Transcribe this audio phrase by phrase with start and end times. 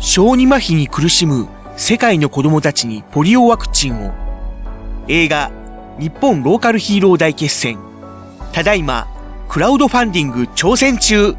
[0.00, 4.12] 小児麻痺に苦しむ世界の子供たちにポリオワクチンを。
[5.08, 5.50] 映画
[5.98, 7.78] 日本ローカルヒーロー大決戦。
[8.52, 9.06] ただいま
[9.48, 11.34] クラウドファンディング挑戦中。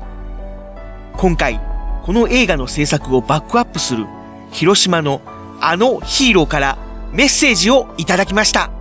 [1.17, 1.59] 今回
[2.03, 4.05] この映画の制作をバックアップする
[4.51, 5.21] 広島の
[5.59, 6.77] あのヒーローから
[7.11, 8.71] メッセージをいただきました。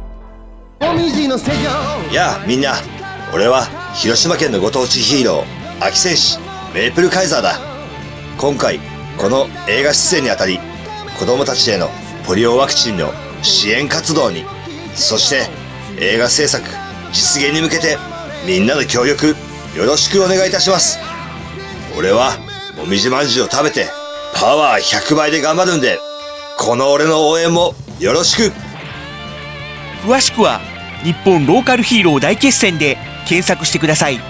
[2.14, 2.74] やあみんな。
[3.34, 6.38] 俺は広島県のご当地ヒーロー秋戦士
[6.74, 7.58] メープルカイザーだ。
[8.38, 8.78] 今回
[9.18, 10.58] この映画出演にあたり
[11.18, 11.88] 子供たちへの
[12.26, 13.12] ポリオワクチンの
[13.42, 14.44] 支援活動に
[14.94, 15.48] そして
[16.00, 16.64] 映画制作
[17.12, 17.96] 実現に向けて
[18.46, 19.28] みんなの協力
[19.76, 20.98] よろしくお願いいたします。
[21.98, 22.32] 俺は
[22.76, 23.86] もみじまんじゅうを食べて
[24.34, 25.98] パワー100倍で頑張るんで
[26.58, 28.52] この俺の応援もよろしく。
[30.04, 30.60] 詳しくは
[31.02, 34.20] 日本ローカルヒーロー大決戦で検索してください。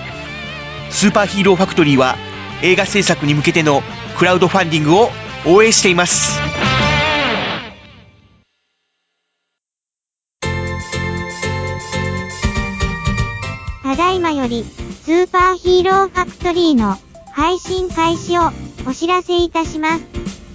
[0.91, 2.17] スーパーヒーローファクトリーは
[2.63, 3.83] 映画制作に向けての
[4.19, 5.11] クラウドファンディングを
[5.47, 6.41] 応援しています
[13.83, 16.97] ただいまより、スーパーヒーローファクトリーの
[17.33, 18.51] 配信開始を
[18.87, 20.46] お知らせいたします。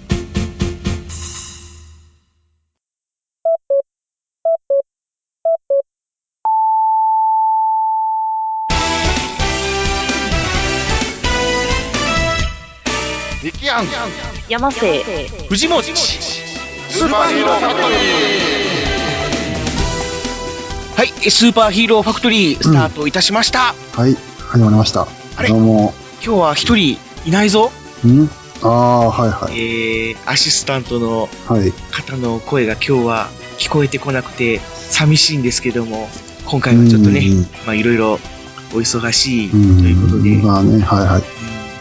[13.60, 13.86] キアン
[14.48, 15.02] 山瀬。
[15.48, 15.82] 藤本。
[15.82, 17.94] スーパーヒーローファクトリ
[20.96, 25.06] はいスーパーヒーローファクトリースタートいたしました、はい、始まりました。
[25.36, 25.48] あれ？
[25.48, 25.94] どうも。
[26.24, 27.72] 今日は一人いないぞ。
[28.06, 28.28] ん？
[28.62, 29.58] ああ、はいはい。
[29.58, 31.72] えー、アシスタントのはい。
[31.90, 33.28] 方の声が今日は
[33.58, 36.08] 聞こえてこなくて寂しいんですけども
[36.44, 37.42] 今回はちょっとねうん。
[37.66, 38.18] まあいろいろ
[38.74, 39.80] お忙しいとうん。
[39.80, 41.22] いうことで、うんまあね、はいはい。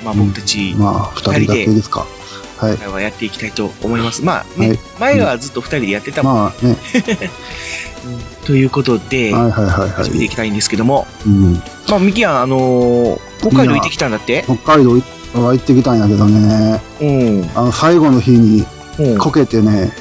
[0.04, 2.06] まあ僕たちまあ、二人だけですか。
[2.58, 2.74] はい。
[2.74, 2.78] 今。
[2.78, 4.24] 回はやっていきたいと思います。
[4.24, 4.80] まあね、はい。
[5.00, 6.78] 前はずっと二人でやってたもん、まあね、
[8.46, 10.30] ということで、はいはいはいは始めていい。
[10.30, 11.08] きたいんですけども。
[11.26, 11.54] うん。
[11.88, 14.44] まあミキヤンあのー北海道行ってきたんだって？
[14.46, 14.92] 北海道
[15.42, 17.50] は行ってきたんやけどね、うん。
[17.56, 18.66] あの、最後の日に
[19.00, 19.18] うん。
[19.18, 19.92] こけてね、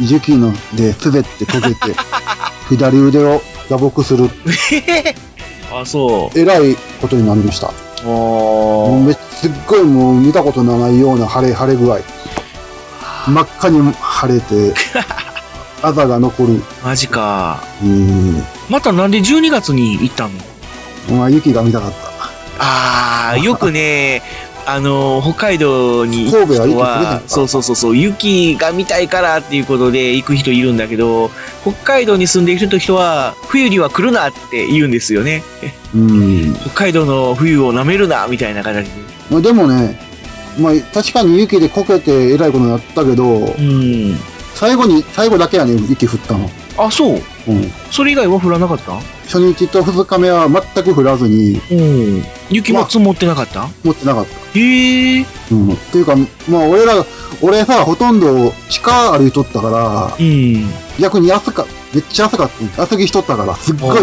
[0.00, 1.96] ゆ雪 ので滑ってこけて、
[2.68, 4.28] 左腕を打撲する、
[5.72, 6.38] あそう。
[6.38, 7.72] えらいことになりました。
[8.04, 11.98] もうおめすっごいもう見たことのないような腫れ、腫れ具合。
[13.26, 14.74] 真っ赤に腫れて、
[15.82, 16.62] あざが残る。
[16.82, 18.42] マジかうん。
[18.68, 20.28] またなんで12月に行った
[21.08, 21.18] の？
[21.18, 22.64] まあ、雪が見たかった。
[22.64, 24.22] ああ、よくね、
[24.66, 31.30] あの、北海道に行く人はか、そうそうそうそう、雪が見たいからっていうことで行く人いるんだけど、
[31.62, 35.42] 北海道に住んでいる人は、冬には来るなって言うんですよね。
[35.94, 36.54] うん。
[36.54, 38.92] 北海道の冬を舐めるな、みたいな形で。
[39.30, 39.98] まあ、でもね、
[40.58, 44.16] まあ、確かに雪でこけてえらいことになったけど、うん。
[44.54, 46.50] 最後に、最後だけやね、雪降ったの。
[46.84, 47.22] あ、そう。
[47.48, 47.72] うん。
[47.90, 48.92] それ以外は降らなかった？
[49.26, 51.74] 初日と二日目は全く降らずに、う
[52.20, 52.24] ん。
[52.50, 54.58] 雪も積もってなかった、持ってなかった。
[54.58, 55.26] へえ。
[55.52, 55.72] うん。
[55.72, 56.16] っていうか、
[56.48, 57.04] まあ、俺ら、
[57.40, 60.68] 俺さ、ほとんど地下歩いとったから、うん。
[60.98, 61.64] 逆に暑か、
[61.94, 62.82] めっちゃ暑かった。
[62.82, 63.98] 厚着しとったから、すっごい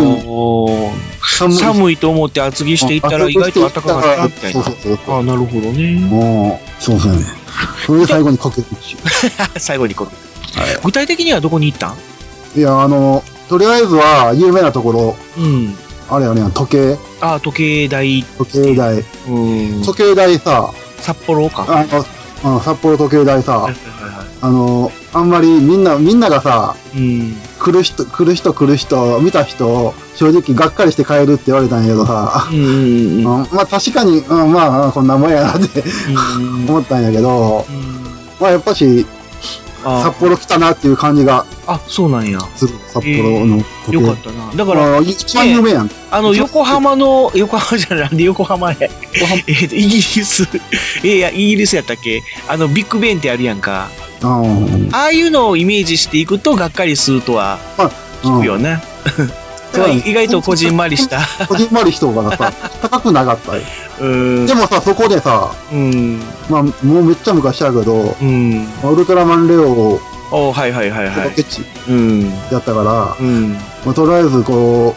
[1.21, 1.57] 寒い。
[1.57, 4.63] 寒いと思って厚着していったら意外と暖かかったみたいなそう。
[4.63, 5.19] そうそうそう。
[5.19, 5.99] あなるほどね。
[5.99, 7.19] もう、そうそうね。
[7.85, 8.95] それで最後にかけるし。
[9.59, 10.07] 最後にこう。
[10.85, 11.97] 具体的にはどこに行ったん？
[12.56, 15.75] いや、あの、とりあえずは、有名なところ、うん。
[16.09, 18.24] あれあれやん、時計、あ、時計台。
[18.38, 19.03] 時計台。
[19.28, 19.84] うん。
[19.84, 21.66] 時計台さ、札幌か。
[21.68, 22.06] あの、うん
[22.62, 26.97] 札幌時計台さはいはい、はいはあの、あんまりみんな、みんながさ、い。
[26.97, 27.36] うん。
[27.59, 33.18] 来る人、来る人来る人、見た人、正直がっかりして帰るって言われたんやけどさ、うんうんうん。
[33.18, 35.84] うんまあ確かに、うん、まあこんなもんやなって
[36.38, 38.07] うん 思ったんやけど、うん
[38.40, 39.16] まあやっぱし、あ
[39.83, 42.39] 札幌来たなっていう感じがあ、そうなんや。
[42.55, 43.93] する、札幌の時計。
[43.93, 44.51] よかったな。
[44.55, 45.91] だから、まあ一番有名やん。
[46.11, 48.77] あの、横浜の、横浜じゃない、なんで横浜へ。
[49.47, 50.47] えっと、イギリス、
[51.03, 52.24] えいや、イギリスやったっけ？
[52.47, 53.89] あの、ビッグベンってあるやんか。
[54.21, 54.89] うん。
[54.91, 57.59] ああいうのをイメージしていくと、がっかりするとは
[58.23, 58.81] 聞くよね。
[59.06, 59.46] だから
[60.06, 61.19] 意外とこじんまりした。
[61.48, 63.62] こじんまり人がさ、高くなかったよ。
[64.00, 64.54] うんで。
[64.54, 66.22] もさ、そこでさ、うん。
[66.50, 66.72] まあ、も
[67.02, 68.68] うめっちゃ昔やけど、うん。
[68.84, 71.31] ウルトラマンレオをおはいはいはいはい。
[71.36, 72.30] ケチうん。
[72.52, 73.54] やったから、うん。
[73.86, 74.96] まあ、とりあえずこ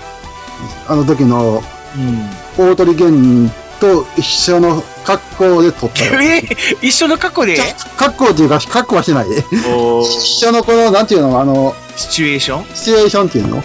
[0.88, 1.62] う、あの時の
[1.96, 2.30] うん。
[2.56, 6.20] 大鳥源と一緒の格好で撮ったよ。
[6.20, 6.42] え
[6.82, 7.58] 一緒の過去で？
[7.96, 9.26] 格好っていうか、格好はしてない。
[9.74, 12.64] お一緒のこの、なんていうの、あの、シチュエーション？
[12.74, 13.64] シチュエーションっていうの？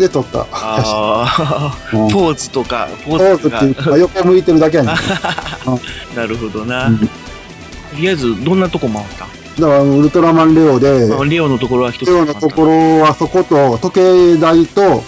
[0.00, 0.40] で撮った。
[0.40, 4.96] ああ、うんポーズとか、ポポーズっていうか、横向いてるだけやねん。
[6.16, 6.86] なるほどな。
[6.86, 9.26] うんとりあえず、どんなとこ回った？
[9.62, 15.02] だから、ウルトラマンレオで、まあレオのところは一つレオのところはそこと、時計台と、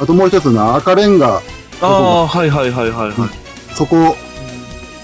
[0.00, 1.36] あともう一つの赤レンガ、
[1.82, 3.14] ああ、はいはいはいはいはい。
[3.74, 4.16] そこ、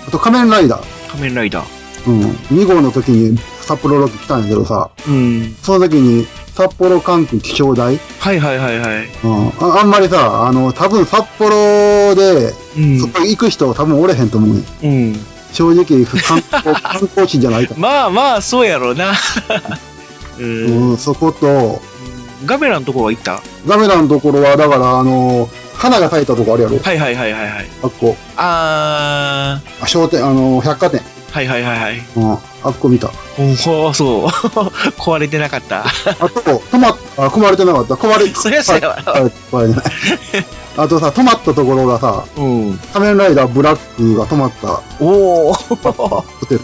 [0.09, 1.11] あと仮面ライダー。
[1.11, 2.11] 仮面ライダー。
[2.11, 2.23] うん。
[2.59, 5.55] 2号の時に札幌ロケ来たんやけどさ、うん。
[5.63, 9.09] その時に札幌管区気象台、はいはいはいはい。
[9.25, 15.11] うん、ああんまりさ、あの、多分札幌で、うんそこ行く人多分おれへんと思うねん。
[15.11, 15.27] うん。
[15.53, 19.11] 正直、観光、観光地じゃないか まあまあ、そうやろうな。
[19.11, 19.15] う
[20.43, 20.47] ら。
[20.47, 20.51] ん。
[20.91, 21.81] うん、そこと、
[22.45, 23.41] ガメラのところは行った？
[23.67, 27.67] ガメラのところは、だから、あの、花が咲いたとこあるやろはいはいはいはいはい。
[27.83, 28.17] あっこ。
[28.37, 31.01] ああ商店、あの、百貨店。
[31.33, 32.03] ー、はいはいはいはい。
[32.17, 32.41] うん、あっ
[32.79, 33.09] こ見た。
[33.09, 34.27] ほう、そう。
[34.99, 35.85] 壊れてなかった。
[35.85, 35.85] あ
[36.29, 37.95] と、止まっ、あ、壊れてなかった。
[37.95, 39.85] 壊れ、そりゃそうやわはいはい壊れてない。
[40.77, 42.79] あとさ、止まったところがさ、うん。
[42.93, 45.77] 仮面ライダーブラックが止まったおおホ
[46.47, 46.61] テル。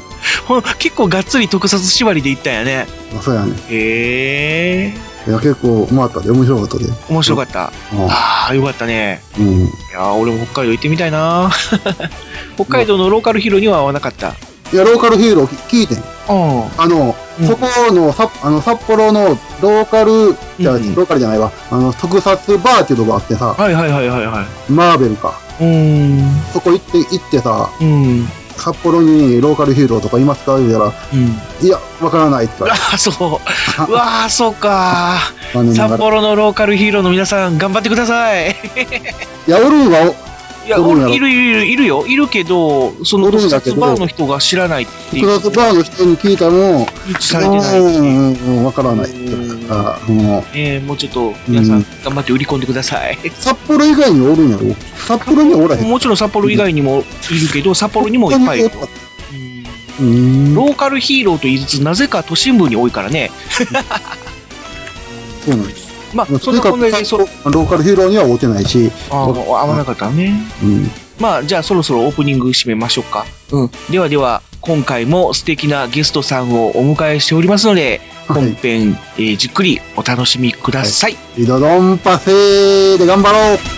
[0.47, 2.87] ほん結構がっつり特撮縛りで行ったんやね。
[3.19, 3.55] あそうやね。
[3.71, 5.09] へえ。
[5.29, 6.85] いや、結構、回ったで、面白かったで。
[7.11, 7.65] 面白かった。
[7.65, 9.23] ああ、よかったね。
[9.39, 9.47] うん。
[9.47, 9.65] うん。
[9.65, 11.51] いやー俺も北海道行ってみたいな
[12.57, 14.35] 北海道のローカルヒーローには合わなかった。
[14.73, 15.99] いや、ローカルヒーロー聞いてん。
[15.99, 16.05] うん。
[16.77, 21.53] あの、うんそこの、さあの、札幌のローカル、じゃローカルじゃないわ。
[21.71, 24.73] あの、特撮バーっていうとこがあってさ、はいはいはいはいはい。
[24.73, 25.39] マーベルか。
[25.61, 26.43] うーん。
[26.53, 28.29] そこ行って、行ってさ、うん。
[28.57, 31.65] 札幌にローカルヒーローとかいますか言うたら、うん。
[31.65, 33.15] いや、わからないって言ったああ、そう。
[33.89, 35.19] うわあ、そうか。
[35.75, 38.57] 札幌のローカルヒーローの皆さん、頑張ってください。
[39.47, 40.13] いや、おるんは、
[40.69, 42.07] いや、いるいるいる、いるよ。
[42.07, 45.41] いるけど、その特撮バーの人が知らないっていう。
[45.41, 46.51] 特撮バーの人に聞いたの？
[46.51, 47.81] も、認知されてない。
[47.81, 53.19] うんうんうん、わからないから、もうえー、もうちょっと、皆さうんん、頑張って売り込んでください。
[53.39, 55.89] 札幌以外におるんやろ札幌にはおらへん。
[55.89, 58.71] もちろん札幌以外にもいるけど、札幌にもいっぱいいる。
[60.55, 63.31] ローカルヒーローと言いつつ、なぜか都心部に多いからね。
[65.47, 65.88] そうなんです。
[66.15, 70.35] まあ、そんなこんなで、そローカルヒーローには会うてないし、あー合わなかったね。
[70.63, 70.91] うん。
[71.19, 73.27] まあ、じゃあそろそろオープニング締めましょうか。
[73.53, 73.71] うん。
[73.91, 78.43] ではでは、今回も素敵なゲストさんをお迎えしておりますので、はい。
[78.43, 81.17] 本編、えーじっくりお楽しみください。
[81.37, 83.78] リドドンパセーで頑張ろう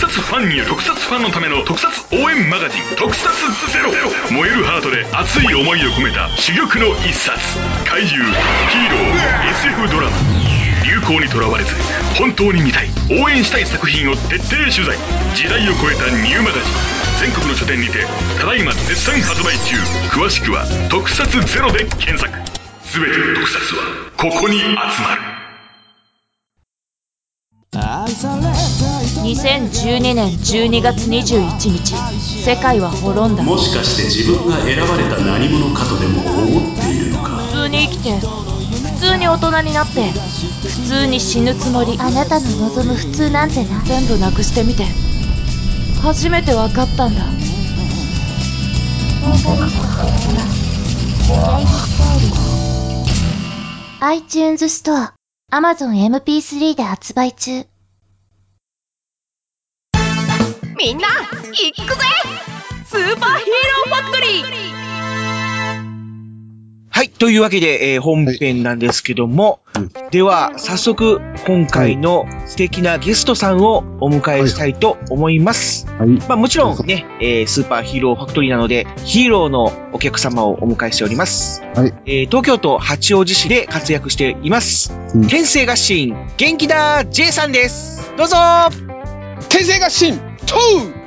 [0.00, 3.28] 撮ファンによる特撮ファンのための特撮応援マガジン特撮
[3.70, 3.92] ゼロ。
[4.32, 7.36] 燃えるハートで熱い思いを込めた珠玉の一冊。
[7.84, 10.16] 怪獣ヒーロー SF ドラマ。
[10.88, 11.74] 流行にとらわれず
[12.16, 12.88] 本当に見たい。
[13.12, 14.96] 応援したい作品を徹底取材。
[15.36, 16.62] 時代を超えたニューマガジン。
[17.20, 18.06] 全国の書店にて
[18.40, 19.76] ただいま絶賛発売中。
[20.16, 22.32] 詳しくは「特撮ゼロで検索。
[22.88, 23.82] 全ての特撮は
[24.16, 24.80] ここに集ま
[25.14, 25.20] る。
[29.30, 33.44] 2012年12月21日世界は滅んだ。
[33.44, 37.36] もしかして自分が選ばれた何者かとでも思っているのか？
[37.46, 38.26] 普通に生きて普
[39.06, 40.18] 通に大人になって普
[40.88, 41.96] 通に死ぬつもり。
[42.00, 43.80] あなたの望む普通なんてな。
[43.84, 44.84] 全部なくしてみて。
[46.02, 47.22] 初めて分かったんだ。
[54.00, 55.14] iTunes ストア、
[55.52, 57.69] Amazon MP3 で発売中。
[60.82, 62.00] みんな行くぜ
[62.86, 64.60] スーパーヒーローファクトリー
[66.88, 67.08] はい。
[67.10, 69.60] というわけで、えー本編なんですけども、
[70.10, 75.86] では、早速、今回の素敵なゲストさんをお迎えしたいと思います。
[75.86, 76.08] はい。
[76.28, 81.62] まあもちろんね、えースーパーヒーローファクトリーなので、ヒーローのお客様をお迎えしております。
[81.74, 81.94] はい。
[82.06, 84.92] えー東京都八王子市で活躍しています。
[85.14, 88.12] うん天性合心、元気だ J さんです。
[88.16, 88.36] どうぞ
[89.50, 91.00] 天性合心トゥ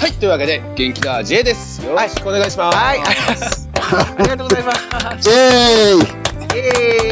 [0.00, 1.84] はい、というわけで、元気だ J です。
[1.84, 2.76] よろしくお願いします。
[2.78, 2.98] はい。
[3.00, 4.72] ありがとうございま
[5.20, 5.28] す。
[5.28, 6.37] イェーイえー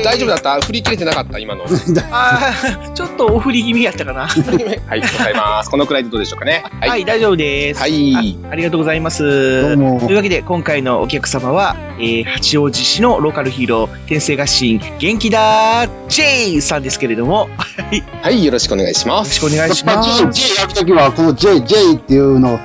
[0.04, 0.60] 大丈夫だった？
[0.60, 1.38] 振り切れてなかった？
[1.38, 1.64] 今の。
[1.66, 1.68] は
[2.10, 4.22] あーちょっとお振り気味やったかな。
[4.22, 5.70] い、わかります。
[5.70, 6.64] このくらいでどうでしょうかね。
[6.80, 7.04] はい、はい。
[7.04, 7.80] 大丈夫です。
[7.80, 8.14] はい
[8.46, 8.50] あ。
[8.50, 9.62] ありがとうございます。
[9.62, 17.48] どうもというわけで、今回のお客様は、えー八王子市のローカルヒーロー、天性合心、元気だ J さんですけれども、
[17.92, 19.40] よはい、よろしくお願いしまろしす。
[19.40, 20.54] くお願いしま J、す。
[20.54, 22.58] J やるときは、この J、J っていうのを、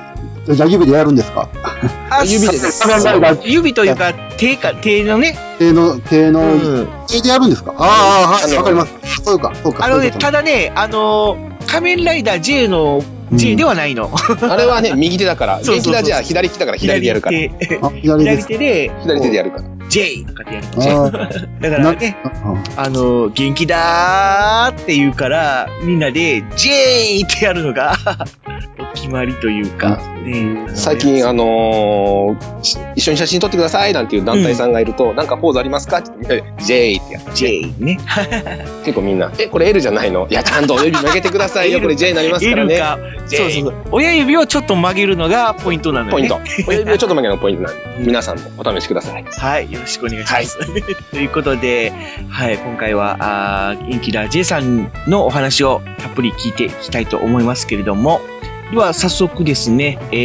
[0.48, 1.48] じゃあ指でやるんですか？
[2.10, 2.82] あ 指でです
[3.44, 6.88] 指というか、手か、手のね、手の、手うの、ん。
[7.08, 7.74] 手でやるんですか？
[7.78, 8.92] ああ、はい、わかります。
[9.22, 9.84] そうか、そうか。
[9.84, 14.10] あのね、ただね、あのー、仮面ライダー J の J ではないの。
[14.42, 17.38] あれはね、右手だから、 そうそうそう元気だじゃあ左利きだから左でやるから。
[18.00, 18.44] 左。
[18.44, 19.64] 手で、左手でやるから。
[19.92, 21.10] J とかってやるんですよ。
[21.60, 22.16] だからね、
[22.76, 27.94] あの、元気だーって言うから、みんなで J ってやるのが、
[28.78, 37.98] お決まりというか、ね、最近、あのーし一緒に写真撮ってくださいなんていう団体さんがいると、なんかポーズありますかってみんなで J ってやって、J ね。
[38.84, 40.26] 結構みんな、え、これ L じゃないの？
[40.30, 41.80] いや、ちゃんと親指曲げてくださいよ。
[41.80, 42.78] これ J になりますから L ね。
[42.78, 43.74] か、J そうそうそう。
[43.90, 46.12] 親指をちょっと曲げるのがポイントなのよね。
[46.12, 46.40] ポイント。
[46.68, 49.24] 親指をちょっと曲げるのがポイントなんで、皆さんもお試しください。
[49.24, 50.58] はい、よろしくお願いします。
[51.12, 51.92] ということで、
[52.28, 58.20] はい、今回は、あー元気だ J さんのお話をたっぷり聞いていきたいと思いますけれども、
[58.70, 60.16] では早速ですね、え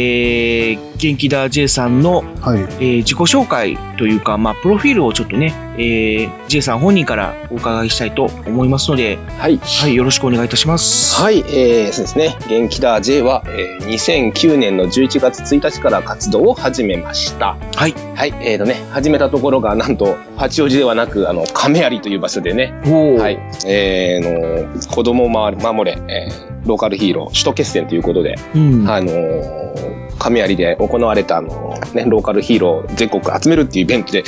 [0.78, 2.58] ー、元気だ J さんの、はい。
[2.58, 9.58] えー自己紹介というか、まあ、プロフィールをちょっとね、えー、J さん本人からお伺いしたいと思いますので、はい。
[9.58, 11.20] はい、よろしくお願いいたします。
[11.22, 12.36] はい、えー、そうですね。
[12.48, 17.56] 元気だ J は、えー、2009年の11月1日から活動を始めました。
[17.76, 17.94] はい。
[18.16, 28.90] はい、えーとね、始めたところが、なんと、八王子ではなく、あの、亀有という場所でね、はい、えー、の、子供を守守れ、えーローカルヒーロー、首都決戦ということで、うん。
[28.90, 34.24] あのー亀有で行われた、あのーね、ローカルヒーロー全国集めるっていうイベントで、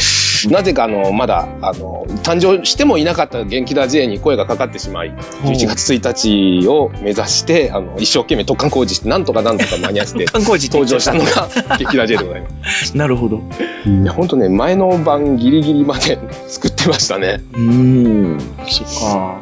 [0.49, 10.26] なぜか、あの、まだ、あの、誕生してもいなかった元気だ J に声がかかってしまい、11月1日を目指して、あの、一生懸命特貫工事して、なんとかなんとか間に合って言
[10.68, 12.92] 登場したのが元気だ J でございます。
[12.92, 13.40] たなるほど。
[13.87, 16.18] うんいや、ほんとね、前の晩ギリギリまで
[16.49, 17.40] 作ってましたね。
[17.52, 18.38] うーん。
[18.68, 19.40] そっか。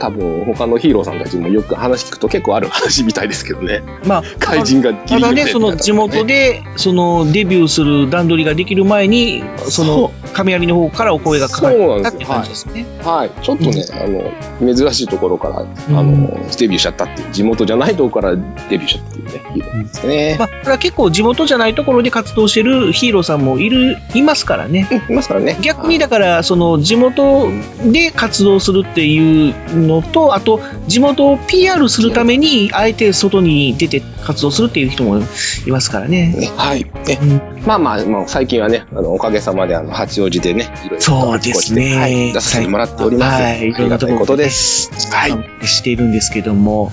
[0.00, 3.82] 多分、他のヒーローさんたちもよく話聞くと結構ある話みたいですけどね。
[4.06, 12.86] まあ、怪人がギリギリただね、でその地元で、そのデビューする段取りができる前に、その亀有の方からお声がかかったって感じですね。
[13.02, 13.30] はい。
[13.42, 16.28] ちょっとね、あの、珍しいところから、あうんの、
[16.58, 18.36] デビューしちゃったっていう、地元じゃないところから
[18.68, 20.36] デビューしちゃったっていうね、ヒーローですね。
[20.38, 24.88] まあ、これは結構地元じゃないところで活動してるヒーローさんもいる、いますからね。
[25.08, 25.58] いますからね。
[25.60, 27.50] 逆にだから、その地元
[27.90, 29.54] で活動するっていう
[29.86, 35.18] のと、あと、地元を PR するために、あえて外に出て活動するっていう人も
[35.66, 36.32] いますからね。
[36.32, 36.84] ねはい。
[36.84, 43.42] ねうんまあまあ、まあ、最近はね、あの、おかげさまで、あの、八王子でね、いろいろとそうですねはい、出させてもらっております。
[43.42, 44.90] はいありがたいことです。
[45.14, 45.66] はい。
[45.66, 46.92] しているんですけども、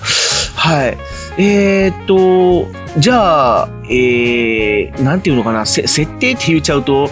[0.54, 0.98] はい。
[1.38, 7.08] えーっと、じゃあ、えー、なんていうのかな、せ設定って言っちゃうと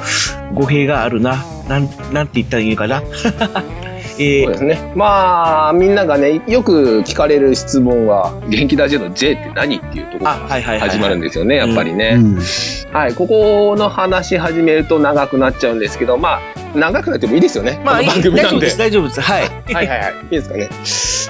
[0.54, 1.44] 語弊があるな。
[1.68, 3.02] なん、なんて言ったらいいのかな。
[4.16, 4.92] えーそうですね。
[4.94, 9.78] まあ、みんながね、よく聞かれる質問は、元気だ J の？J って何？
[9.78, 10.90] っていうところあ、はいはいはい。
[10.90, 12.16] 始まるんですよね、やっぱりね。
[12.16, 12.38] うん。
[12.92, 17.80] はい、ここの話始めると長くなっちゃうんですけど、まあ、長くなってもいいですよね。
[17.84, 18.32] まあ、番組なんで。
[18.32, 19.20] 大丈夫です、大丈夫です。
[19.20, 19.42] はい。
[19.42, 20.14] はいはいはい。
[20.22, 20.68] いいですかね。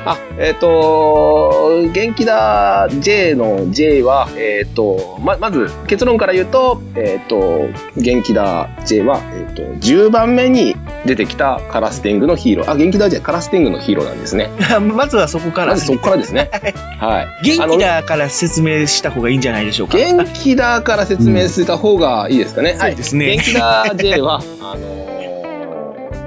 [0.07, 12.71] あ、えっ、と、元気だ J の J は、えっ、と、ま、まず結論から言うと、えっ、と、元気だ J は、えっ、と、10番目に出てきたカラステングのヒーロー。
[12.71, 14.51] あ、元気だ J カラステングのヒーローなんですね。
[14.81, 15.69] まずはそこから。
[15.69, 16.51] まずそこからですね。
[16.99, 17.29] はい。
[17.45, 19.97] 元気だから説明した方がいいんじゃないでしょうか。
[19.97, 22.77] 元気だから説明した方がいいですかね。
[22.79, 25.14] そうですねはい、 元気だ J は、あのー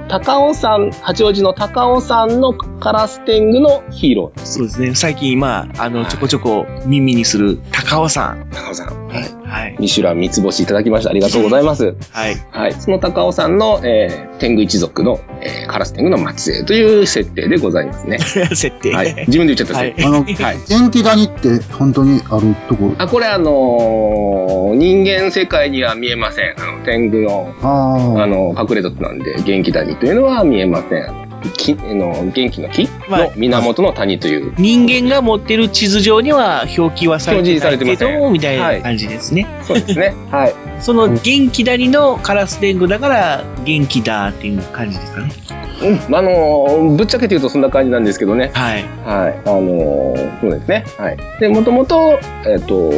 [0.08, 4.40] 高尾山、八王子の高尾山のカラステングのヒーロー。
[4.44, 4.94] そうですね。
[4.94, 8.48] 最近、まあ、あの、はいちょこちょこ耳にする高尾さん。
[8.50, 9.08] 高尾山。
[9.44, 9.76] はい。
[9.78, 11.10] ミシュラン三つ星いただきました。
[11.10, 11.94] ありがとうございます。
[12.10, 12.36] はい。
[12.50, 12.72] はい。
[12.72, 18.18] その高尾山の、えー、天狗一族の、えー、カラス天狗の末裔という設定でございますね。
[18.54, 18.94] 設定。
[18.94, 19.14] はい。
[19.26, 19.94] 自分で言っちゃったはい。
[20.02, 20.56] あの、はい。
[20.68, 22.94] 元気谷って本当にあるとこ？
[22.96, 26.54] あ、これあのー人間世界には見えません。
[26.58, 28.22] あの、天狗のああ。
[28.22, 31.28] あの、隠れ土なんで、元気谷というのは見えません。
[31.38, 34.54] あの元気の木まあの源の谷という。
[34.58, 39.46] 人間が持ってる地図上には表記はされて表示されてませんないけど、みたいな感じですね。
[39.62, 40.14] そうですね。
[40.30, 40.54] はい。
[40.80, 45.28] その元気だりのカラス天狗だから元気だっていう感じですかね。
[45.82, 46.14] うん。
[46.14, 48.50] あの、ぶっちゃけて言うとそんな感じなんですけどね。
[48.52, 48.84] はい。
[49.04, 49.38] はい。
[49.44, 50.84] あの、そうですね。
[50.98, 51.16] はい。
[51.40, 52.90] で、もともと、えっ、と、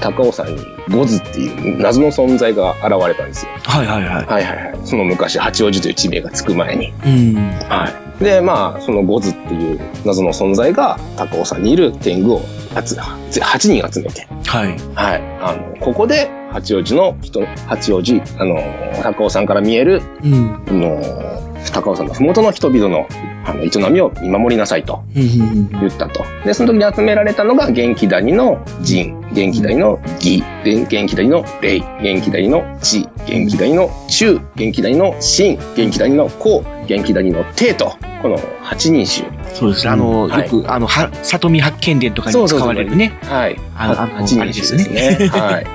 [0.00, 3.52] 高尾山にゴズっていう謎の存在が現れたんですよ。
[3.64, 4.26] はいはいはい。
[4.26, 4.78] はいはいはい。
[4.84, 6.92] その昔、八王子という地名がつく前に。
[7.04, 7.34] うん。
[7.68, 7.88] は
[8.20, 8.24] い。
[8.24, 12.40] で、まあ、そのゴズっていう謎の存在が高尾山にいる天狗を
[12.84, 14.76] 集8人集めて、はい。
[14.94, 15.22] はい。
[15.40, 18.56] あの、ここで八王子の人、八王子、あの、
[19.02, 20.64] 高尾山から見える、うん。
[20.68, 23.06] あの、高尾山の麓の人々の、
[23.44, 26.24] あの、営みを見守りなさいと言ったと。
[26.44, 39.24] で、その時に集められたのが元気谷の仁、元気谷の義、で元気谷の霊、元気谷の智、元気谷の中、元気谷の真、元気谷の公、元気谷の帝と、この8人衆。
[39.54, 39.90] そうですね。
[39.90, 43.18] あの、はいよく、あの、は、里見八犬伝とかに使われるね。
[43.22, 43.56] はい。
[43.76, 45.28] あのあの8人衆ですね。
[45.30, 45.66] はい。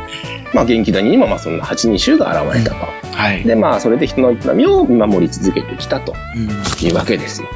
[0.54, 2.86] まあ、元気谷にも、まあ、そんな8人衆が現れたと。
[3.16, 3.44] はい。
[3.44, 6.88] で、まあ、それで人の営みを見守り続けてきたとうん。
[6.88, 7.48] いうわけですよ。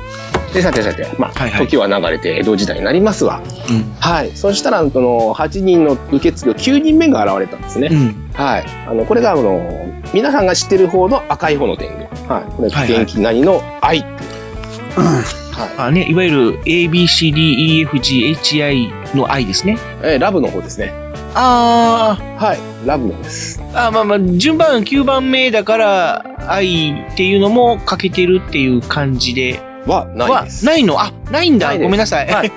[0.54, 3.42] で、さてさて、まあ、はいはい時は流れて江戸時代になりますわ。
[3.70, 3.94] うん。
[4.00, 4.32] はい。
[4.36, 7.90] そしたら、その、8人の受け継ぐ9人目が現れたんですね。
[7.92, 8.30] うん。
[8.34, 8.66] はい。
[8.88, 12.34] あの、これが、あの、皆さんが知ってる方の赤い方の天狗。
[12.34, 12.44] はい。
[12.56, 15.02] これ、元気何の愛っていう。
[15.02, 15.22] は
[15.66, 15.70] い。
[15.78, 19.78] あね、いわゆる A, B, C, D, E, F, G, H, I の I ですね。
[20.04, 20.94] えーラブの方ですね。
[21.40, 22.60] あはい。
[22.86, 23.60] ラブの方です。
[23.60, 29.60] ーあ、まあまあ、順番9番目だから、I っていうのも欠けてるっていう感じで。
[29.86, 30.66] は、ないです。
[30.66, 31.00] はないの？
[31.00, 31.78] あ、ないんだ。
[31.78, 32.28] ごめんなさい。
[32.28, 32.52] はい。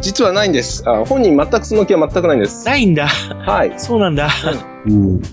[0.00, 0.82] 実はないんです。
[0.88, 2.64] あ本人全くその気は全くないんです。
[2.64, 3.08] ないんだ。
[3.08, 3.74] はい。
[3.76, 4.26] そうなんだ。
[4.26, 4.75] うん。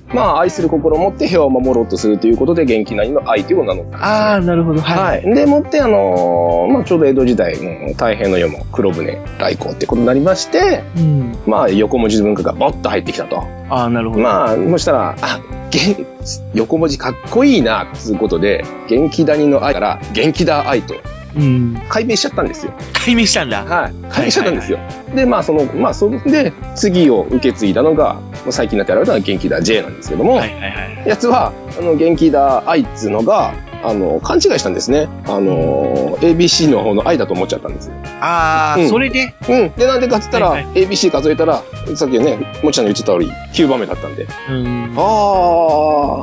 [0.08, 4.82] まあ、愛する心を持って平和を守ろうとするということで、元気なりの愛という名乗ったんですねああ、なるほど。
[4.82, 5.24] はい。
[5.26, 5.36] はい。
[5.36, 7.56] でもって、あのーまあ、ちょうど江戸時代、
[7.94, 11.38] 太平の世も黒船来航ってことになりまして、うん。
[11.46, 13.42] まあ、横文字文化がボッと入ってきたと。
[13.70, 14.22] ああ、なるほど。
[14.22, 15.40] まあ、そしたら、あ、
[15.72, 16.06] げ
[16.54, 20.96] 横文字かっこいいな、つうことで、元気谷の愛から元気だ愛と
[21.36, 21.82] うん。
[21.90, 22.74] 解明しちゃったんですよ。
[22.94, 23.64] 解明したんだ。
[23.64, 23.94] はい。
[24.10, 24.80] 解明しちゃったんですよ。
[25.16, 31.10] で、まあ、その、まあ、それで、次を受け継いだのが、まあ最近になって現れたのが元気だ J なんですけども、はいはいはい。
[31.10, 35.10] やつは、あの、元気だ愛っつうのが、あの、勘違いしたんですね。
[35.26, 37.96] あの、ABC の方の愛だと思っちゃったんですよ。
[38.22, 39.36] ああ、うんそれで？
[39.50, 39.72] うん。
[39.76, 41.64] で、なんでかっつったら、はいは ABC 数えたら、
[41.96, 44.28] さっきね、もちちゃんの言ってた通り、9番目だったんで。
[44.50, 44.94] うん。
[44.98, 45.02] あ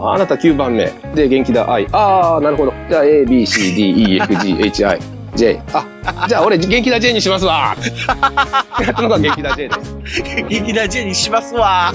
[0.09, 0.93] あ、あなた9番目。
[1.15, 1.87] で、元気だ愛。
[1.93, 2.73] ああ、なるほど。
[2.89, 4.99] じゃあ、A, B, C, D, E, F, G, H, I,
[5.35, 5.63] J。
[5.73, 7.77] あ、じゃあ俺、元気だ J にしますわ。
[8.81, 10.23] やったのが元気だ J です。
[10.49, 11.89] 元気だ J にしますわ。
[11.89, 11.93] あ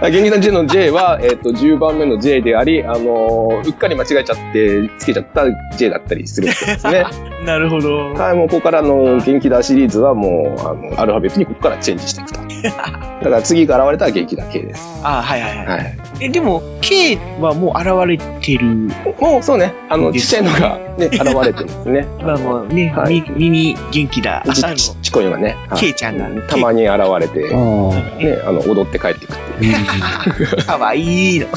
[0.00, 5.44] 元気な J の J は、えっ、と、10番目の J であり、あのーうっかり間違えちゃって、つけちゃった
[5.76, 7.04] J だったりするわけですね。
[7.44, 8.12] なるほど。
[8.14, 12.40] はい、もうここからの元気だシリーズはもう、あの、アルファベットにここからチェンジしていくと。
[12.66, 15.00] だから次が現れたら元気だ K です。
[15.02, 15.66] ああ、はいはいはい。
[15.66, 15.98] はい。
[16.20, 18.66] え、でも、K はもう現れてる。
[19.20, 22.06] もうそうね、あの、ちっちゃいのがね、 現れてるんですね。
[22.22, 24.42] まあもうね、はいみ耳元気だ。
[24.46, 26.28] あちの、ちちこいのがね、はい K ちゃんが。
[26.48, 30.64] たまに現れて、あね、あの、踊って帰っていくっていう。
[30.64, 31.48] かわいいの。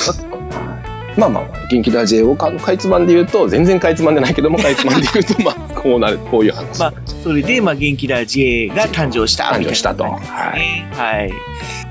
[1.20, 6.80] まあまあまあ、元気だ J をかかいつまんで言うと、全然かいつまんでないけども、かいつまんで言うと、まあ、こうなる、こういう話。
[6.80, 9.46] まあ、それで、まあ、元気だ J が誕生した。
[9.46, 11.32] 誕生したとみいはい。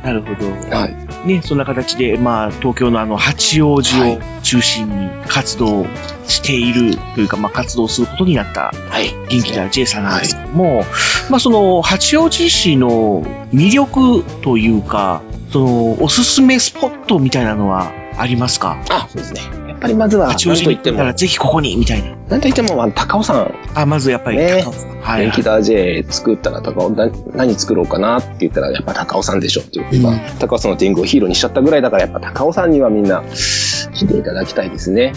[0.03, 0.51] なるほど。
[0.75, 1.27] はい。
[1.27, 5.87] ね、そんな形で、まあ、東京のあの、八王子を中心に活動
[6.27, 9.11] しているというか、まあ、活動することになったはい。
[9.29, 10.85] 元気だ J さんなんですけども、
[11.29, 18.83] まあ、その、八王子市の魅力というか、その、おすすめスポットみたいなのはありますか？
[18.91, 19.68] あ、そうですね。
[19.79, 22.17] やっぱりまずは、なん八王子にといっても、行ったらぜひここに、みたいな。
[22.29, 33.23] なんといっても、まあ高尾山、あ、まずやっぱり、ね高尾さんはい、元気だ J 作ったら高尾、な何作ろうかなって言ったら、やっぱ高尾山でしょっていうことで、まあ高尾山の天狗をヒーローにしちゃったぐらいだから、やっぱ高尾山にはみんな
[33.95, 35.13] 来ていただきたいですね。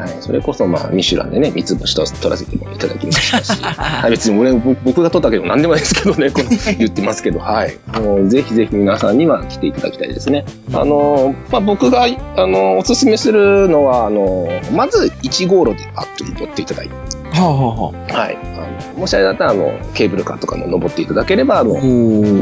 [0.00, 0.22] はい。
[0.22, 7.78] それこそ、まあ、ミシュランでね、三つ星と取らせてもいただきましたし、 はい、別に俺、僕僕が取ったけど何でもないですけどね、この 言ってますけど、はい。
[8.00, 10.44] もうぜひぜひ皆さんには来ていただきたいですね。
[10.72, 18.36] あの、まあ、僕が、あの、おすすめするのは、あの、まず1号路でパッと登っていただいて、はあ、はあはい。
[18.36, 21.80] あのもしあれだったら、あの、ケーブルカーとかも登っていただければ、あの、お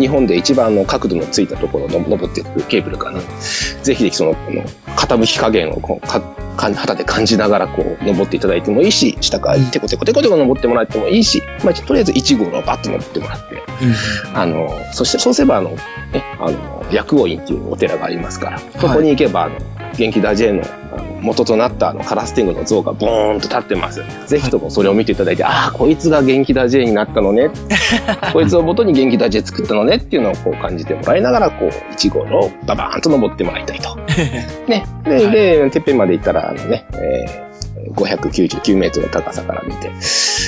[0.01, 3.19] 日本で一番の角度のついたところの登っていくケーブルカーな。
[3.19, 3.29] ので、
[3.83, 4.63] ぜひぜひその、この
[4.97, 6.21] 傾き加減をこうか
[6.59, 13.21] か肌で感じながらこう登っていただいてもいいし、下からテコテコテコテコ登ってもらってもいいし、まあ、とりあえず1号路をバッと登って。
[13.21, 13.63] もらって、
[14.35, 15.79] あの、そしてそうすればあの、ね、
[16.41, 19.57] あの、薬王院っていうお寺がありますから、そこに行けば、あの、
[19.97, 20.63] 元気だ J の
[21.21, 24.03] 元となったあのカラス天狗の像がボーンと立ってます。
[24.27, 27.51] ぜひともそれを見ていただいて、ああ、こいつが元気だ J になったのね。
[28.33, 33.97] こいつを元に元気だ J 作ったのねっていうのをこう感じてもらいながら、こう、1号のババーンと登ってもらいたいと。
[34.69, 34.87] ね。
[35.05, 37.49] で、で、てっぺんまで行ったら、あのね、えー
[37.95, 39.91] 599メートルの高さから見て、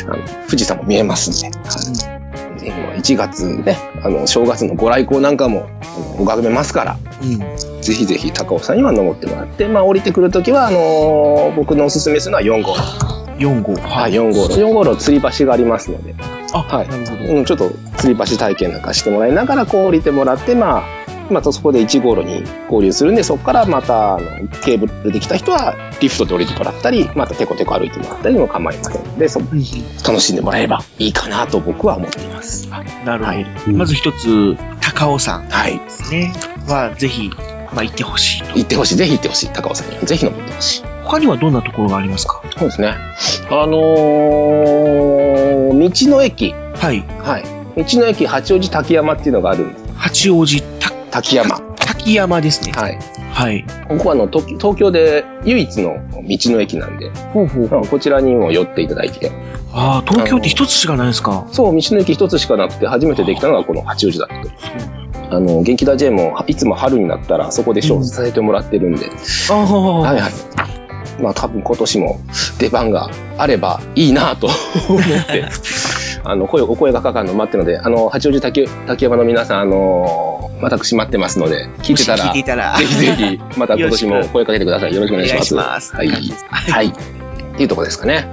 [0.07, 2.20] あの富士山も見えますんで、は
[2.63, 2.65] い。
[2.67, 5.69] ぜひもう1月ね、あの、正月のご来光なんかも
[6.19, 7.39] 拝めますから、うん。
[7.83, 12.83] ぜひぜひ高尾山には登ってもらって、まあ降りてくるときは、あのー僕のおすすめするのは4号路。
[13.39, 13.75] 4号。
[13.75, 14.61] はい、4号路。
[14.61, 16.15] 4号路吊り橋がありますので、
[16.53, 17.35] あ、はいなるほど。
[17.37, 21.00] うん、ちょっと吊り橋体験なんかしてもらいながら、こう降りてもらって、まあ、
[21.31, 29.05] またそこで1号路に合流するんで、そこからまた、あの、ケーブルで来た人は、リフトで降りてもらったり、またテコテコ歩いてもらったりも構いません。
[29.05, 32.69] ので、そうん楽しんでもらえればいいかなと僕は思っています。
[32.71, 33.37] あなるほど。
[33.37, 33.47] はい。
[33.69, 35.47] うんまず一つ、高尾山。
[35.49, 35.79] はい。
[35.79, 36.33] ですね。
[36.69, 37.31] は、ぜひ、
[37.73, 38.43] まあ、行ってほしい。
[38.43, 38.59] と。
[38.59, 38.97] 行ってほしい。
[38.97, 39.51] ぜひ行ってほしい。
[39.51, 39.91] 高尾山。
[39.91, 40.85] にはぜひ登ってほしい。
[41.05, 42.95] 他にはどんなところがありますかそうですね。
[43.51, 46.53] あのー、道の駅。
[46.53, 47.05] はい。
[47.23, 47.45] はい。
[47.77, 49.15] 道の駅八王子滝山。
[49.15, 49.29] ってい。
[49.31, 49.85] うのがあるんです。
[49.97, 51.59] 八王子た滝山。
[51.77, 52.73] 滝滝山ですね。
[52.73, 52.99] はい。
[53.33, 53.65] はい。
[53.89, 55.97] ここはあの、東東京で唯一の
[56.27, 57.87] 道の駅なんで、ほうほうほう。
[57.87, 59.31] こちらにも寄っていただいて、
[59.73, 61.47] ああ、東京って一つしかないですか？
[61.53, 64.35] そう、道の駅一つしかなくて、初めてできたのがこの八王子だった
[65.29, 65.37] と。
[65.37, 69.07] あの、元気だ J も、いつも春になったらそこでショーさせてもらってるんで、
[69.51, 69.65] ああ、
[70.01, 70.33] はいはい。
[71.23, 72.19] まあ多分今年も
[72.59, 74.49] 出番があればいいなと
[74.89, 75.45] 思って、
[76.25, 84.95] あの、声、お声がかかるの待ってるので、あの、八王子竹竹山の皆さん、あの、私待ってますので、聞いてたら、たらぜひぜひ、 また今年も声かけてください。
[84.95, 85.45] よろしくお願いします。
[85.45, 86.09] いしますはい。
[86.09, 86.87] はい。
[86.87, 86.93] っ
[87.57, 88.29] ていうところですかね。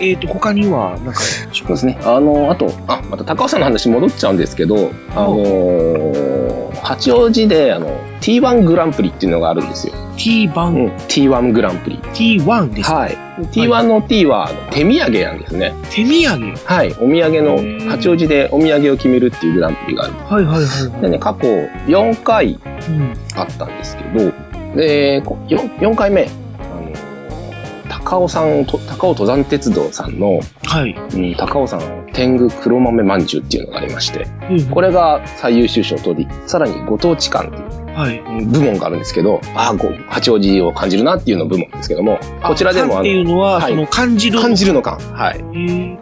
[0.00, 1.98] えっ、と、他には、なんか、そうですね。
[2.04, 7.88] あの、あと、あ、また高尾さんの話戻っちゃうんですけど、あのー八王子で、あの、
[8.20, 9.94] T1 グランプリっていうのがあるんですよ。
[10.16, 11.96] T1、うん、T1 グランプリ。
[11.96, 12.94] T1 ですか？
[12.96, 13.16] はい。
[13.52, 15.72] T1 の T は手土産なんですね。
[15.90, 16.54] 手土産？
[16.64, 16.92] はい。
[16.92, 20.12] お土産の、八王子でお土産を決めるっていうグランプリがある。
[20.14, 21.00] はいはいはい。
[21.00, 21.48] でね、過去
[21.86, 23.14] 4回うん。
[23.34, 24.32] あったんですけど、
[24.76, 26.28] で、こ 4, 4回目、
[28.14, 30.92] 高尾山と、高尾登山鉄道さんの、はい。
[30.92, 31.80] うん、高尾山
[32.12, 38.20] 天狗黒豆まんじゅうっていうのがありまして、うんこれが最優秀賞を取り、さらにご当地館っていうはい。
[38.46, 44.40] 部門があるんですけど、ああ、ご八王子を感じるなっていうの部門ですけども、こちらでもあっていうのは、はいその感じる。
[44.40, 45.02] 感じるの館。
[45.12, 45.40] はい。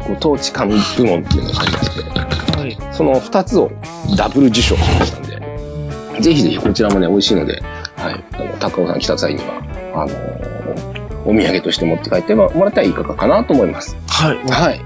[0.07, 2.79] ご当地館部門っていうのがありまして、はい。
[2.93, 3.71] その2つを
[4.19, 7.63] ダブル受賞しましたんで、ぜひぜひこちらもね、美味しいので、
[7.97, 8.25] はい。
[8.33, 9.63] あの、高尾さん来た際には、
[9.95, 13.97] あのーお土産として持って帰ってもらったらいかがかなと思います。
[14.09, 14.37] はい。
[14.37, 14.81] はい。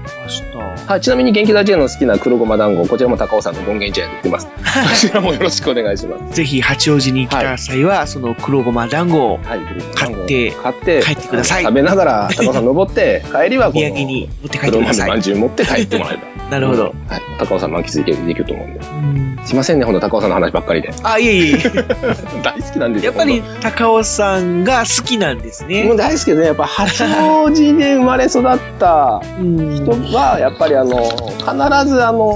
[0.87, 1.01] はい。
[1.01, 4.47] ちなみに元気だ J の好きな黒ごま団子、こちらも高尾さんの権限茶屋で売ってます。
[4.53, 4.53] こ
[4.95, 6.35] ちらもよろしくお願いします。
[6.35, 9.59] ぜひ、八王子に来た際は、その黒ごま団子をはい。
[9.95, 14.81] 買って買って、帰ってください食べながら高尾さん登って、帰りはおこの土産に持って帰って黒。
[14.81, 16.21] 豆まんじゅう持って帰ってもらえば。
[16.51, 16.83] なるほど。
[16.83, 16.93] はい。
[17.39, 18.79] 高尾さん満喫できると思うんで。
[18.79, 20.91] うんすいませんね、ほんと高尾さんの話ばっかりで。
[21.03, 21.57] あ、いえいえ。
[22.43, 23.11] 大好きなんですよ。
[23.13, 25.95] やっぱり、高尾さんが好きなんですもうね。
[25.95, 26.47] 大好きですね。
[26.47, 28.43] やっぱ八王子で生まれ育っ
[28.77, 32.35] たうん人は、やっぱりあの、必ずあの、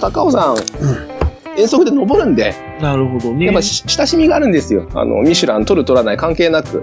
[0.00, 0.56] 高尾さん、
[1.56, 3.46] 遠足で登るんで、なるほどね。
[3.46, 4.88] やっぱし親しみがあるんですよ。
[4.94, 6.82] あの、ミシュラン取る取らない関係なく。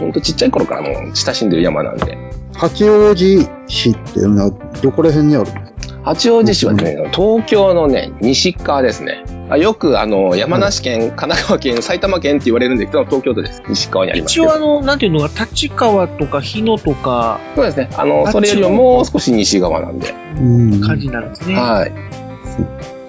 [0.00, 2.18] ほんとちっちゃい頃からもう親しんでる山なんで。
[2.54, 4.50] 八王子市っていうのは
[4.82, 5.75] どこら辺にあるんですか
[6.06, 9.24] 八王子市はね、東京のね、西側ですね。
[9.50, 13.62] あよくあの、山梨県、神奈川県、埼玉県って言われるんですけど、東京都です。
[13.68, 14.32] 西側にあります。
[14.32, 17.90] 一応あの、なんていうのが、立川とか日野とか、そうですね。
[17.96, 20.14] あの、あそれよりももう少し西側なんで。
[20.40, 20.42] う
[20.76, 20.80] ん。
[20.80, 21.54] 感じになるんですね。
[21.56, 21.92] はい。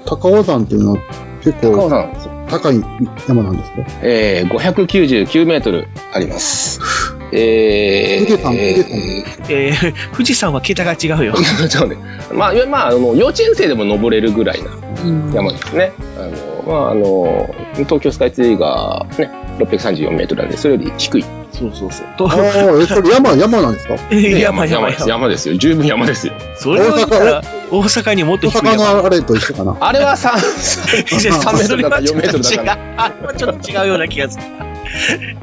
[0.05, 0.97] 高尾山っていうのは
[1.43, 2.81] 結構高尾山、高い
[3.27, 3.77] 山なんですか？
[4.01, 6.79] えー、599メートルあります。
[7.31, 11.33] えー、富士山え富士えー、富士山は桁が違うよ。
[11.33, 11.97] ー そうね。
[12.33, 14.69] まあ、まあ、あの、幼稚園生でも登れるぐらいな
[15.03, 15.91] うん山ですね。
[16.17, 21.25] あの、まあ、あの、東京スカイツリーがね、634メートルなんで、それより低い。
[21.51, 22.07] そうそうそう。
[22.17, 22.37] とああ、
[22.81, 23.95] え、それ山、山なんですか？
[24.11, 25.01] え山山です。
[25.01, 25.09] 山。
[25.09, 25.55] 山ですよ。
[25.57, 26.33] 十分山ですよ。
[26.55, 27.41] それを言ったら、
[27.71, 28.83] 大阪にもっと大低い山。
[28.85, 29.75] 阪のあれと一緒かな。
[29.79, 32.79] あれは3、 3メートルだか4メートルだか。
[32.97, 34.43] あれはちょっと違うような気がする。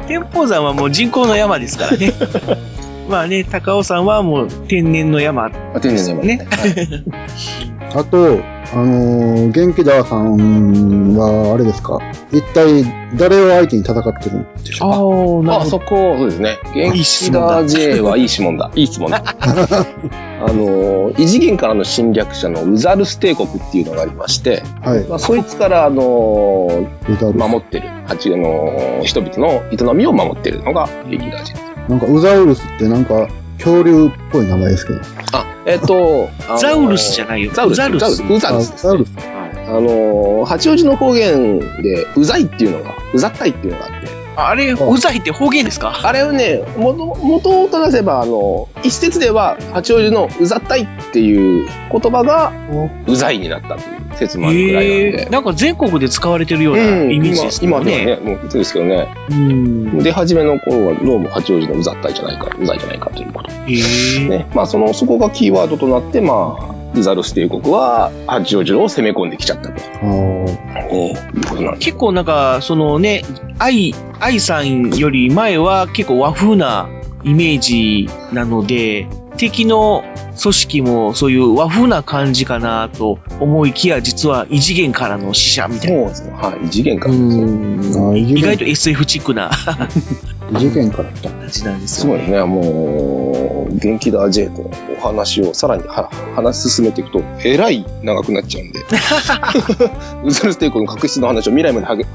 [0.07, 2.13] 天保山はもう人工の山ですからね。
[3.09, 5.47] まあね、高尾山はもう天然の山。
[5.75, 6.47] あ天然の山ね。
[7.95, 8.41] あと、
[8.73, 11.99] あのー、元気ださんは、あれですか？
[12.33, 12.83] 一体
[13.17, 15.53] 誰を相手に戦ってるんでしょうか？
[15.53, 16.59] ああ、あ、そこ、そうですね。
[16.75, 18.71] 元いい気だだ J はいい質問だ。
[18.75, 19.23] いい質問だ。
[19.41, 25.05] あの、異次元からの侵略者のウザルス帝国っていうのがありまして、はい。
[25.05, 28.73] まあ、そいつから、あの、ウザウルス守ってる、八の
[29.05, 31.55] 人々の営みを守ってるのが元気だ J。
[31.89, 35.01] なんかウザウルスってなんか恐竜っぽい名前ですけど。
[35.33, 37.79] あ、えっと、あのザウルスじゃないよザウルス。
[37.79, 38.23] ウザウルス。
[38.23, 39.13] ウザルあスザウルス。
[39.67, 46.01] あの、八王子の方言で、うざいっていうのが、うざったいっていうのがあって、あれ、うざいって方言ですか？
[46.03, 52.53] あれをね、元、元を正せば、あの、一説では、八王子のうざったいっていう言葉が、
[53.07, 55.31] うざいになったという説もあるくらいなんえでえ。
[55.31, 58.17] なんか全国で使われてるようなうんイメージですけど今今ではね。
[58.17, 59.09] ね、もう普通ですけどね。
[59.31, 59.99] うん。
[60.03, 63.51] で、初めの頃は、どうも八王子のうざったいじゃないか、うざいじゃないかということ。
[63.53, 63.55] へ
[64.25, 64.29] え。
[64.29, 64.47] ね。
[64.55, 69.75] まあ、その、そこがキーワードとなって、まあ、ウザルス帝国は、八王子を攻め込んできちゃったと。
[71.79, 73.25] 結構なんか、そのね、
[73.59, 76.89] 愛、愛さんより前は結構和風な
[77.25, 80.05] イメージなので、敵の
[80.41, 85.99] 組織もそういう和風な感じかなと思いきや、実は異次元からの死者みたいな。
[85.99, 86.33] そうですね。
[86.33, 86.67] はい。
[86.67, 87.15] 異次元から。
[87.15, 87.81] うん
[88.13, 89.51] あ異次元意外と SF チックな
[90.53, 91.31] 異次元から来た。
[91.45, 92.21] 感じなんですよね。
[92.23, 92.43] すごいね。
[92.45, 98.81] もう、元気だ J とお話をさらには話進めていくと、えらい長くなっちゃうんで。
[100.25, 102.07] ウズルステークの確執の話を未来まではげ、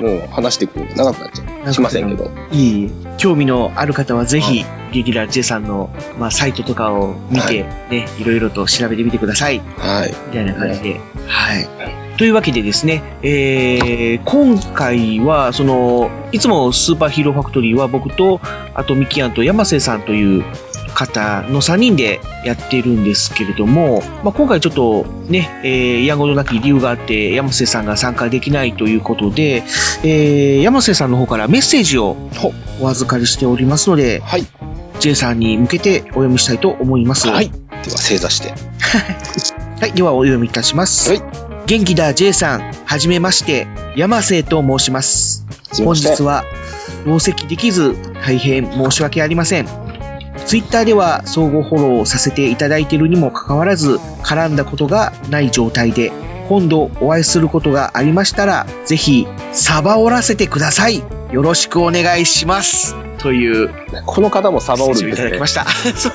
[0.00, 1.72] うん、話していくと長くなっちゃう。
[1.72, 2.30] しませんけど。
[2.52, 2.90] いい。
[3.18, 9.60] 興味のある方はぜひ、劇団 J さんの、まあ、サイトとかを見て、ね、いろいろと調べてみてください。
[9.76, 10.08] はい。
[10.28, 11.00] みたいな感じで。
[11.26, 11.68] はい。
[12.20, 18.40] というわけでですね、えー、今回は、その、いつもスーパーヒーローファクトリーは僕と、
[18.74, 20.44] あとミキアンと山瀬さんという
[20.94, 29.62] 方の3人でやってるんですけれども、まあ、今回ちょっとね、えー、やんごとなき理由があって、山瀬さんが参加できないということで、
[30.02, 32.16] えー、山瀬さんの方からメッセージを
[32.80, 34.46] お預かりしておりますので、はい。
[35.00, 37.28] J さんに向けてお読みしたいと思います。
[37.28, 37.50] はい。
[37.50, 37.56] で
[37.90, 38.54] は、正座して。
[39.80, 41.10] はい、ではお読みいたします。
[41.10, 41.22] はい。
[41.66, 45.46] 元気だ J さん、はじめまして、山瀬と申します。
[45.84, 46.44] 本日は、
[47.06, 49.89] 同席できず、大変申し訳ありません。
[50.50, 56.10] ツイッターでは相互フォローさせていただいているにもかかわらず、絡んだことがない状態で、
[56.48, 61.04] 今度お会いすることがありましたら、ぜひ、サバおらせてください。
[61.30, 62.96] よろしくお願いします。
[63.18, 63.70] という、
[64.06, 65.46] この方もサバオルメッセージをいですねただきま。
[65.46, 65.66] した。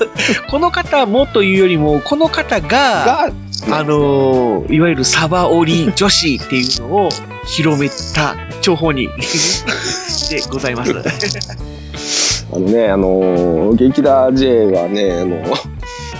[0.52, 3.30] この方もというよりも、この方が、が、
[3.70, 7.08] あのーいわゆるサバオリ女子っていうのを
[7.48, 9.08] 広めた情報に
[10.28, 12.35] でございます。
[12.52, 15.42] あのね、あのー、元気だ J はね、あの、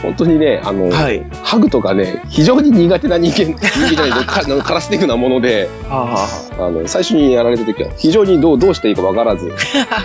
[0.02, 1.24] 本当にね、あの、はい。
[1.42, 6.26] ハグとかね、非常に苦手な人間、人間じゃないカラス的なもので、あ
[6.58, 9.52] あの、最初にやられた時は非常にどう、どうしていいかわからず、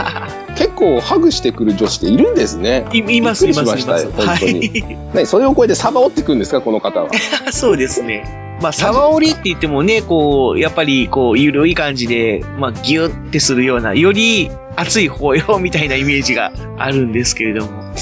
[0.56, 2.86] 結構ハグしてくる女子っているんですね。
[2.94, 3.76] いいます、います、います。
[3.76, 4.82] りしたよ、本当に。
[4.82, 5.18] はい。
[5.18, 7.10] ね、それを超えてサバ折ってくるんですか、この方は。
[7.52, 8.51] そうですね。
[8.62, 17.94] まあ、サバオリって言ってもね、こう、やっぱり、こう、ゆるい感じで、まあ、ギュってするような、より熱い方よ、みたいなイメージがあるんですけれども。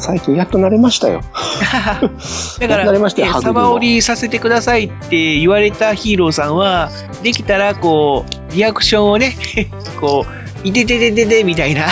[0.00, 1.22] 最近やっと慣れましたよ。
[2.60, 6.90] だから、サバ折りさせてくださいって言われたヒーローさんは、
[7.22, 9.36] できたら、こう、リアクションをね、
[10.00, 10.26] こ
[10.64, 11.86] う、いてててててみたいな、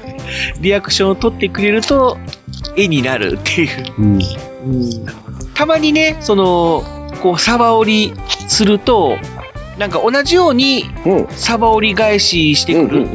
[0.60, 2.18] リアクションを取ってくれると、
[2.76, 3.68] 絵になるっていう。
[3.98, 4.20] うん。
[5.54, 8.14] たまにね、その、こう、サバ折り
[8.48, 9.16] すると、
[9.78, 11.26] なんか同じようにうん。
[11.30, 13.08] サバ折り返ししてうんくる、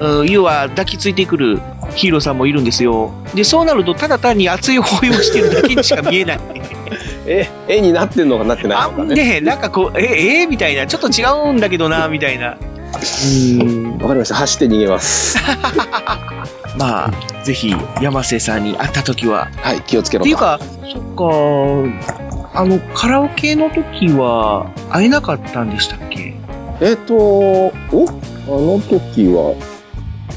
[0.00, 1.60] うん要は抱きついてくる
[1.94, 3.12] ヒーローさんもいるんですよ。
[3.34, 6.40] で、そうなると、ただ単に熱い抱擁してるだけにしか見えない。
[7.26, 9.14] え、絵になってんのかなってないあのかね。
[9.14, 12.56] ねなんかこう、え、えみたいな、ちょっと違うんだけどな、みたいな。
[13.60, 13.98] うん。
[13.98, 14.34] わかりました。
[14.34, 15.38] 走って逃げます。
[16.76, 19.48] まあ、ぜひ、山瀬さんに会った時は。
[19.62, 26.34] はい、気をつけろっていうか、そっか、あの、カラオケの時は会えなかったんでしたっけ？
[26.80, 27.72] えっ、と、お
[28.46, 29.54] あの時は、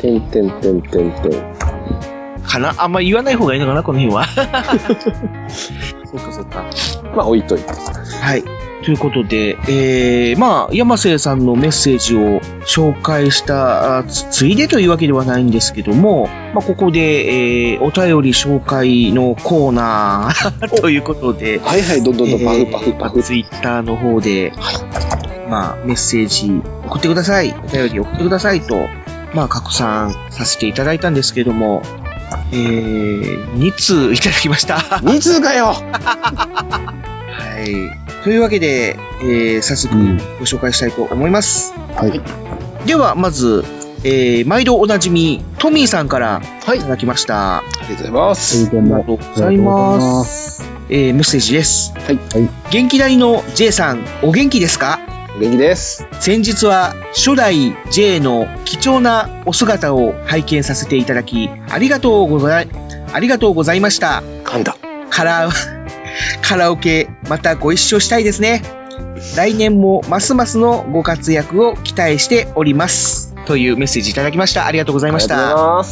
[0.02, 1.32] てんてんてんてんてん。
[2.44, 2.74] かな？
[2.78, 4.26] あんま言わない方がいいのかな、この辺は？
[5.50, 6.66] そうか、そうか。
[7.16, 7.72] まあ置いといて。
[7.72, 8.44] はい。
[8.84, 23.24] ということで、えー、まあ、山瀬さんのメッセージを紹介したあつついでというわけではないんですけども、まあ、ここで、えー、お便り紹介のコーナー ということで、はいはい、どんどんどんパフパフパフ。
[23.24, 24.54] ツイッターの方で、
[25.50, 27.54] まあ、メッセージ送ってください。
[27.66, 28.88] お便り送ってくださいと、
[29.34, 31.82] まあ、拡散させていただいたんですけども、
[32.52, 34.78] えー、2通いただきました。
[34.78, 35.76] は2通かよ
[37.62, 38.24] い。
[38.24, 41.74] というわけで、えー、早速うんご紹介したいと思います。
[41.96, 42.22] はい。
[42.88, 43.64] では、まず、
[44.04, 47.58] えー、毎度おなじみ、トミーさんからはいいただきました。
[47.58, 48.68] ありがとうございます。
[48.68, 49.04] ありがも。
[49.04, 50.64] とうございます。
[50.90, 51.94] えー、メッセージです。
[51.96, 52.16] はい。
[52.16, 52.50] はい。
[52.72, 55.00] 元気大の J さん、お元気ですか？
[55.40, 56.08] 元気です。
[56.20, 62.70] 先日は初代 J の貴重なお姿を拝見させていただき、ありがとうござい、
[63.14, 64.24] ありがとうございました。
[64.46, 64.78] 噛んだ。
[65.10, 65.50] カラ、
[66.42, 68.62] カラオケ、またご一緒したいですね。
[69.36, 73.27] 来年もますますのご活躍を期待しております。
[73.48, 74.66] というメッセージいただきました。
[74.66, 75.80] ありがとうございました。
[75.80, 75.84] あ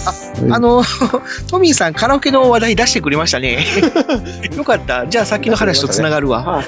[0.60, 0.84] の、
[1.48, 3.66] トミーさん、カラオケの話題出してくれましたね。
[4.58, 5.08] よかった。
[5.08, 6.44] じゃあ、さっきの話とつながるわ。
[6.44, 6.66] はい。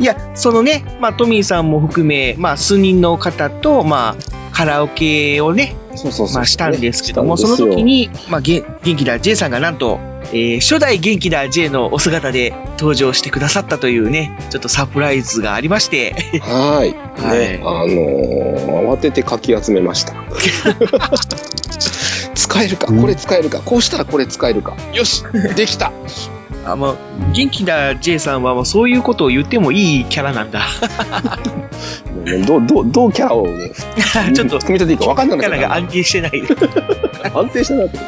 [0.02, 6.36] いや、そのね、まあ、トミーさんも含め、まあ、数人の方と、まあ、カラオケをね、そうそうそう。
[6.36, 10.00] まあ、したんですけども、その時に、まあ、げ元気だ J さんがなんと、
[10.32, 16.94] えー初代元気だ J のお姿で登場してくださったというね、ちょっとサプライズがありまして、はい。
[17.20, 19.97] はいね、あのー、慌ててかき集めました。
[22.34, 24.74] 使えるか、これ使えるか、こうしたらこれ使えるか？
[24.92, 25.24] よし
[25.56, 25.92] できた。
[26.64, 26.94] あ、まあ、
[27.32, 30.62] 元気な J さんは、まあ、そういうことを言ってもいいキャラなんだ。
[32.46, 33.70] どう、どう、どうキャラをね、
[34.34, 36.42] ちょっと、組み立てていいか分かんなくキャラが安定してない。
[37.34, 38.00] 安定してなかった。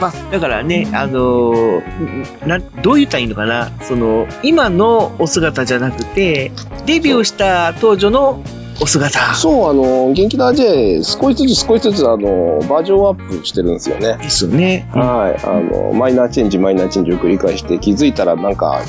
[0.00, 6.52] まあ、だからね、あのーな、どう言ったらいいのかな、その、今のお姿じゃなくて、
[6.84, 8.40] デビューした当時の
[8.80, 14.18] お姿そう、あの、元気だ J、少しずつ少しずつ、あの、バージョンアップしてるんですよね。
[14.18, 14.88] ですよね。
[14.92, 15.44] はい。
[15.44, 18.82] あの、マイナーチェンジ、マイナーチェンジを繰り返して、気づいたらなんか、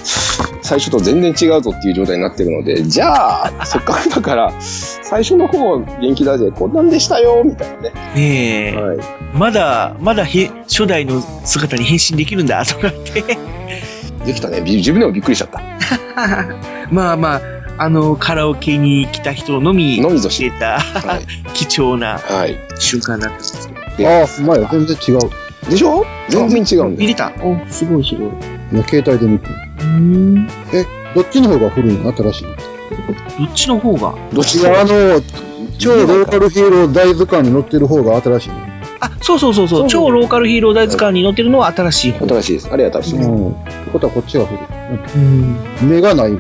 [0.62, 7.92] 最初と全然違うぞっていう状態になってるので、じゃあ、せっかくだから、最初の方、元気だ J、こんなんでしたよ、みたいなね。
[8.16, 8.98] ねえ、はい。
[9.34, 13.24] まだ、まだへ初代の姿に変身できるんだ、とかって。
[14.26, 14.60] できたね。
[14.60, 15.62] び自分でもびっくりしちゃった。
[16.92, 21.26] まあまあ、あの、カラオケに来た人のみ、のみぞし出た、はい。
[21.54, 22.58] 貴重なはい。
[22.80, 24.10] 瞬間だったんですけど。
[24.10, 24.68] ああ、うまいよ。
[24.72, 25.20] 全然違う。
[25.70, 26.06] でしょ？
[26.30, 27.08] 全然違うんだよ。
[27.08, 28.84] 見れたお、すごいすごい。
[28.84, 29.48] 携帯で見て。
[29.82, 30.48] うん。
[30.74, 30.86] え、
[31.16, 32.12] どっちの方が古いの？
[32.16, 32.56] 新しいのど
[33.46, 34.16] っちの方が？
[34.34, 35.22] どっちいや、あの、
[35.78, 38.56] 超ローカルヒーロー大図鑑に載ってる方が新しいの。
[39.00, 39.88] あ、そうそうそうそう。
[39.88, 42.26] 超ローカルヒーロー大図鑑に載ってるのは新しい方。
[42.28, 42.70] 新しいです。
[42.72, 43.30] あれは新しいです。
[43.30, 43.50] うん。
[43.50, 44.64] ってことはこっちが古い。
[45.16, 45.20] う
[45.86, 45.90] ん。
[45.90, 46.38] 目がない。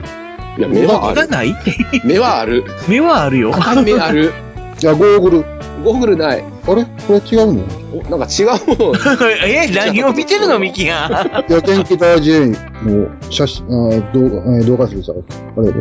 [0.57, 1.21] いいや、目はある。
[1.21, 1.55] 目がない？
[2.03, 2.63] 目はある。
[2.87, 3.51] 目はあるよ。
[3.55, 4.33] 赤い目ある。
[4.81, 5.45] や、ゴーグル。
[5.83, 6.43] ゴーグルない。
[6.67, 6.83] あれ？
[6.83, 7.63] これ違うの？
[7.93, 8.93] おなんか違うもの。
[9.45, 11.43] え、何を見てるの、ミキが？
[11.47, 15.13] いや、電気ダージェイの写真、あー動画、えー動画集さ、
[15.57, 15.71] あれ？
[15.71, 15.73] で、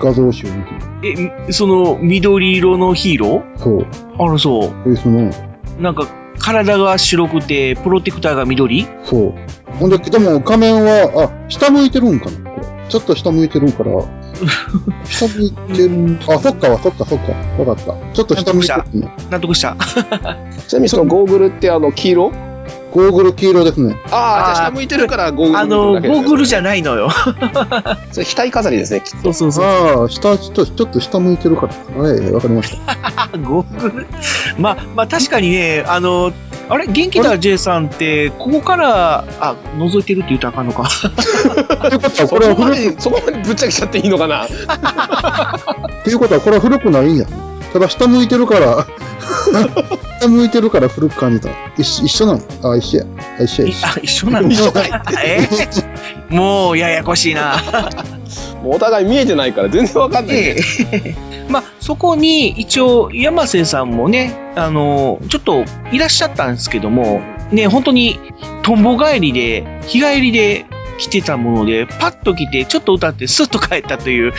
[0.00, 0.52] 画像集見
[1.12, 1.32] てる。
[1.48, 3.78] え、その、緑色のヒーロそう。
[3.80, 3.86] ー
[4.18, 4.92] あら、そう。
[4.92, 5.30] え、その、
[5.80, 6.06] なんか、
[6.38, 8.86] 体が白くて、プロテクターが緑？
[9.04, 9.34] そう。
[9.78, 12.50] ほんで、でも画面は、あ、下向いてるんかな？
[12.50, 12.66] これ。
[12.88, 13.92] ちょっと下向いてるから。
[15.04, 16.18] 下向いてる。
[16.28, 17.32] あ、そっかわ、そっかそっか。
[17.62, 18.12] わかった。
[18.14, 19.14] ちょっと下向いてるね。
[19.30, 19.76] 納得した。
[20.66, 22.32] ちなみにそのゴーグルってあの、黄色？
[22.94, 23.96] ゴーグル黄色ですね。
[24.12, 27.10] ああ、じゃあ下向いてるからゴーグルあの、ゴーグルじゃゃないのよ。
[28.12, 29.64] それ額飾りですね、きっそうそうそう。
[29.64, 31.74] ああ、下、ちょっと、ちょっと下向いてるから。
[31.74, 33.36] あれ、わかりました。
[33.38, 34.06] ゴーグル？
[34.58, 36.32] まあ、まあ確かにね、あの、
[36.68, 36.86] あれ？
[36.86, 40.88] 元気だ J さんって、ここから、あ、覗いてるって言ったらあかんのか。
[40.88, 42.10] ということは、と。
[42.10, 42.56] そこれは古い。
[42.56, 44.44] こまで、そこまでぶっちゃけちゃっていいのかな？
[44.46, 44.48] っ
[46.04, 47.26] ていうことは、これは古くないんや。
[47.72, 48.86] ただ、下向いてるから、
[50.20, 51.50] 下向いてるから古く感じた。
[51.76, 52.40] 一緒一緒なの？
[52.72, 53.06] あ、一緒や。
[53.38, 53.68] あ一緒や。
[53.68, 54.56] 一緒あ、一緒なんだ。
[55.24, 55.48] え？
[56.28, 57.56] もう、ややこしいな。
[58.62, 60.36] もうお互い見えてないから全然わかんない。
[60.36, 60.56] え
[60.92, 61.14] え
[61.48, 67.20] まあ、そこに一応、山瀬さんもね、あの、ちょっといらっしゃったんですけども、
[67.52, 68.18] ね、本当に、
[68.62, 70.64] とんぼ帰りで、日帰りで
[70.98, 74.32] 来てたもので、パッと来て、ちょっと歌って、スッと帰ったという、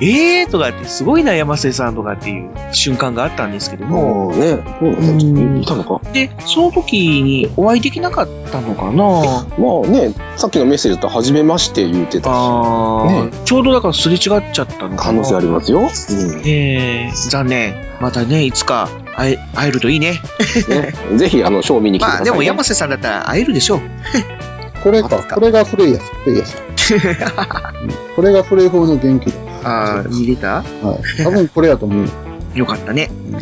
[0.00, 14.20] え えーとかって、すごいな、山瀬さんとかっていう瞬間があったんですけども、ね、そうだねいたのかで、その時にお会いできなかったのかなまあね、さっきのメッセージだと、初めまして言ってたし、あーねちょうどだからすれ違っ
[14.52, 15.80] ちゃったのかな可能性ありますよ。
[15.80, 17.74] うんええ残念。
[18.00, 20.20] またね、いつか会え会えるといいね。
[20.68, 22.30] ね、ぜひ、あの、ショー見に来てください、ね。
[22.30, 23.80] まあでも山瀬さんだったら会えるでしょう。
[24.82, 25.08] これか。
[25.34, 26.02] これが古いやつ。
[26.24, 26.56] 古いやつ。
[26.94, 27.00] うん
[28.16, 29.32] これが古い方の元気だ。
[29.64, 30.62] ああ、見れた？
[30.82, 31.22] はい。
[31.22, 32.06] 多分これやと思う。
[32.54, 33.10] よかったね。
[33.32, 33.40] うん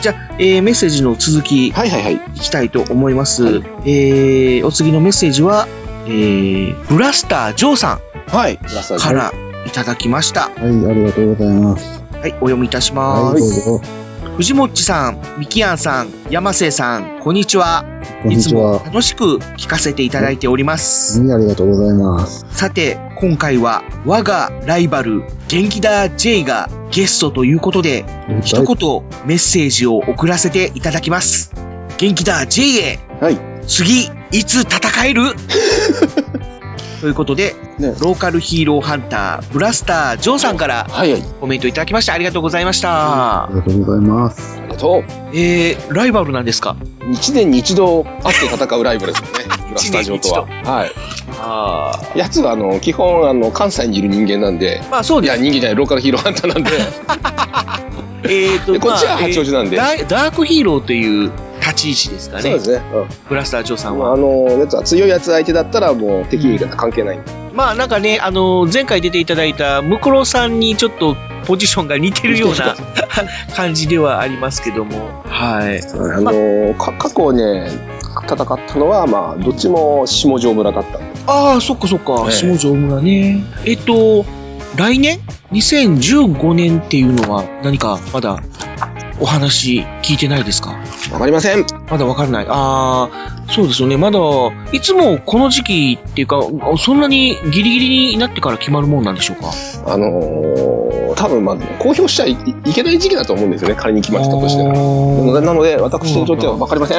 [0.00, 2.14] じゃあ、えーメッセージの続き、はいはいはい。
[2.34, 3.44] いきたいと思います。
[3.44, 5.66] はいえーお次のメッセージは、
[6.06, 8.54] えーブラスタージョーさはい。
[8.54, 8.56] ん
[8.98, 9.32] から
[9.66, 10.42] いただきました。
[10.42, 12.02] はい、ありがとうございます。
[12.20, 13.64] はい、お読みいたしはい、ます。
[13.64, 14.03] どうぞ。
[14.36, 17.84] 藤もっちさん、みきやんさん、山瀬さん、こんにちは。
[18.22, 18.86] こんにちいはつも。
[18.86, 21.20] 楽しく聞かせていただいております。
[21.20, 22.44] はい、ありがとうございます。
[22.50, 28.04] さて、今回は我がライバル、元気だ J がゲストということで、
[28.42, 31.52] 一言メッセージを送らせていただきます。
[31.98, 33.38] 元気だ J へ、はい。
[33.68, 35.34] 次、いつ戦える？
[37.00, 40.86] ということで、ねローカルヒーローハンター、ブラスタージョーさんから。
[41.40, 42.12] コメントいただきました。
[42.14, 43.48] ありがとうございましたあ。
[43.50, 44.58] りがとうございます。
[44.58, 45.02] ありがとう。
[45.36, 46.76] えー、ライバルなんですか？
[47.12, 49.44] 一年に一度会って戦うライバルですよね。
[49.68, 50.42] ブラスタジオとは。
[50.64, 50.92] はい。
[51.40, 52.18] ああ。
[52.18, 55.36] やつは、あの、基本、あの、関西にいる人間なんで、まあそうです。
[55.36, 56.70] いや、人間じゃない、ローカルヒーローハンターなんで、
[58.24, 62.42] えーと、でこっちはまあ八王子なんでえーダダークヒーローという立ち位置ですかね。
[62.42, 62.80] そうですね。
[63.28, 63.98] ブラスタージョーさうんん。
[63.98, 64.14] まあ、は。
[64.14, 67.43] あの、やつは強いやつ相手だったら、もう敵味方関係ないんで。
[67.54, 72.74] まあなんかね、あの、前回出ていただいたムクロさんにちょっとポジションが似てるような
[73.54, 75.22] 感じではありますけども。
[75.24, 75.80] はい。
[75.80, 77.68] あの、か過去ね、
[78.28, 81.32] 戦ったのは、まあ、どっちも下條村だった。
[81.32, 82.26] ああ、そっかそっか。
[82.26, 83.44] ええ下條村ね。
[83.64, 84.24] えっと、
[84.76, 85.20] 来年
[85.52, 88.40] ?2015 年っていうのは何かまだ
[89.20, 90.76] お話聞いてないですか？
[91.12, 91.64] わかりません。
[91.88, 92.46] まだわからない。
[92.48, 93.96] あー、そうですよね。
[93.96, 94.18] まだ、
[94.72, 96.40] いつもこの時期っていうか、
[96.78, 99.52] そんなにギリギリになってから決まるもんなんでしょうか？
[99.86, 103.76] あのー、多分まず、公表しちゃいいけない時期だと思うんですよね。
[103.76, 105.40] 仮に決まってたとしても。
[105.40, 106.98] なので、私にとってはわかりません。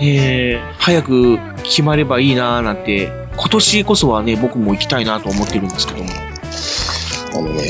[0.00, 6.10] えー、早く決まればいいなーなんて、今年こそはね、僕も行きたいなと思ってるんですけども。
[7.34, 7.62] あのね、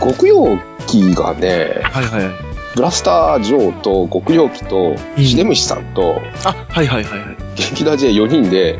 [0.00, 2.53] 極陽機がね、はいはい。
[2.74, 7.36] ブラスター・ジョーと極陽機と、シデムシさんと、あ、はいはいはいはい。
[7.56, 8.78] 元気だ J4 人で、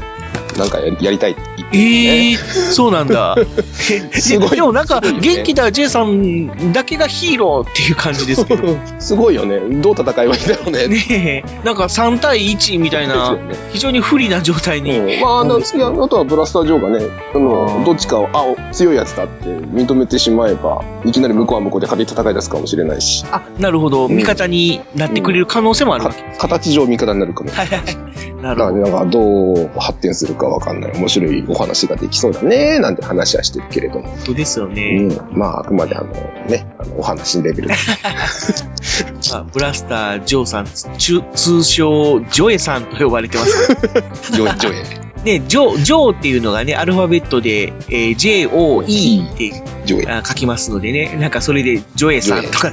[0.58, 1.34] なんかやりたいっ
[1.74, 3.36] ええー、そうなんだ。
[4.12, 8.76] すごいでもなんか、元気だ J さんだけがヒーローっていう感じですけど。
[8.98, 9.58] すごいよね。
[9.80, 10.88] どう戦えばいいんだろうね。
[10.88, 13.36] ねえ、なんか3対1みたいな、
[13.72, 14.98] 非常に不利な状態に。
[14.98, 24.08] うんまあ、あの、いやあとはブラスター・ジョーがね、あの、どっちかを、あ、強いやつだって認めてしまえば、いきなり向こうは向こうで勝手に戦い出すかもしれないし、あ、なるほど。
[24.08, 26.22] 味方になってくれる可能性もあるわけ。
[26.38, 27.50] 形上味方になるかも。
[27.50, 28.33] はいはいはい。
[28.44, 28.78] なるほど。
[28.80, 30.92] だからなんかどう発展するかわかんない。
[30.92, 34.08] 面白いお話ができそうだね、なんて話はしてるけれども。
[34.08, 35.08] 本当ですようね。
[35.08, 35.18] ん。
[35.32, 37.74] まあ、あくまであの、ね、あのお話レベルで。
[39.32, 44.32] まあ、ブラスター・ジョーさん、通通称、ジョエさんと呼ばれてます。
[44.32, 45.03] ジ ョジョエ。
[45.24, 50.12] ね、ジョ、ジョーっていうのがね、アルファベットで、えー J-O-E ってジョエ。
[50.12, 52.72] あ書きますのでね、なんかそれでジョエさんとか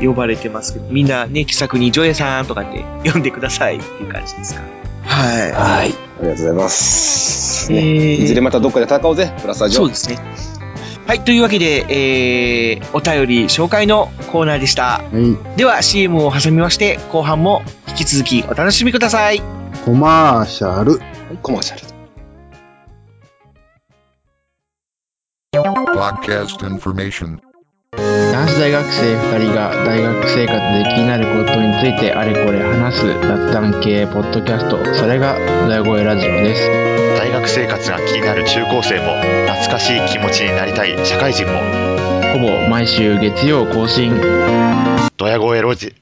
[0.00, 4.62] 呼ばれてますけど、みんなね、気さくにジョエさんとかって呼んでくださいっていう感じですか。
[5.02, 5.52] はい。
[5.52, 5.86] はい。
[5.86, 7.72] ありがとうございます。
[7.72, 9.82] えね、ーいずれまたどっかで戦おうぜ、ブラスター・ジョー。
[9.82, 10.18] そうですね。
[11.06, 15.02] はい、というわけで、えー、お便り紹介のコーナーでした。
[15.02, 15.04] は
[15.54, 15.58] い。
[15.58, 19.63] では CM を挟みまして、後半も引き続きお楽しみください。
[19.84, 20.98] コマーシャル。
[21.42, 21.94] コマーシャル。
[25.94, 27.38] Podcast information.
[28.32, 36.66] 男子大学生2人が大学生活で気になることについてあれこれ話す雑談系ポッドキャストそれが裏声ラジオです
[37.18, 39.20] 大学生活が気になる中高生も
[39.52, 41.52] 懐かしい気持ちになりたい社会人も
[42.32, 44.18] ほぼ毎週月曜更新
[45.18, 45.94] ドヤ声ロジ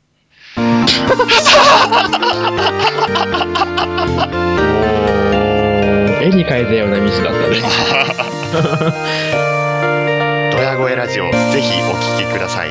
[6.21, 7.63] 絵に描いたようなミスだったね
[10.53, 12.71] ドヤ声ラジオぜひお聞きください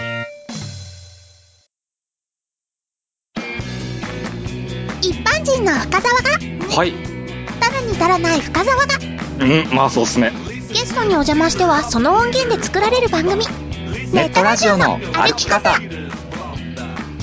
[5.01, 6.29] 一般人の深沢が
[6.75, 6.93] はい。
[7.59, 8.93] ただに足らない深沢が
[9.39, 10.31] うん、まあそうっすね。
[10.69, 13.43] ゲストにお邪魔してはその音源で作られる番組
[14.13, 15.79] ネットラジオの歩き方。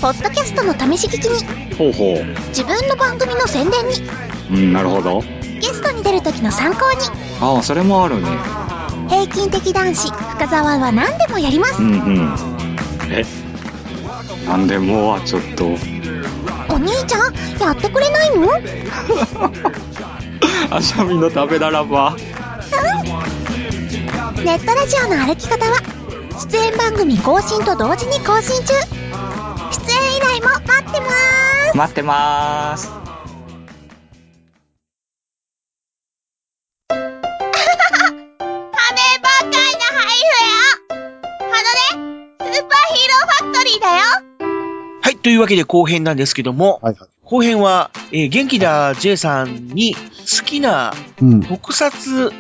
[0.01, 2.25] ポッドキャストの試し聞きにほうほう。
[2.49, 3.95] 自分の番組の宣伝に
[4.51, 5.21] うん、なるほど。
[5.43, 6.99] ゲストに出る時の参考に
[7.41, 8.29] ああ、それもあるね。
[9.09, 12.37] 平均的男子深沢は何でもやりますうんうん。
[13.11, 13.25] え？
[14.47, 15.67] なんでもはちょっと。
[16.71, 18.49] お兄ちゃんやってくれないの？
[20.71, 22.17] あしゃみの食べならば。
[24.45, 25.77] ネットラジオの歩き方は
[26.51, 28.73] 出演番組更新と同時に更新中
[29.71, 31.11] 出演依頼も待ってま
[31.73, 32.89] す待ってまーす。
[36.89, 36.95] 羽
[38.09, 39.61] ばっかりの
[39.95, 40.45] ハイフエ
[40.89, 40.99] ア
[41.39, 43.95] ハノねスーパーヒーローファクトリーだよ
[45.03, 47.09] はい、というわけで後編なんですけども、はいはい。
[47.29, 51.43] 後編は、えー元気だ J さんに好きなうん。
[51.43, 52.33] 特撮。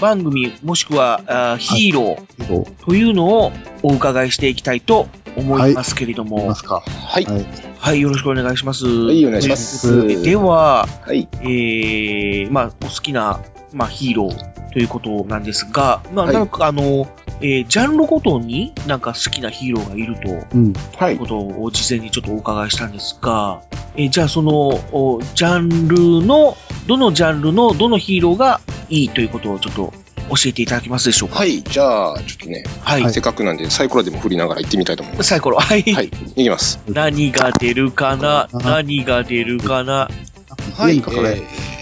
[0.00, 2.84] 番組、もしくはヒーロー。
[2.84, 3.52] というのを
[3.82, 6.80] お伺いしていきたいと思いますけれどいも、ますか。
[6.80, 7.24] はい。
[7.24, 7.46] はい。
[7.80, 8.86] はい、よろしくお願いします。
[8.86, 10.06] はい、お願いします。
[10.06, 11.28] ででは、はい。
[11.40, 13.40] えー、まあ、お好きな、
[13.72, 17.08] まあ、ヒーローということなんですが、まあ、はいなんかあの、
[17.40, 20.72] えージャンルごとになんか好きなヒーローがいるといううん。
[20.96, 21.16] はい。
[21.16, 23.62] ことを事前にちょっとお伺いしたんですが、
[23.96, 26.56] えーじゃあその、おジャンルの、
[26.86, 29.92] どのジャンルのどのヒーローがいいということをちょっと
[30.30, 31.40] 教えていただけますでしょうか？
[31.40, 31.62] はい。
[31.62, 33.10] じゃあ、ちょっとね、はい。
[33.10, 35.28] せっかくなんで、サイコロでも振りながら行ってみたいと思います。
[35.28, 35.58] サイコロ。
[35.58, 35.82] はい。
[35.82, 36.06] はい。
[36.06, 36.80] いきます。
[36.88, 38.48] 何が出るかな？
[38.52, 40.08] 何が出るかな？
[40.76, 40.98] はい。
[40.98, 41.79] えー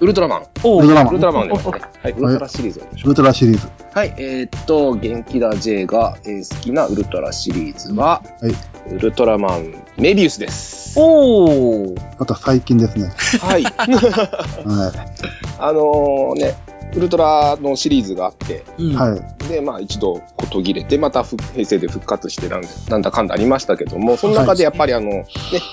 [0.00, 0.46] ウルトラマン。
[0.64, 1.80] おウルトラマンウルトラマン出ますね。
[2.02, 2.12] はい。
[2.12, 3.68] ウルトラシリーズをウルトラシリーズ。
[3.92, 8.54] はい、えーっと、元気だ J が、えー好きなウルトラシリーズは、はい
[8.94, 10.98] ウルトラマンメビウスです。
[10.98, 12.00] おー。
[12.18, 13.12] また最近ですね。
[13.42, 13.64] はい。
[14.64, 14.92] は
[15.60, 16.54] あのね、
[16.94, 18.94] ウルトラのシリーズがあって、うんい。
[18.94, 19.48] はい。
[19.48, 25.24] で、まあ一度こう途切れて、またふ平成で復活してなんで、なんだかんだありましたけども、その中でやっぱりあの、ね、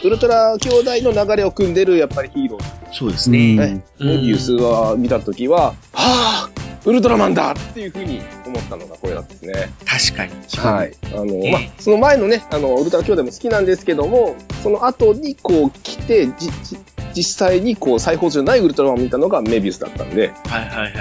[0.04, 3.56] ウルトラ兄弟の流れを組んでるやっぱりヒーロー、そうですね。
[3.56, 9.74] ね、メビウスは見たときは、はぁウルトラマンだっていうふうに思ったのがこれなんですね。
[9.86, 10.32] 確かに。
[10.58, 10.94] はい。
[11.04, 16.78] あの、まあ、その前のね、あの、ウルトラ兄弟も好きなんですけども、その後にこう来て、じ、じ
[17.14, 21.00] 実際にこう再放送じゃないウルトラマンを見たのがメビウスだったんで、はいはいは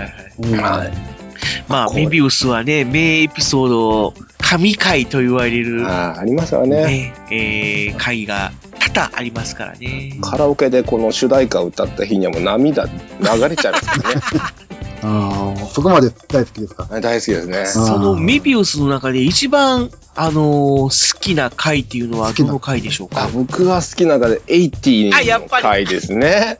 [0.56, 0.82] いはい。
[0.82, 0.92] はい。
[1.68, 6.84] まあ、メビウスはね、名エピソード、神回と言われる、ああ、ありますからね。
[6.84, 10.18] ね、えー、回が多々ありますからね。
[10.20, 12.90] カラオケでこの主題歌を歌った日にはもう涙流
[13.48, 14.20] れちゃいますからね。
[15.08, 16.86] ああ、そこまで大好きですか？
[17.00, 17.66] 大好きですね。
[17.66, 23.24] そのメビウスの中で一番、あのー好きな回っていうのはどの回でしょうか？
[23.24, 26.58] あ僕は好きな中で80あやっぱりの回ですね。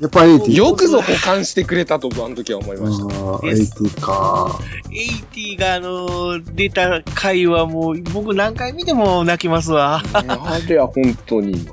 [0.00, 0.54] やっぱり80。
[0.54, 3.04] よくぞ保管してくれたと、あの時は思いました。
[3.04, 4.60] ああ、80か。
[4.90, 10.02] 80があのー出た回はもう僕何回見ても泣きますわ。
[10.12, 11.72] あれは本当に、よ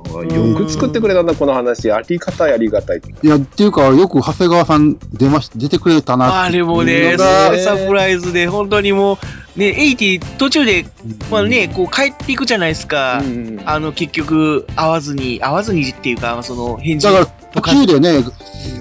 [0.57, 1.91] く作ってくれたな、この話。
[1.91, 3.01] ありがたい、ありがたい。
[3.23, 9.19] いや、っていうか、よく長谷川さん出まし、出てくれたなあれもね、がサプライズで本当にも
[9.55, 10.85] う、ね、80途中で、
[11.31, 13.21] まあね、こう帰っていくじゃないですか。
[13.65, 18.23] あの結局会わずに、会わずにっていうか、その返事だから、途中でね、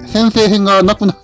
[0.07, 1.17] 先生編がなくなっ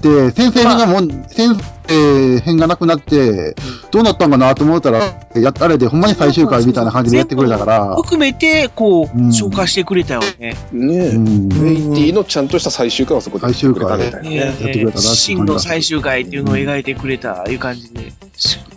[0.00, 1.56] て、先生編がもう、先
[1.92, 3.54] 生編がなくなって、
[3.90, 4.98] どうなったんかなと思ったら、
[5.34, 10.56] やっあれでほんまに最終回みたいな感じでやってくれたから、含めて、こう、紹介してくれたよね。
[10.72, 14.46] ねえ、メイティのちゃんとした最終回はそこで最終回やってくれたみたいなね。
[14.46, 18.12] やってくれたなって真の最終回っていうのを描いてくれた、いう感じで。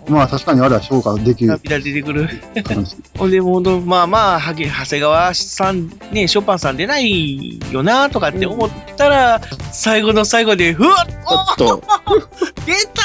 [0.07, 1.49] まあ確かにあれは評価できる。
[1.49, 2.29] 涙出てくる。
[3.17, 9.41] ほんで、もう、まあまあ、はげ長谷川さん、ね、ショパンさん出ないよな、とかって思ったら、
[9.71, 11.83] 最後の最後で、ふわっおっと、
[12.65, 13.04] 出た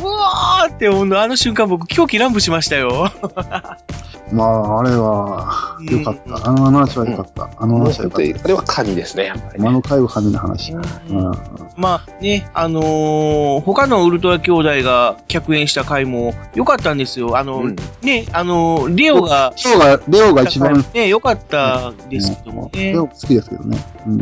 [0.00, 3.10] うわーって、ほんとあの瞬間僕、狂気乱舞しましたよ。
[4.32, 6.48] まあ、あれは、よかった。
[6.48, 7.50] あの話はよかった。
[7.58, 8.44] あの話はよかった。
[8.44, 9.62] あれはカニですね、やっぱり。
[9.62, 10.72] 魔の会は金の話。
[10.72, 11.32] うん。
[11.76, 17.36] まあね、あのー他のウルトラ兄弟が客演した回も良かったんですよ。
[17.36, 17.64] あの、
[18.02, 22.98] ね、あのーレオが、レオが、レオが一番、ね、良かったですけどもねレ。
[22.98, 23.78] オ好きですけどね。
[24.06, 24.20] うん。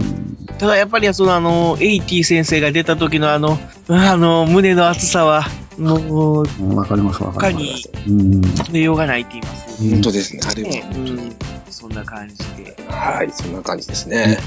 [0.58, 3.58] ただやっぱりそのあの、エイティ先生が出た時のあの、
[3.88, 5.44] あの、胸の熱さは、
[5.80, 7.90] もう、うんわかります、わか他ります。
[8.06, 8.40] にうん。
[8.42, 9.90] 止めようがないって言います。
[9.90, 10.68] 本当ですね、あれは。
[10.68, 11.32] うん、
[11.70, 12.76] そんな感じで。
[12.88, 14.38] はい、そんな感じですね。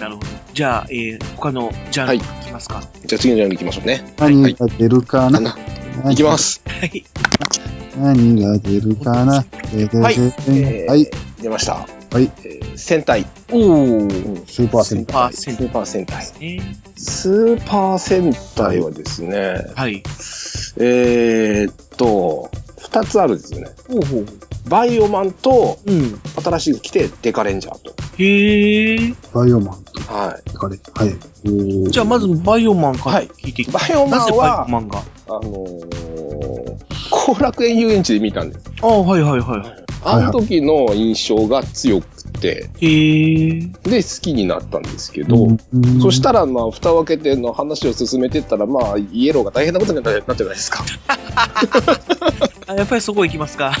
[0.00, 0.26] なるほど。
[0.54, 2.82] じゃあ、えー、他のジャンルいきますか？
[3.04, 4.14] じゃあ次のジャンル行きましょうね。
[4.18, 5.56] 何が出るかな？
[6.10, 6.62] いきます。
[6.66, 7.04] はい。
[7.98, 9.44] 何が出るかな？
[9.92, 11.10] はい。
[11.42, 11.86] 出ました。
[12.14, 12.30] はい。
[12.76, 13.26] 戦隊。
[13.50, 14.46] おー。
[14.46, 15.14] スーパー戦隊。
[15.14, 16.24] パースーパー戦隊。
[16.38, 16.76] ね。
[16.96, 20.00] スーパー戦隊はですね、はい。
[20.76, 23.66] えーっと、二つあるんですよね。
[23.88, 24.26] ほうほう。
[24.68, 26.20] バイオマンと、うん。
[26.40, 27.92] 新しく来てデカレンジャーと。
[28.18, 29.16] へー。
[29.34, 29.84] バイオマン。
[30.06, 30.50] はい。
[30.52, 31.08] デカレはい。
[31.46, 34.98] おーじゃあ、まずバイオマンから聞いていきまバイオマンなぜバイはオ、マンが？
[35.00, 36.76] あのー、
[37.10, 38.70] 後楽園遊園地で見たんです。
[38.82, 39.83] ああ、はいはいはい。
[40.04, 42.68] あの時の印象が強くて。
[42.78, 45.48] で、好きになったんですけど、
[46.02, 50.84] そしたら、まあ、蓋を開けての話を進めてったら、まあ、イエローが大変なことになってなってないですか。
[52.66, 53.72] あやっぱりそこ行きますか。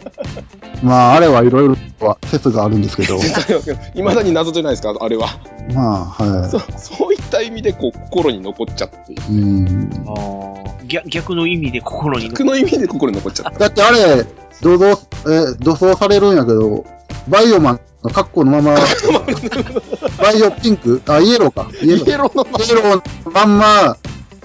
[0.82, 3.16] まあ、あれはいろいろは説があるんですけど、
[3.94, 5.28] いまだに謎じゃないですか、あれは。
[5.72, 9.12] まあ、はそそういった意味で、こう、心に残っちゃって。
[9.12, 9.16] い。
[9.30, 9.90] うん。
[10.88, 13.58] 逆逆の意味で心に逆の意味で心に残っちゃった。
[13.58, 14.26] だってあれ、
[14.60, 16.84] 土蔵、えー、土蔵されるんやけど、
[17.28, 18.74] バイオマンの格好のまま、
[20.20, 21.00] バイオピンク？
[21.06, 21.68] あ、イエローか。
[21.82, 22.10] イエロー。
[22.10, 23.02] イエローのままイエローの
[23.32, 23.96] まんま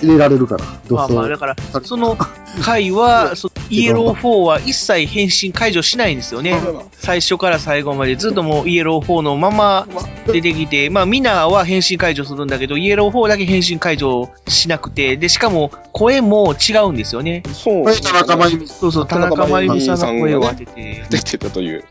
[0.02, 1.38] 入れられるから、土まあまあ、だ蔵。
[1.40, 2.16] から、その
[2.64, 6.56] 回は、そイエロー4は一切変身解除しないんですよね。
[6.94, 9.88] 最初から最後までずっともうイエロー4のまま
[10.28, 17.44] 出てきて、まあみんなは変身解除するんだけど、イエロー4だけ変身解除しなくて、で、しかも声も違うんですよね。
[17.54, 18.68] そうこれ田中真由美。
[18.68, 21.06] そうそう、田中真由美さんの声を当てて。
[21.10, 21.84] 出てたという。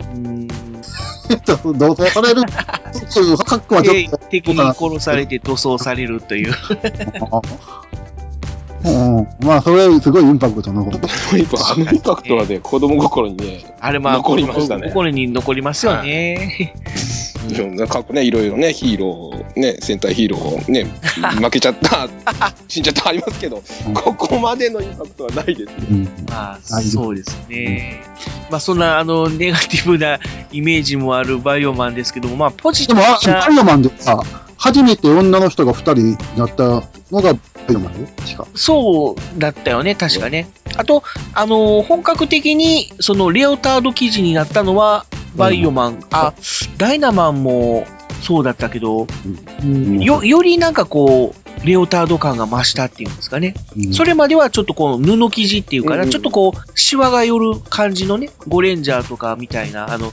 [1.45, 1.57] 土
[1.97, 2.43] 蔵される？
[3.09, 6.55] そういう格好はちょでっと、敵に殺されて塗装されるという。
[8.85, 14.89] うん、まあ、それすごいインパクト残ってあのインパクトはね、子供心にね、あれまあ、残りましたね。
[14.89, 16.74] 心に残りますよね。
[17.49, 20.85] いろんな過去ね、いろいろね、ヒーロー、ね、戦隊ヒーロー、ね、
[21.41, 22.09] 負けちゃった、
[22.68, 23.62] 死んじゃったありますけど、
[23.95, 26.09] ここまでのインパクトはないですね。
[26.29, 28.03] まあ、そうですね。
[28.51, 30.18] まあ、そんな、あの、ネガティブな
[30.53, 34.20] イメージもあるバイオマンですけども、まあ、ポジテでも、あィブなバイオマンでさ、
[34.57, 37.35] 初めて女の人が二人になったのが
[38.55, 40.49] そうだったよね、確かね。
[40.77, 41.03] あと、
[41.35, 45.07] あのー本格的に、その、レオタード記事になったのは、
[45.37, 46.35] バイオマン、あ、
[46.79, 47.87] ダイナマンも
[48.23, 49.07] そうだったけど、
[49.62, 50.01] うん。
[50.01, 53.55] よ、よりなんかこう、レオタード感が増したっていうんですかね。
[53.77, 60.12] うんそれまではちょっとこの布生地っていうかな、うんちょっとこう、シワが寄る感じのね、ゴレンジャーとかみたいな、あの、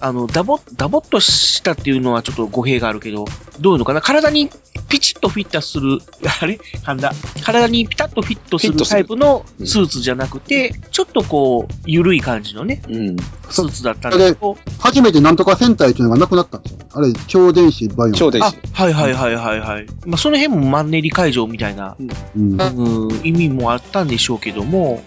[0.00, 3.24] あの、ダボ、ダボっとしたっていうのはちょっと語弊があるけど、
[3.60, 4.00] どういうのかな？
[4.00, 4.50] 体に
[4.88, 5.98] ピチッとフィットする、
[6.40, 6.58] あれ？
[6.58, 7.12] 噛んだ？
[7.42, 13.16] 体にピタッとフィットするタイプのスーツじゃなくて、ちょっとこう、緩い感じのね、うん。
[13.50, 16.78] スーツだったんですけど、初めてなんとか戦隊っていうのがなくなったんですよ。
[16.92, 18.14] あれ、超電子バイオン。
[18.14, 19.86] あ超電子。、はいはいはいはいはい。
[20.04, 22.02] まあ、その辺もマンネリ会場みたいな、う
[22.40, 22.60] ん。
[22.60, 25.02] うん、意味もあったんでしょうけども、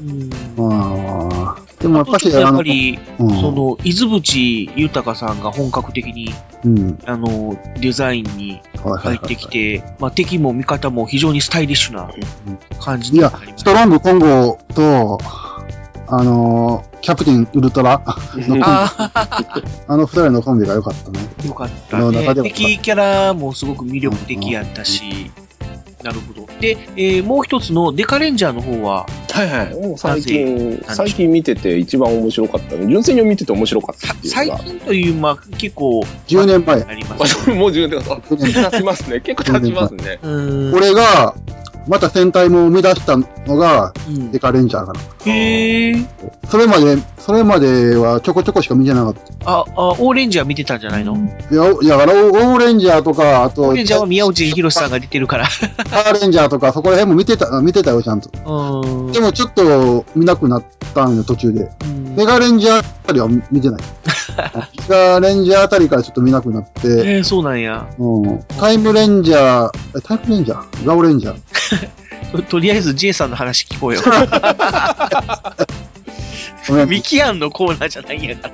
[0.00, 0.30] うん。
[0.56, 3.40] まあ、でもやっぱし、あとちょっとやっぱり、うん。
[3.40, 6.34] その、伊豆淵豊さんが本格的に、
[6.64, 6.98] うん。
[7.04, 12.10] あの、デザインに入ってきて、まあ、敵も味方も非常にスタイリッシュな
[12.80, 15.18] 感じになりま、ストロング混合と、
[16.10, 18.02] あのーキャプテンウルトラ
[18.36, 19.10] のコンビ、あ
[19.88, 21.18] あの二人のコンビが良かったね。
[21.42, 22.40] あ、よかったのね中で。
[22.42, 25.30] は敵キャラもすごく魅力的やったし、
[26.02, 26.46] なるほど。
[26.60, 29.74] で、えーもう一つのデカレンジャーの方は、はいはい。
[29.74, 32.88] もう最近最近見てて一番面白かったの。
[32.88, 34.32] 純粋に見てて面白かったっていう。
[34.32, 36.82] 最近という、まあ、結構、10年前。
[36.82, 37.44] ありまあ、す。
[37.44, 38.02] それもう10年
[38.70, 39.20] 経ちますね。
[39.20, 40.18] 結構経ちますね。
[40.22, 40.74] うん。
[40.74, 41.34] 俺が、
[41.88, 45.00] また戦隊も生み出したのが、うんデカレンジャーかな。
[45.26, 46.06] へー。
[46.48, 49.50] それまで、それまではちょこちょこしか見てなかった。
[49.50, 51.16] あ、あ、オーレンジャー見てたんじゃないの？
[51.16, 55.46] いや、いや、だからオーレンジャーとか、あと、オーレンジャーは宮内博さんが出てるから。
[55.46, 58.30] カーレンジャーとか、そこら辺も見てた、見てたよ、ちゃんと。
[58.84, 59.12] うん。
[59.12, 60.64] でもちょっと見なくなっ
[60.94, 61.70] たんよ、途中で。
[61.84, 63.80] うんメガレンジャーあたりは見てない。
[64.88, 67.86] メガレンジャーあたりからちょっと見なくなって、えー、そうなんや。
[68.00, 70.84] うん、タイムレンジャー、えタイムレンジャー？
[70.84, 71.38] ガオレンジャー？
[72.48, 74.00] とりあえず J さんの話聞こうよ。
[76.88, 78.50] ミキアンのコーナーじゃないんやか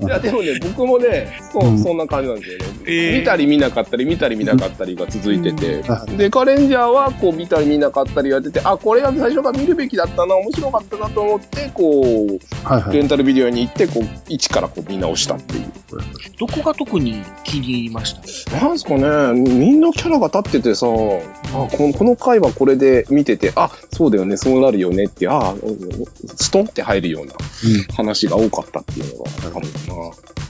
[0.00, 0.08] ら。
[0.08, 2.64] いや、でもね、僕もね、そうう、んそんな感じなんですよね。
[2.86, 6.16] えー見たり見なかったり、見たり見なかったりが続いててうん。
[6.16, 12.96] で、カレンジャーは、こう、見たり見なかったりやってて、あ、これは最初から見るべきだったな、面白かったなと思って、こう、はいはい。
[12.96, 15.62] レンタルビデオに行って、こう、一からこう見直したっていう。
[16.38, 18.14] どこが特に気に入りまし
[18.44, 18.56] た？
[18.60, 25.54] なんですかね、みんなキャラが立っててさ、あこのこの回はこれで見てて、あ、そうだよね、そうなるよねって、あ、
[26.36, 29.66] ストンって入るような話が多かったっていうのがある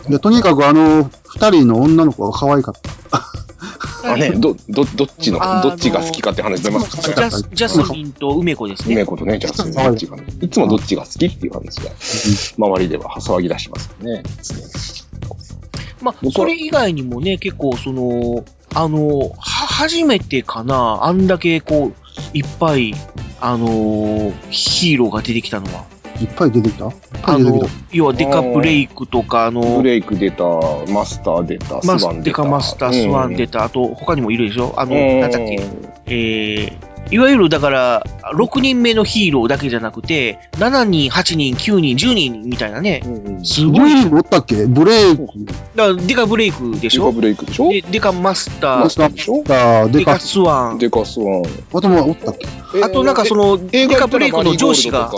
[0.04, 0.10] な。
[0.10, 4.10] で、とにかくあの、二人の女の子が可愛かった。
[4.12, 6.96] あね、ど、ど、どっちの、どっちが好きかって話出ます？
[6.96, 7.34] ジからね。
[7.34, 8.94] ャスジャスミンと梅子ですね。
[8.94, 10.24] 梅子とね、ジャスミンどっちがね。
[10.42, 11.90] いつもどっちが好きっていう話が、
[12.56, 14.22] 周りでは騒ぎ出しますよね。
[16.02, 22.94] まあ、それ以外にもね、結構その、あの、は、初めてかな、あんだけこう、いっぱい、
[23.40, 25.84] あのーヒーローが出てきたのは。
[26.20, 26.86] いっぱい出てきた？
[26.86, 26.92] いっ
[27.22, 30.44] ぱあのい出てきた。、要はデカブレイクとか、あのブ、レイク出た、
[30.88, 32.24] マスター出た、スマスワン出た。
[32.24, 33.58] デカマスター、スワン出た。
[33.60, 34.74] た、あと、他にもいるでしょ？
[34.76, 35.58] あの、うんなんだっけ、
[36.06, 38.04] えー、いわゆるだから、
[38.34, 43.02] 6人目のヒーローだけじゃなくて、7人、8人、9人、10人みたいなね、
[43.44, 43.80] すごい。
[43.80, 44.66] ブレイクおったっけ？
[44.66, 45.26] ブレイク。
[45.76, 47.06] だからデカブレイクでしょ？
[47.06, 47.68] デカブレイクでしょ？
[47.70, 49.44] でデカマスター、マスターでしょ？
[49.90, 51.42] デカスワン、デカスワン。
[51.72, 52.48] あともおったっけ？
[52.82, 55.10] あとなんかその、デカブレイクの上司が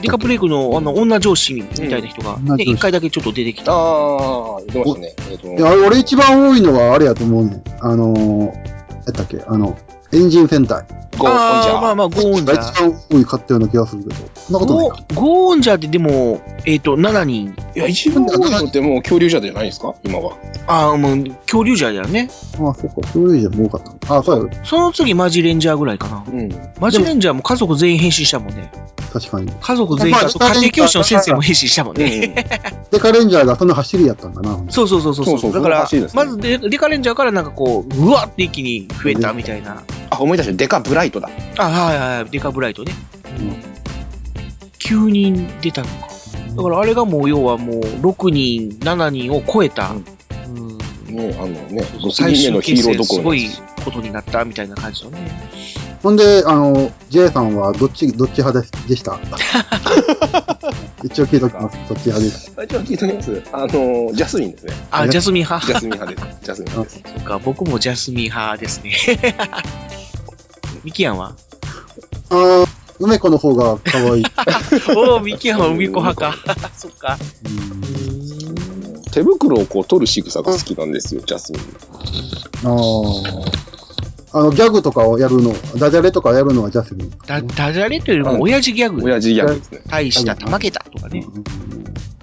[0.00, 3.72] デカブレイクのあの女上司みたいな人が、ね、一回だけちょっと出てきた。
[3.72, 5.14] ああ、出ましたね。
[5.30, 7.62] えっといや、俺一番多いのはあれやと思うねん。
[7.80, 8.52] あのー、や
[9.10, 9.42] ったっけ？
[9.46, 9.76] あの、
[10.12, 10.84] エンジン戦隊。
[11.18, 11.76] ゴーオンジャー。
[11.76, 12.70] あーまあまあ、ゴーオンジャーが。
[12.70, 14.14] 一番多いかったような気がするけど。
[14.36, 15.02] そんなことないゴか。
[15.08, 17.54] ーゴーンジャーってでも、えっ、と、7人。
[17.76, 19.94] いや、一番多いのってもう恐竜じゃじゃないですか？
[20.04, 20.36] 今は。
[20.66, 22.30] ああ、もう、恐竜ジャーだよね。
[22.58, 23.06] ああ、そっか。
[23.12, 24.16] そういうじゃ多かったの。
[24.16, 24.64] ああ、そうや。
[24.64, 26.24] その次、マジレンジャーぐらいかな。
[26.26, 26.48] うん。
[26.80, 28.70] マジレンジャーも家族全員変身したもんね。
[29.12, 29.50] 確かに。
[29.60, 32.46] 家族全員、まああと家庭教師の先生も変身したもんね。
[32.92, 34.58] デカレンジャーがその走りやったんだな。
[34.70, 35.24] そうそうそうそう。
[35.26, 39.82] そうそうだから、ねまずデデカレンジャーからなんかこう、うわって一気に増えたみたいな。
[40.10, 40.52] あ、思い出した。
[40.52, 41.30] デカブライトだ。
[41.58, 42.92] あ、はいはいはい、デカブライトね。
[44.78, 46.08] 9人出たのか。
[46.56, 50.78] だからあれがもう要はもう6人、7人を超えた、うん
[51.14, 53.48] ね、あのね、6最人目の終ヒーローど決戦すごい
[53.84, 55.18] ことになったみたいな感じのね。
[56.02, 59.18] ほんで、あの、J さんはどっち、どっち派ででした？
[61.04, 61.78] 一応聞いときます。
[61.88, 62.52] どっち派です。
[62.56, 63.42] あ一応聞いておきます。
[63.52, 64.74] あの、ジャスミンですね。
[64.90, 66.44] あ、ジャスミン派ジャスミン派です。
[66.44, 67.14] ジャスミン派です。
[67.14, 68.92] そっか、僕もジャスミン派ですね。
[70.84, 71.34] ミキヤンは？
[72.30, 72.64] ああ、
[72.98, 74.24] 梅子の方が可愛い。
[74.96, 76.34] おお、ミキヤンは海子派か。
[76.76, 77.16] そっか。
[79.12, 81.62] 手袋をこう取る仕草が好きなんですよ、ジャスミン。
[82.64, 83.77] ああ。
[84.32, 87.10] あの、ギャグとかをやるの、ダジャレとかやるのはジャスミン。
[87.26, 89.02] ダダジャレというよりも親父ギャグ。
[89.04, 89.80] 親父ギャグですね。
[89.86, 91.24] 大した玉けたとかね。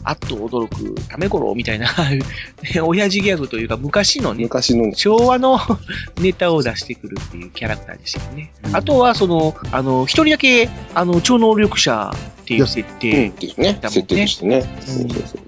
[0.08, 1.89] あっと驚くためごろみたいな、
[2.86, 5.60] 親父ギャグというか、昔のね、昔の昭和の
[6.22, 8.53] ネタを出してくるっていうキャラクターでしたよね。
[8.72, 13.80] あとは、その、あの、一人だけ、あの、超能力者っていう設定うんですね。
[13.82, 14.62] 設定としてね。
[14.86, 15.41] そうそうそう。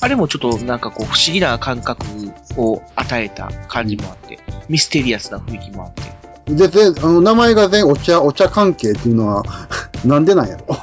[0.00, 2.04] あれもちょっとなんかこう不思議な感覚
[2.56, 4.38] を与えた感じもあって、
[4.68, 5.92] ミステリアスな雰囲気もあっ
[6.46, 6.54] て。
[6.54, 9.42] で、で、あの、名前が全お茶、お茶関係っていうのは、
[10.04, 10.76] なんでなんやろ？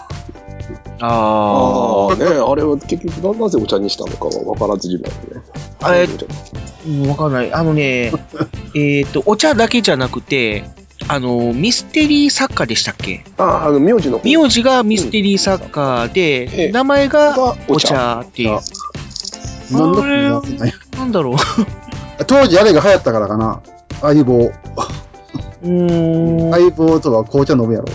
[1.02, 5.42] あああ、ねあれは結局ななぜお茶にしたのかは分からずじまいね。
[5.82, 6.08] あえ
[6.88, 7.54] うん、わかんない。
[7.54, 8.12] あのね、
[8.76, 10.64] えっと、お茶だけじゃなくて、
[11.08, 13.24] あの、ミステリー作家でしたっけ？
[13.38, 14.24] ああ、あの、名字の方。
[14.24, 18.60] 名字がミステリー作家で、名前がお茶っていう。
[19.72, 20.66] なんだあれなんだ
[20.98, 21.36] なんだろう。
[22.28, 23.62] 当時あれが流行ったからかな。
[24.02, 24.52] 相棒。
[25.64, 26.52] うん。
[26.52, 27.88] 相棒とは紅茶飲むやろ。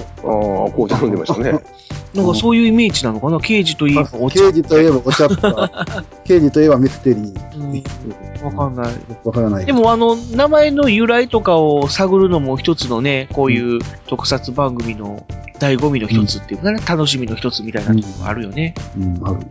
[0.64, 1.60] ああ、紅茶飲んでましたね。
[2.14, 3.38] なんかそういうイメージなのかな？
[3.40, 4.40] 刑事といえばお茶。
[4.40, 8.44] 刑事といえばお茶とか、 刑事といえばミステリー。
[8.44, 8.94] わかんない。
[9.24, 9.66] わからない。
[9.66, 15.24] でもあの、名前の由来とかを探るのも一つのね、こういう特撮番組の
[15.58, 18.74] 醍醐味の一つっていうかね、楽しみの一つみたいなところがあるよね。
[18.98, 19.46] うん、ある。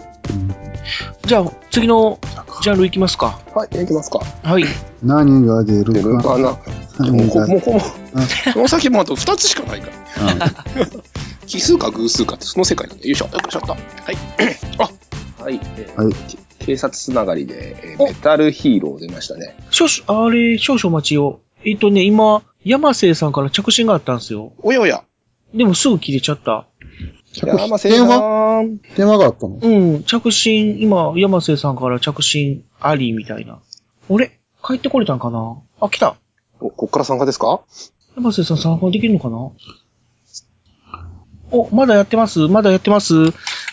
[1.25, 2.19] じゃあ、次の
[2.61, 3.39] ジャンルいきますか。
[3.53, 4.19] はい、いきますか。
[4.43, 4.65] はい。
[5.03, 6.57] 何が出るかな。
[7.11, 7.79] もうこもうこの、
[8.53, 9.93] この先もあと2つしかないから。
[11.49, 13.07] 奇数か偶数かってその世界なんで。
[13.07, 13.25] よいしょ。
[13.25, 13.73] よいしょっと。
[13.73, 13.81] はい。
[14.77, 15.59] あ、はい。
[15.77, 16.13] えーはい
[16.59, 19.57] 警察つながりで、えーメタルヒーロー出ましたね。
[19.71, 21.39] 少々、あれ、少々お待ちを。
[21.65, 24.53] えっとね、今、山瀬さんから着信があったんですよ。
[24.61, 25.03] おやおや。
[25.55, 26.67] でもすぐ切れちゃった。
[27.33, 28.03] 山瀬さ
[28.61, 28.77] ん。
[28.95, 29.57] 電話があったの？
[29.61, 29.67] う
[29.99, 33.59] ん、着信、今、山瀬さんから着信ありみたいな。
[34.09, 35.57] 俺帰ってこれたんかな？
[35.79, 36.17] あ、来た。
[36.59, 37.61] お、こっから参加ですか？
[38.15, 39.49] 山瀬さん参加できるのかな？
[41.51, 42.47] お、まだやってます。
[42.47, 43.13] まだやってます。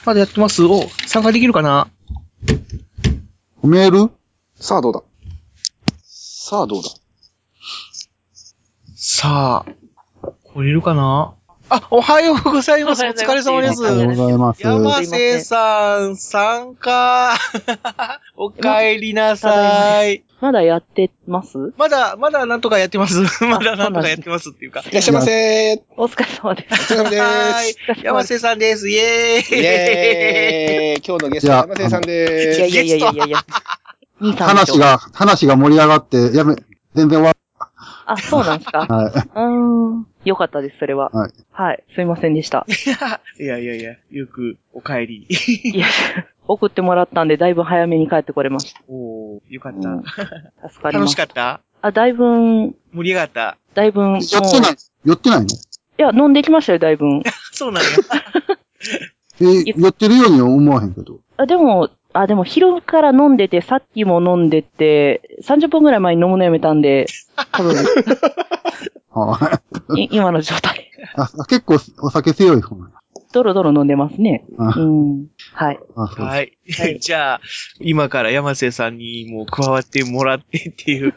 [0.04, 0.64] まだやってます。
[0.64, 1.88] お、参加できるかな？
[3.62, 4.10] メール？
[4.56, 5.02] さあどうだ？
[6.02, 6.88] さあどうだ？
[8.94, 9.72] さあ、
[10.44, 11.34] 来れるかな？
[11.68, 13.02] あ、おはようございます。
[13.04, 13.80] お疲れ様です。
[13.82, 14.62] おはようございます。
[14.62, 17.36] 山瀬さん、参加。
[18.36, 20.22] お帰りなさい。
[20.40, 21.58] まだやってます？
[21.76, 23.20] まだ、まだなんとかやってます。
[23.44, 24.80] まだなんとかやってますっていうか。
[24.88, 26.94] いらっしゃいませお疲れ様です。
[26.94, 27.74] お疲れ様ですはい。
[28.04, 28.88] 山瀬さんです。
[28.88, 29.58] イェーイ。
[29.58, 33.38] イエーイ今日のゲスト、山瀬さんでいやいやいやいやいやいや。
[34.38, 36.54] 話が、話が盛り上がって、やめ、
[36.94, 37.34] 全然終わ
[38.06, 38.86] あ、そうなんですか？
[38.88, 40.06] はうーん。
[40.26, 41.10] よかったです、それは。
[41.10, 41.32] はい。
[41.52, 41.84] はい。
[41.94, 42.66] すいませんでした。
[43.40, 45.26] いやいやいや、よくお帰り。
[45.28, 45.86] いや、
[46.46, 48.80] 送ってもらったんで、だいぶ早めに帰ってこれました。
[48.88, 49.88] おー、よかった。
[49.88, 50.02] 楽
[50.72, 51.12] 助かります。
[51.12, 51.60] しかった？
[51.80, 53.56] あ、だいぶん、盛り上がった？
[53.74, 55.46] だいぶん、もう、寄ってない、寄ってないの？
[55.46, 55.48] い
[55.98, 57.22] や、飲んできましたよ、だいぶん。
[57.52, 57.88] そうなんや。
[59.40, 61.20] えー寄ってるようには思わへんけど。
[61.36, 67.06] あ、でも、あ、でも昼から飲んでて、さっきも飲んでて、30分ぐらい前に飲むのやめたんで、
[67.52, 67.74] 多分、
[69.20, 69.60] は
[69.96, 70.90] いい今の状態。
[71.14, 72.96] あ結構お酒強い方なんや
[73.32, 74.46] ドロドロ飲んでますね。
[74.58, 75.26] あうん。
[75.52, 75.78] はい。
[75.94, 76.58] はい。
[77.00, 77.40] じゃあ、
[77.80, 81.14] 今から山瀬さんにも加わってもらってっていう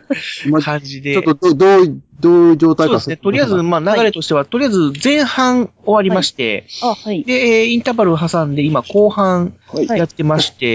[0.62, 1.14] 感じで。
[1.14, 3.18] ちょっとど、どうい、どういう状態かそうですね。
[3.18, 7.24] とりあえず、まあ、流れとしては、とりあえず前半終わりまして、あ、はい。
[7.24, 9.56] で、えーインターバルを挟んで、今後半
[9.96, 10.68] やってまして、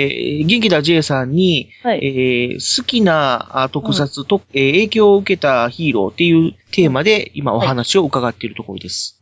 [0.00, 2.04] えー、元気だ J さんに、はい。
[2.04, 9.20] えー好きなあ特撮と、えー影響を受けたヒーローっていうテーマで今お話を伺っているところです。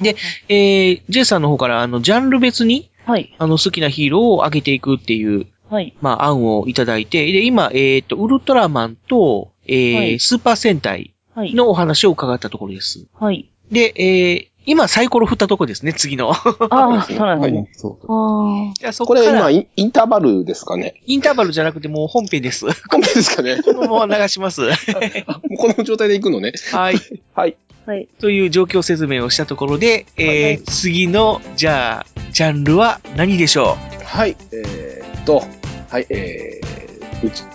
[0.00, 0.16] で、
[0.48, 3.34] えー、J さんの方から、あの、ジャンル別に、はい。
[3.38, 5.96] あの、好きなヒーローを上げていくっていう、はい。
[6.00, 11.54] まあ、案をいただいて、で、今、えっ、と、ウルトラマンと、えーはいスーパー戦隊はい。
[11.54, 13.06] のお話を伺ったところです。
[13.18, 13.48] はい。
[13.70, 16.30] で、えー今サイコロ振ったところですね、次の。
[16.30, 17.68] ああ、そうなんですね。
[17.72, 18.06] そう。
[18.08, 21.02] あじゃあそこれ今、イインインターバルですかね。
[21.04, 22.66] インターバルじゃなくてもう本編です。
[22.88, 23.60] 本編ですかね。
[23.60, 24.60] このまま流します。
[24.60, 24.68] も
[25.50, 26.52] うこの状態で行くのね。
[26.70, 26.94] はい。
[27.34, 27.56] はい。
[27.88, 27.90] あ。
[27.90, 28.08] はい。
[28.20, 34.36] という状況説明をしたところで、えー次の、じゃあ、ジャンルは何でしょはい。
[34.52, 35.42] えーっと、
[35.90, 36.61] はい、えー、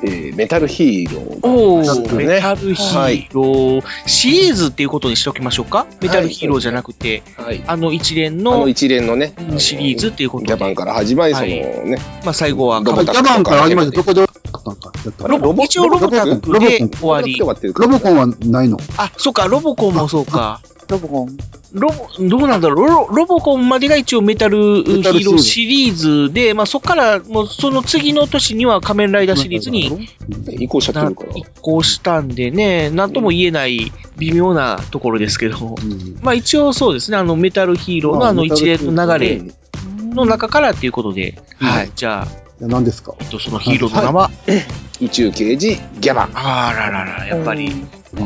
[0.03, 2.17] えー、メタルヒーロー。
[2.17, 2.25] ね。
[2.25, 5.87] メタルヒーロー、シリーズっていうことにしておきましょうか？
[6.01, 7.63] メタルヒーローじゃなくて、はい。
[7.67, 11.59] あの一連あのの一連のね、シリーズっていうことで、ジャパンから始まり、そのはい
[11.89, 14.25] ね、まあ最後は、ロボジャパンから始まってどこで
[15.27, 17.37] ロボ一応ロボタックで終わり。
[17.37, 18.77] ロボコンはないの？
[18.97, 20.61] あ、そっか、ロボコンもそうか。
[20.87, 21.37] ロボコン。
[21.73, 22.87] ロボ、どうなんだろう？
[22.87, 30.09] ロロボコンまでが一応メタルヒーローシリーズで、まあそっから、もうその次の年には仮面ライダーシリーズに
[30.47, 31.31] 移行しちゃってるから。
[31.35, 35.75] 移行したんでね、なんとも言えない微妙なところですけど、
[36.21, 39.41] まあ一応そうですね、あのメタルヒーローのあの一連の流れ
[40.13, 42.27] の中からっていうことで、はい、じゃあ、
[42.59, 43.15] 何ですか？
[43.19, 44.31] えっと、そのヒーローの名は、
[44.99, 46.31] 宇宙刑事ギャバン。
[46.33, 47.71] あららら、やっぱり、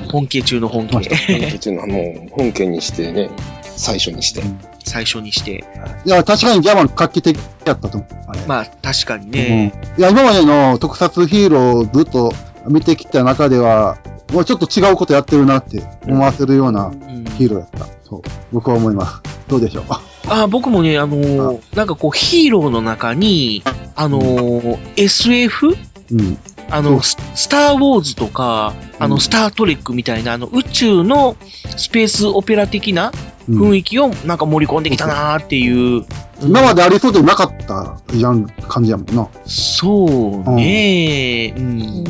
[0.10, 1.00] 本家中の本家。
[1.28, 3.30] 本家中の、もう、本家にしてね、
[3.76, 4.42] 最初にして。
[4.86, 5.66] 最初にして。
[6.06, 8.48] いや、確かにギャバン画期的だったと思う。
[8.48, 9.74] まあ、確かにね。
[9.76, 12.34] うんいや、今までの特撮ヒーローをずっと
[12.70, 13.98] 見てきた中では、
[14.32, 16.92] もうちょっと違うことやってるなって思わせるような
[17.38, 17.86] ヒーローやった。
[18.08, 18.22] そう。
[18.54, 19.22] 僕は思います。
[19.50, 19.86] どうでしょう？
[20.30, 23.64] あ僕もね、あのーなんかこう、ヒーローの中に、
[24.02, 25.78] あのー SF?
[26.12, 26.38] うん。
[26.72, 31.36] あの、ススター・ウォーズとか、あの、スター・トレックみたいな、あの、宇宙の
[31.78, 33.12] スペースオペラ的な
[33.48, 36.06] 雰囲気をなんか盛り込んできたなーっていう。
[36.42, 39.28] 今までありそうでなかったじゃん感じやもんな。
[39.46, 40.06] そ
[40.44, 42.04] うねうん。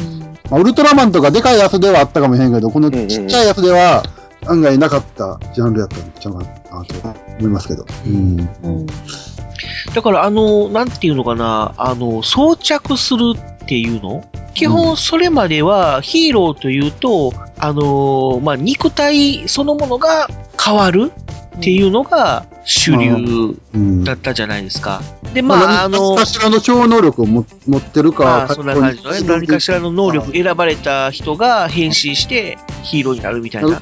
[0.50, 4.04] まあ、ウルトラマンとかでかいやつではあったかもしれんけど、このちっちゃいやつでは
[4.48, 6.46] 案外なかったジャンルやったんちゃうかな
[6.86, 6.96] と
[7.39, 7.86] 思いますけど。
[8.06, 8.38] うん。
[9.94, 14.24] だから、あの、なんていうのかな、あの、装着するっていうの？
[14.54, 20.28] 基本、それまでは、ヒーローというと、あの、まあ、肉体そのものが
[20.62, 21.12] 変わる
[21.58, 23.58] っていうのが主流
[24.04, 25.02] だったじゃないですか。
[25.34, 33.80] で、まあ、あの、何かしらの超能力をも持ってるか、まあ、そんな感じのね、何かしらの能力選ばれた人が変身してヒーローになるみたいな。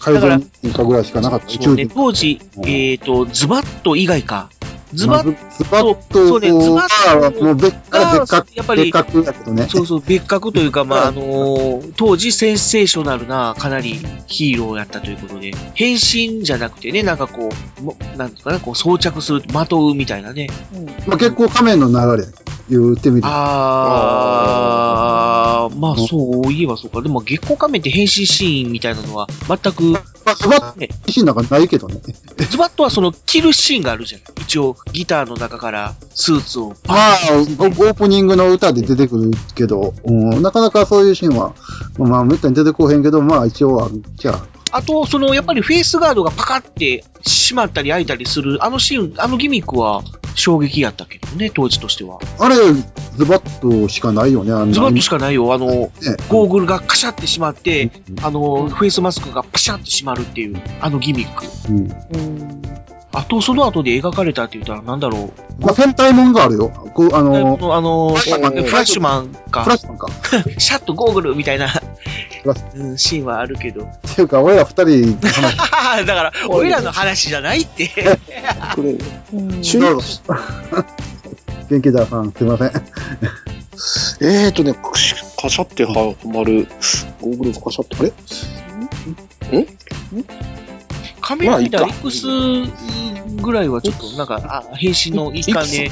[0.00, 0.28] 改造
[0.62, 1.70] 人かぐらいしかなかった。
[1.74, 4.48] ね、当時、えっ、と、ズバッと以外か。
[4.92, 9.68] ズバッズバッと、そうね、ズバッともう別から別格、やっぱり別格だけどね。
[9.68, 20.48] そうそう、別格というか、まあ、あのー当時センセーショナルな、かなりヒーローやったということで、変身じゃなくてね、なんかこう、なんとかね、こう装着する、まとうみたいなね。
[20.74, 22.28] うんまあ結構仮面の流れ、
[22.68, 23.26] 言ってみる。
[23.26, 27.02] あー、まあそういえばそうか。
[27.02, 30.00] でも月光仮面って変身シーンみたいなのは全く、ま
[30.32, 32.00] あ、ズバッとシーンなんかないけどね。
[32.48, 34.20] ズバッとはその着るシーンがあるじゃん。
[34.42, 41.54] 一応ギターの中からスーツをまあ、オープニングの歌で出てくるけど、うん、なかなかそういうシーンは、
[41.98, 44.60] まあ、めったに出てこうへんけど、まあ一応あるじゃあ。
[44.72, 50.02] あと、その、やっぱりフェイスガードがパカって閉まったり開いたりする、あのシーン、あのギミックは
[50.34, 52.18] 衝撃やったけどね、当時としては。
[52.38, 52.56] あれ、
[53.16, 55.52] ズバッとしかないよね、あんなズバッとしかないよ。
[55.52, 55.66] あの、
[56.28, 57.90] ゴーグルがカシャって閉まって、
[58.22, 61.46] あの、フェイスマスクがパシャって閉まるっていう、あのギミック。
[61.68, 62.60] うん。
[63.12, 65.62] あと、その後で描かれたって言ったら、なんだろう。
[65.62, 66.68] まあ、戦隊もんがあるよ。
[66.94, 69.64] こう、あの、あの、フラッシュマンねフラッシュマンか。
[69.64, 70.08] フラッシュマンか。
[70.58, 71.72] シャッとゴーグルみたいな、
[72.76, 73.82] うん、シーンはあるけど。
[73.82, 77.88] っていうか、俺ら二人、 だから、俺らの話じゃないって。
[78.76, 80.22] これ、どうぞ。
[81.68, 82.72] 元気ださん、すいません。
[84.22, 86.68] えーとね、カシャってはまる、
[87.20, 88.02] ゴーグルがカシャって、あ
[89.52, 89.60] れ？
[89.60, 89.66] ん？
[91.30, 92.26] 仮面見たら X
[93.40, 95.90] ぐらいはちょっとなんか、あ、変身の一環で、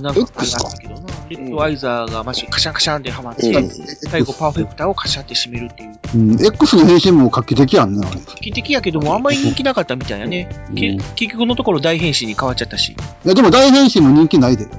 [0.00, 1.14] なんかあったけどな。
[1.28, 5.98] レッドアイザーがマジカシャンカシャンでハマって、うん最後パーフェクターをカシャって締めるっていう。
[6.14, 8.20] うん、X の変身も画期的やんね、あれ。
[8.20, 10.48] 画期的やけども、あんまり人気なかったみたいやね。
[10.74, 12.92] け結局のところ大変身に変わっちゃったし。
[12.92, 12.96] い
[13.28, 14.66] や、でも大変身も人気ないで。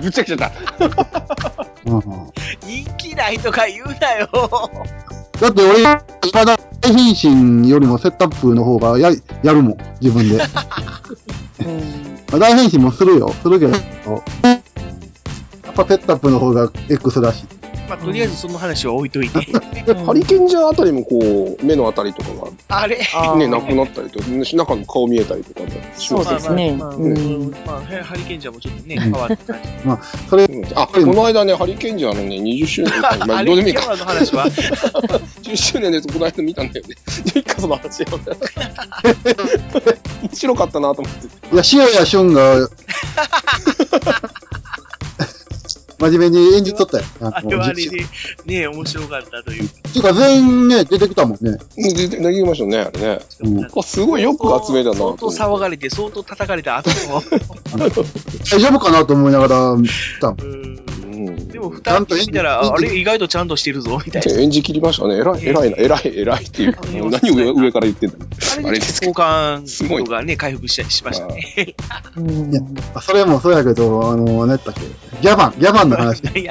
[0.00, 0.52] ぶっちゃけちゃった。
[1.86, 2.02] うん
[2.66, 4.28] 人気ないとか言うなよ。
[5.40, 7.14] だって俺、まだ大変
[7.62, 9.10] 身よりもセットアップの方がや
[9.42, 10.38] やるもん、自分で。
[12.30, 13.82] まあ大変身もするよ、するけど、やっ
[15.74, 17.57] ぱセットアップの方が X らしい。
[17.88, 19.38] まあ、とりあえずその話は置いといて。
[19.94, 22.98] ハリケンジャーあたりもこう、目のあたりとかあれ？
[23.12, 25.92] が、ね、なくなったりと、中の顔見えたりとかね。
[25.94, 26.92] そうですねまあ
[28.02, 29.68] ハリケンジャーもちょっとね、変わった感じ。
[29.86, 33.96] まあ、それ、あ、この間ね、ハリケンジャーのね、20周年、 まあ、あどうでもいいか。
[33.96, 34.46] の話は？
[35.42, 36.94] 10周年のやつこの間見たんだよね。
[37.34, 38.06] いいか、その話よ。
[40.22, 41.26] 面白かったなと思って。
[41.26, 42.68] いや、塩谷俊が、
[45.98, 47.04] 真面目に演じとったよ。
[47.20, 48.04] あれはあれで、
[48.46, 49.68] ね、面白かったという。
[49.68, 51.58] ていうか全員ね、出てきたもんね。
[51.76, 53.18] 出て、投げましたね、あれね。
[53.76, 55.26] あすごいよく集めたな相当。
[55.26, 57.22] 騒がれて、相当叩かれた後 の。
[57.78, 57.90] 大
[58.60, 59.88] 丈夫かなと思いながら見
[60.20, 60.97] たもん。
[61.26, 64.40] でも、二人見たら、ああれ、意外とちゃんとしてるぞ、みたいな。
[64.40, 65.16] 演じ切りましたね。
[65.16, 66.76] 偉い、偉いな、偉い、偉いっていう。
[67.10, 68.16] 何上上から言ってんだ
[68.64, 71.74] あれです交換度がね、回復したりしましたね。
[72.50, 72.60] いや、
[73.02, 74.80] それもそうやけど、あの、何やったっけ？
[75.20, 76.22] ギャバン、ギャバンの話。
[76.34, 76.48] ギ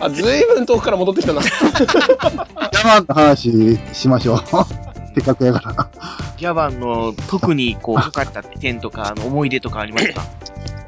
[0.00, 1.40] あ、ずいぶん遠くから戻ってきたな。
[1.42, 4.38] ャバンの話しましょう。
[5.14, 5.88] せっかくやから。
[6.36, 10.22] ギャバンの特にこう、良かった点とか、あの、思い出とかありますか？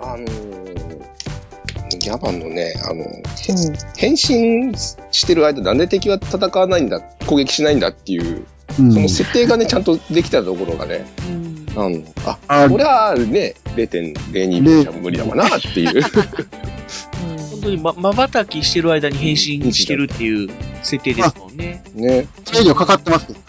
[0.02, 0.69] あのー、
[1.98, 3.04] ギャバンのね、あの、
[3.96, 4.76] 変身
[5.10, 8.46] してる間、なんで敵は戦わないんだ、攻撃しないんだっていう、
[8.78, 11.04] うんその設定がね、ちゃんとできたところがね、
[11.76, 12.04] うん。
[12.24, 16.02] あ、あこれはね、0.02秒じゃ無理だわなっていう。
[17.50, 20.48] 本当にま、瞬きしてる間に変身してるっていう
[20.82, 21.82] 設定ですもんね。
[21.94, 22.26] ね。
[22.44, 23.44] それ以上かかってますけどね。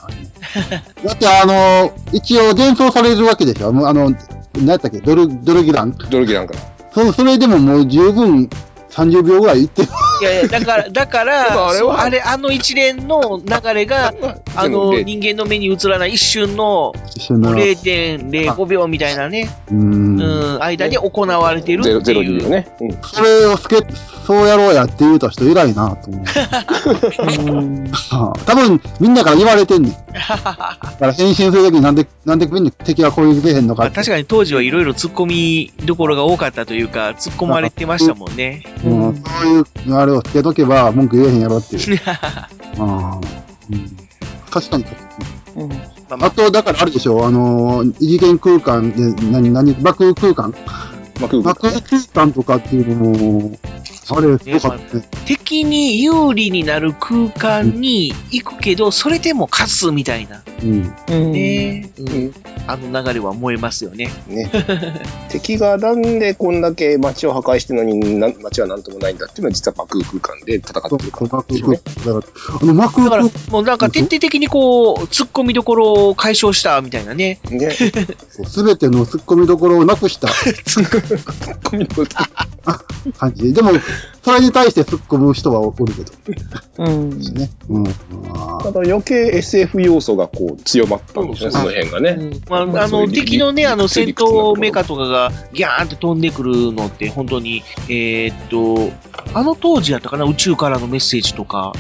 [1.06, 4.14] だってあの、一応伝送されるわけでしょあの、
[4.56, 6.71] 何やったっけドル、ドルギランドルギランから。
[6.94, 8.50] そそれでももう十分
[8.92, 9.88] 30秒ぐらいいってる。
[10.22, 14.14] いやいや、だから、だから、 あれはあれ、あの一連の流れが、
[14.56, 17.52] あの、 人間の目に映らない一瞬の一緒な。
[17.52, 20.22] 0.05秒みたいなね、うーん。
[20.22, 22.42] うん、間で行われてるゼロ、ゼロっていう。
[22.42, 22.68] 2秒ね。
[22.82, 22.98] うん。
[23.02, 23.78] それをつけ、
[24.28, 26.26] そうやろうやって言うた人偉いなと思う。
[28.46, 29.92] 多分、みんなから言われてんねん。
[29.92, 38.64] だから変身するときになんで、なんでみんな敵は攻撃出へんのか確かに当時はいろいろ突っ込みどころが多かったというか、突っ込まれてましたもんね。
[38.84, 42.00] うん、そういう、あれをつけとけば文句言えへんやろっていう。
[42.06, 42.42] あ
[42.80, 43.22] あ
[43.70, 43.98] うん。
[44.50, 44.86] 確かに。
[46.10, 50.54] あと、だからあるでしょ、あのー、異次元空間で、何、何、爆空間
[51.22, 51.82] 爆爆空
[52.14, 53.60] 間とかっていうのも、
[54.10, 55.04] あれ、すごかったね。
[55.26, 60.42] 敵に有利になる空間に行くけど、それでも勝つみたいな。
[60.62, 61.32] うん。
[61.32, 62.34] ね、うん、
[62.68, 64.10] あの流れは燃えますよね。
[64.28, 64.52] ね。
[65.30, 71.28] 敵がなんでこんだけ街を破壊してるのにな街はなんともないんだっていうのは実は爆空間で戦ってるから。
[71.28, 71.74] 爆空間。
[71.74, 77.40] だから、あの、爆だから空、もうなんか徹底的にこう、突っ込みどころを解消したみたいなね。
[77.50, 77.72] ね。
[78.46, 80.28] すべての突っ込みどころをなくした
[81.16, 83.54] 込みどころ感じ。
[83.54, 83.72] でも、
[84.24, 86.86] それに対して突っ込む人はおるけど。
[86.86, 87.20] うん。
[87.20, 87.50] ね。
[87.70, 87.84] うん。
[87.84, 92.40] ただ余計 SF 要素がこう強まったんですね、その辺がね。
[92.50, 98.92] まあ、あの、敵のね、あの、戦闘メカとかがギャーンって飛んでくるのって、本当に、えーっと、
[99.34, 101.74] あの当時やったかな、宇宙からのメッセージとか。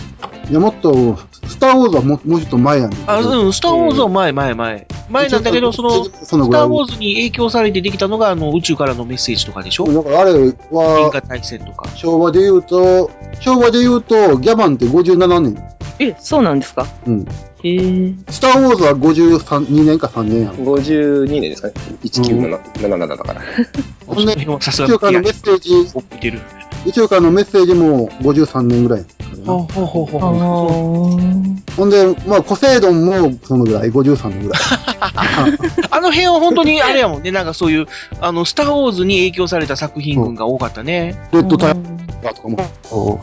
[0.49, 1.17] いや、もっと、
[1.47, 3.11] スターウォーズはももうちょっと前やねんけど。
[3.11, 4.87] あ、うん、スター・ウォーズは前、前、前。
[5.09, 9.91] 前なんだけど、その、スタそのぐらいー・ウォーズに影響されてできたのが、あの、宇宙からのメッセージとかでしょ？
[9.91, 11.89] だからあれ銀は、河大戦とか。
[11.95, 15.61] 昭和で言うと、昭和で言うと、ギャバンって57年。
[15.99, 16.87] え、そうなんですか？
[17.05, 17.27] うん。
[17.63, 18.13] へえ。
[18.29, 20.53] スターウォーズは53、2年か3年やん。
[20.55, 21.73] 52年ですかね。
[22.03, 23.41] 1977だから。
[24.07, 25.73] ほんで、さすが宇宙からのメッセージ、
[26.13, 26.39] 見てる。
[26.87, 29.05] 宇宙からのメッセージも53年ぐらい。
[29.45, 29.75] ほう
[31.75, 34.61] ほんで、まあ、コセイドンもそのぐらい、53年ぐらい。
[35.89, 37.85] あの辺は本当にあれやもんね、なんかそういう、
[38.19, 41.15] あの、スター・ウォーズに影響された作品群が多かったね。
[41.31, 41.75] レッドタイ
[42.23, 43.19] ガーとかも。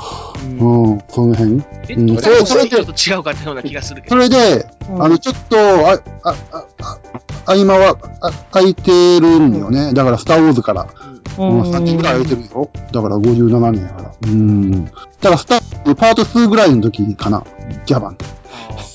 [0.61, 1.63] うん、その辺。
[1.89, 4.17] えうん、そそれれ、それで、ちょっと違うかったような気がするけど。
[4.17, 4.67] それで、
[4.99, 9.93] あの、ちょっと、あ、あ、あ、あ合間は、あ、空いてるんよね。
[9.93, 10.83] だから、スター・ウォーズから。
[10.83, 12.71] うん、3年ぐらい空いてるよ。
[12.93, 14.15] だから、57年やから。
[14.23, 14.85] うん。
[14.85, 17.45] だから、スター、パート2ぐらいの時かな。
[17.87, 18.25] ギャバンって。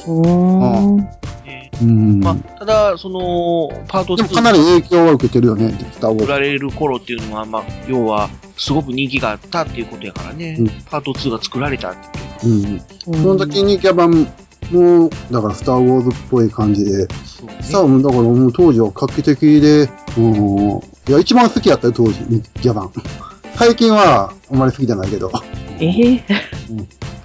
[0.07, 1.07] うん。
[1.81, 2.19] うん。
[2.19, 6.25] まあ、ただ、その、パート2でもかなり影響は受けてるよね、スター・ウォーズ。
[6.25, 10.57] 売られる頃っていうのは、まあ、要は、すごく人気があったっていうことやからね。
[10.59, 11.95] うんパート2が作られたっ
[12.41, 12.81] ていう。
[13.05, 13.21] うん。
[13.23, 14.27] その時にギャバン
[14.71, 17.07] も、だからスター・ウォーズっぽい感じで、
[17.61, 22.20] スターもだからもう当時は画期的で、うん、いや、一番好きやったよ、当時、
[22.62, 22.91] ギャバン。
[23.56, 25.32] 最近はあんまり好きじゃないけど。
[25.80, 26.22] えー、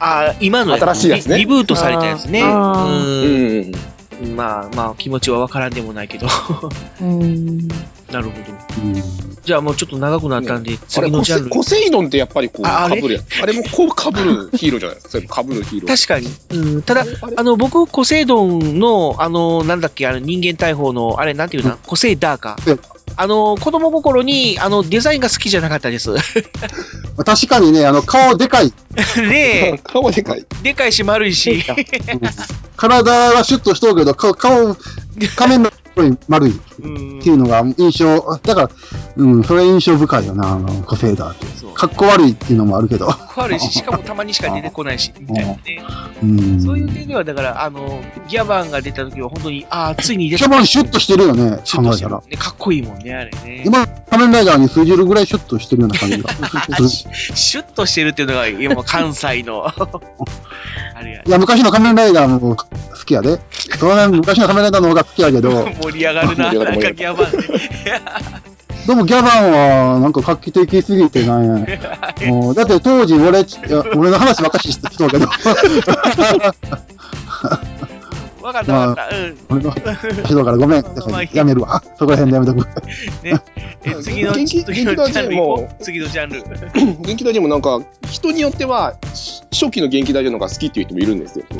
[0.00, 2.42] ああ、今の新しいやつねリリブートされたやつね。
[2.44, 3.72] あうん。
[4.22, 4.36] うん。
[4.36, 6.26] まあまあ、気持ちはわからんでもないけど。
[7.00, 7.68] うん。
[8.10, 8.82] なるほど。
[8.84, 8.94] うん。
[9.44, 11.50] じゃあもうちょっと長くなったんで、あれ次のジャンル。
[11.50, 13.00] コセイドンってやっぱりこう、ああれ？
[13.00, 13.42] 被るやつ。
[13.42, 14.96] あれもこう被るヒーローじゃない？
[14.96, 15.10] ですか。
[15.10, 15.96] それ被るヒーロー。
[15.96, 16.64] 確かに。
[16.74, 22.80] うん、ただあれあの、僕、コセイドンの、あの、なんだっけ、あの、人間大砲の、あれ、なんていうの、コセイダーかうん。
[23.20, 26.10] あの、子供心に、あの、デザインが好きじゃなかったです。
[26.10, 26.18] ま
[27.18, 28.72] あ確かにね、あの、顔でかい。
[29.28, 30.46] で、顔でかい。
[30.62, 31.64] でかいし丸いし、
[32.76, 34.76] 体がシュッとしとるけど、顔、顔、
[35.34, 35.72] 仮面の
[36.02, 38.70] ように丸いっうんていうのが印象、だから、
[39.16, 41.46] うん、それ印象深いよな、あの、コセイダーって。
[41.46, 41.74] そう。
[41.74, 43.08] かっこ悪いっていうのもあるけど。
[43.36, 45.58] 悪いし、しかもたまにしか出てこないし、 みたいなね。
[46.22, 46.62] うん。
[46.62, 50.44] そういう点では、だから、あの、ギャバンが出た時は本当に、ああ、ついに出た。
[50.44, 52.30] キャバンシュッとしてるよね、シュッとしてる考えたら。
[52.30, 52.36] ね。
[52.36, 53.62] かっこいいもんね、あれね。
[53.66, 56.30] 今、仮面ライダーに通じるぐらいシュッとしてるような感じが。
[56.88, 59.66] シュッとしてるっていうのが、今、関西の。
[60.94, 62.66] あれやいや、昔の仮面ライダーも好
[63.04, 63.38] きやで。
[63.78, 67.38] その辺昔の仮面ライダーの方が好きやけど、盛り上がるな、 なんかギャバンで。
[68.86, 69.52] でもギャバン
[69.92, 71.66] はなんか画期的すぎてなんや。
[72.28, 73.44] もうだって当時俺、
[73.94, 75.32] 俺の話ばっかりしてたけど、ま
[78.48, 79.16] わかったわかった。
[79.16, 79.38] うん。
[79.50, 80.84] 俺の指導からごめん。
[81.34, 81.82] やめるわ。
[81.98, 82.66] そこら辺でやめとく。
[83.22, 83.42] ね。
[83.84, 85.68] え、 次の、元気次のジャンル。
[85.80, 86.42] 次のジャンル。
[87.02, 87.80] 元気大臣もなんか、
[88.10, 88.94] 人によっては、
[89.52, 91.44] 初期の元気大臣の方が好きっていう人もいるんですよ。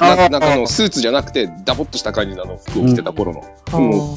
[0.00, 3.44] ななんかあの、スーツじゃなくて、ダボっとした感じのあの服を着てた頃の。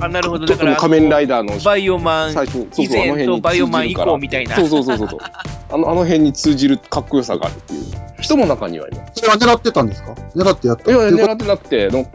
[0.02, 0.48] あ、なるほど。
[0.48, 4.56] だから、仮面ライダーのバイオマン最初、以前とバイオマン以降みたいな。
[4.56, 5.08] そうそうそうそう。
[5.74, 7.82] あの、あの辺に通じるかっこよさがあるっていう
[8.20, 9.12] 人も中にはいます。
[9.16, 10.14] それは狙ってたんですか？
[10.36, 12.06] 狙ってやったいや、狙ってなくて、の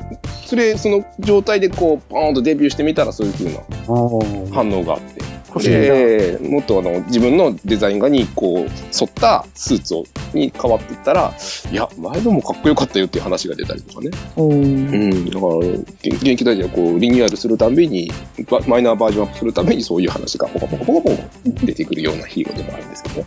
[0.46, 3.60] それ、その状態でこう、ポーンとデビューしてみたらそういう風な
[4.52, 5.26] 反応があって。
[5.62, 10.04] で、もっとあの、自分のデザイン画にこう、沿ったスーツを、
[10.34, 11.32] に変わっていったら、
[11.70, 14.10] いや、前のもかっこよかったよっていう話が出たりとかね。
[14.36, 15.84] うん、だから、元
[16.22, 18.10] 元気大臣はこう、リニューアルするたんびに、
[18.50, 21.22] バマイナーバージョンアップするためにそういう話がポコポコポコポコ
[21.64, 23.26] 出てくるようなヒーローでもあるんですけどね。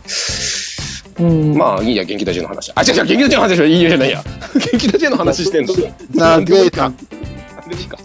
[1.18, 2.72] まあ、いいや、元気大臣の話。
[2.74, 4.24] あ、違う違う、元気大臣の話はいいやじゃないや。
[4.54, 5.74] 元気大臣の話してんの？
[6.14, 6.96] なあ、ゲイさん。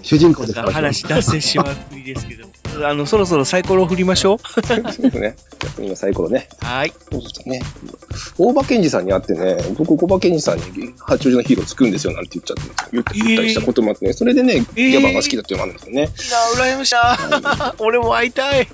[0.01, 0.71] 主人公ですから。
[0.71, 2.45] 話脱線しまくりですけど。
[2.83, 4.61] あの、そろそろサイコロを振りましょう。
[4.61, 5.35] そうですね。
[5.79, 6.49] 今サイコロね。
[6.59, 6.93] はい。
[7.11, 7.61] そうですね。
[8.37, 10.63] 大場健二さんに会ってね、僕、大場健二さんに
[10.99, 16.01] 八王子のヒーロー作るんですよなんて言っちゃって、言って言ったりしたこともあってね、それでね、ギャバンが好きだっていうのもあるんですよね。
[16.01, 17.75] いいな、羨ましいな。
[17.79, 18.67] 俺も会いたい。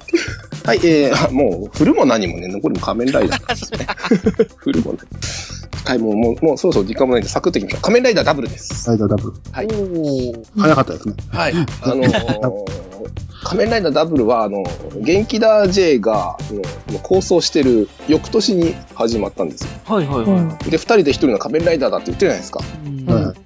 [0.64, 3.88] はい、えー、 もう、振るも何もね、残りも仮面ライダーなんですね。
[4.57, 5.07] 振るも何
[5.84, 7.82] はい、もう、もう、もうそろそろ時間もないんで、サクッといきましょう。
[7.82, 8.88] 仮面ライダーダブルです。
[8.88, 9.34] ライダーダブル。
[9.51, 9.68] はい。
[10.57, 11.16] 早かったですね。
[11.30, 11.53] はい。
[11.82, 12.66] あのー、
[13.43, 14.64] 仮面ライダーダブルは、あの、
[14.95, 19.70] 元気だ J が、あの構想してる翌年に始まったんですよ。
[19.86, 20.70] はいはいはい。
[20.70, 22.62] で、二人で一人の仮面ライダーだって言ってるじゃないですか。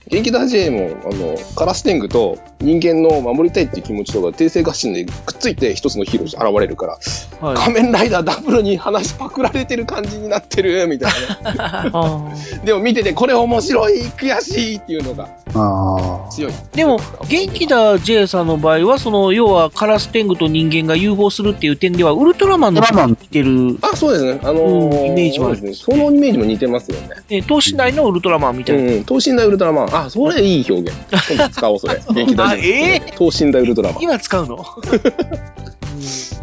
[0.07, 6.99] 元気だ J も、あの、カラステングと人間の守りたいっていう気持ちとか、訂正合心でくっついて一つのヒーローに現れるから、
[7.41, 11.11] はい仮面ライダーダブルに話パクられてる感じになってる、みたい
[11.43, 12.35] なね。
[12.63, 16.53] でも見てて、これ面白い、悔しいっていうのがあ強い。
[16.73, 23.77] でも、元気だ J さんの場合は、その、要はカラス天狗と人間が融合するっていう点では、ウルトラマンの似てる。
[23.81, 24.39] あ、そうですね。
[24.43, 25.95] あのーイメージはあるそうですね。
[25.97, 27.09] そのイメージも似てますよね。
[27.29, 28.93] ね、等身大のウルトラマンみたいな。
[28.93, 29.94] うん、等身大ウルトラマン。
[29.95, 30.97] あ、それいい表現。
[31.29, 32.01] 今度使おう、それ。
[32.13, 34.03] 元気大あえ等身大ウルトラマン。
[34.03, 34.57] 今使うの？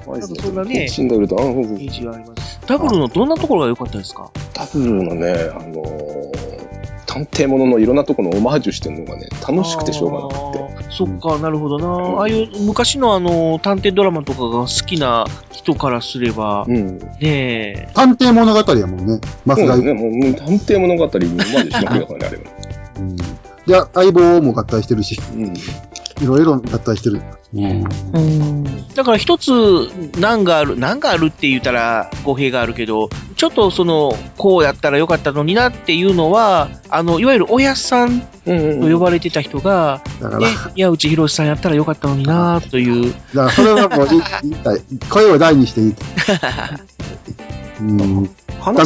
[0.06, 1.52] マジでそんなね等身大ウルトラマン。
[1.52, 2.60] あります。
[2.66, 4.30] ダブルのどんなところが良かったですか？
[4.54, 6.52] ダブルのね、あのー
[7.04, 10.92] 探偵もののいろんなところのオマージュしてるのがね、楽しくてしょうがなくて。
[10.94, 12.20] そっか、なるほどな。
[12.20, 17.88] ああいう昔のあの、探偵ドラマとかが好きな人からすれば、ねえ。
[17.92, 19.20] 探偵物語やもんね。
[19.44, 19.76] マスガイ。
[19.76, 22.44] そうですね、もうもう探偵物語にオマージュしまくりだからね、あれは。
[23.66, 25.18] で、相棒も合体してるし。
[26.20, 27.20] いろいろ合体してる。
[28.94, 29.50] だから一つ
[30.18, 40.46] 難がある、難があるって言ったら語弊があるけど、ちょっとその、こうやったらよかったのになっていうのは、あの、いわゆるおやっさんと呼ばれてた人が、ね、
[40.76, 43.12] 矢内博さんやったらよかったのになという。
[43.34, 44.80] だからそれはもう言い言いたい。
[45.10, 46.02] 声を大にしていいと。
[47.80, 48.30] うん。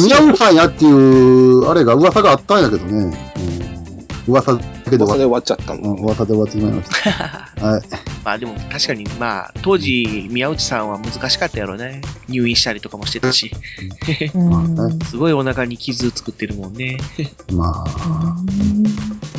[0.03, 3.17] 宮内さんやっていう、あれが噂があったんやけどね。
[3.51, 3.56] うん
[4.27, 5.93] 噂だけで噂で終わっちゃったの。
[5.93, 7.11] 噂で終わってしまいました。
[7.65, 7.81] はい。
[8.25, 12.01] まあでも確かに、まあ、当時、宮内さんは難しかったやろね。
[12.27, 13.51] 入院したりとかもしてたし。
[15.09, 16.97] すごいお腹に傷作ってるもんね。
[17.53, 18.35] まあ。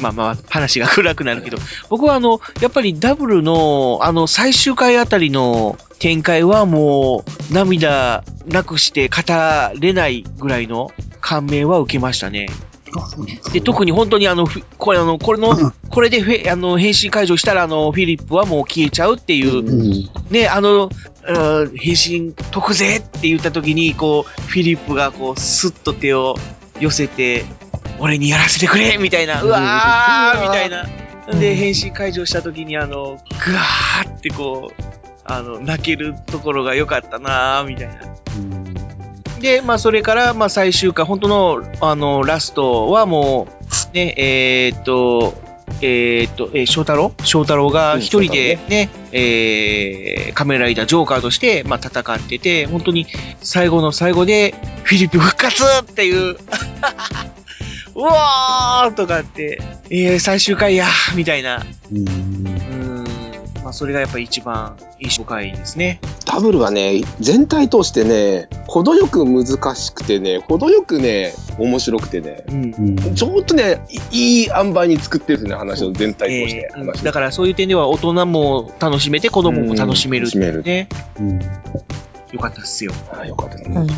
[0.00, 1.58] まあまあ、話が暗くなるけど、
[1.90, 9.16] 僕はあの、やっぱりダブルの、あの、最終回あたりの展開はもう、涙なくして語
[9.78, 12.48] れないぐらいの感銘は受けましたね。
[13.52, 15.56] で、特に本当にあの、ふこれあの、これの、
[15.90, 20.90] これでフェあの、変身解除したらあの、フィリップはもう消えちゃうっていう、ね、あの、
[21.26, 26.36] うん変身解くぜって言った時に、こう、フィリップがこう、スッと手を
[26.80, 27.44] 寄せて、
[27.98, 30.86] 俺にやらせてくれみたいな、うわーみたいな。
[31.38, 34.82] で、変身解除した時にあの、ぐわーってこう、
[35.24, 38.57] あの、泣けるところが良かったなーみたいな。
[39.38, 43.48] で、まあ、それから、まあ、最終回、本当の、あの、ラストはも
[43.92, 45.34] う、ね、えーっと、
[45.80, 47.12] えーっと、えー翔太郎？
[47.24, 53.06] 翔太郎が一人でね、えー、仮面ライダージョーカーとして、まあ、戦ってて、本当に
[53.40, 56.36] 最後の最後で、フィリップ復活っていう、
[57.94, 59.60] うわーとかって、
[59.90, 61.64] えー、最終回やーみたいな。
[61.92, 62.87] うん。
[63.68, 66.00] まあ、それがやっぱり一番印象深いですね。
[66.24, 69.44] ダブルはね、全体通してね、程よく難
[69.76, 72.46] しくてね、程よくね、面白くてね、
[73.14, 76.70] ちょっとね、いい塩梅に作ってるんですね、話を全体通して。
[76.74, 80.88] えーだからそういう点では大人も楽しめて子供も楽しめるっていうね。
[82.32, 82.92] よかったっすよ。
[83.10, 83.78] はい、よかったですね。
[83.78, 83.88] はい。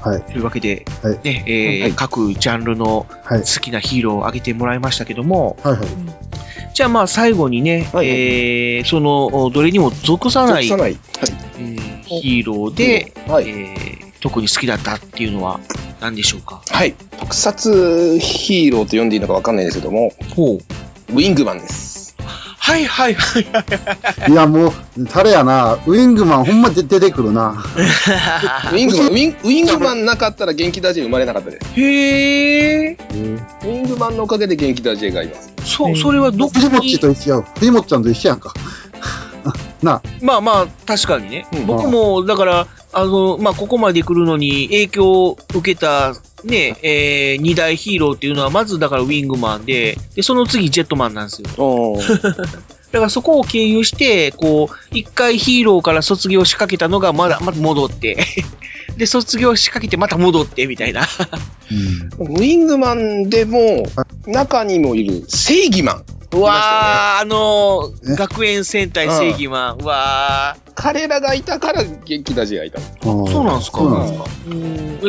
[0.00, 0.22] はい。
[0.22, 5.88] というわけで、はいね、えー各ジャンルの好きなヒーローを挙げてもらいましたけども、はいはい。
[6.74, 10.98] じゃあまあ最後にね、えー、その、どれにも属さない、属さない。
[11.58, 15.60] えーヒーローで、えー特に好きだったっていうのは
[16.00, 16.60] 何でしょうか？
[16.68, 16.94] はい。
[17.20, 20.56] 特撮ヒーローと呼んでいいのかわかんないですけども、ほう。
[21.10, 21.97] ウィングマンです。
[22.68, 24.30] はいはいはいはい。
[24.30, 24.72] いや、もう、
[25.14, 27.64] 誰やな、ウィングマンほんまで出てくるな。
[28.72, 31.80] ウィングマン、 ウィンウィングマンなかったら元気ダジェ生まれなかったです。
[31.80, 32.96] へー。
[33.62, 35.50] ウィングマンのおかげで元気ダジェがいます。
[35.64, 37.42] そ、それはどこ藤本と一緒や。
[37.58, 38.52] 藤本ちゃんと一緒やんか。
[39.82, 41.46] なまあまあ、確かにね。
[41.66, 46.12] 僕も、だから、あの、まあ、ここまで来るのに影響を受けた、
[46.44, 51.48] ね、えー、二大ヒーローっていうのは、まずだからウィングマンで、で、その次ジェットマンなんですよ。
[52.90, 58.24] だからそこを経由して、こう、一回ヒーローから卒業しかけたのがまだ、また戻って、
[58.96, 61.02] で、卒業しかけてまた戻って、みたいな。
[62.18, 63.86] ウィングマンでも、
[64.26, 66.04] 中にもいる正義マン。
[66.32, 69.78] うわー、あのー、学園戦隊正義マン。
[69.82, 70.67] うわー。
[70.80, 72.80] 彼らがいたから元気ダジェがいた。
[73.02, 73.78] そうなんですか。
[73.78, 74.30] そうなんですか。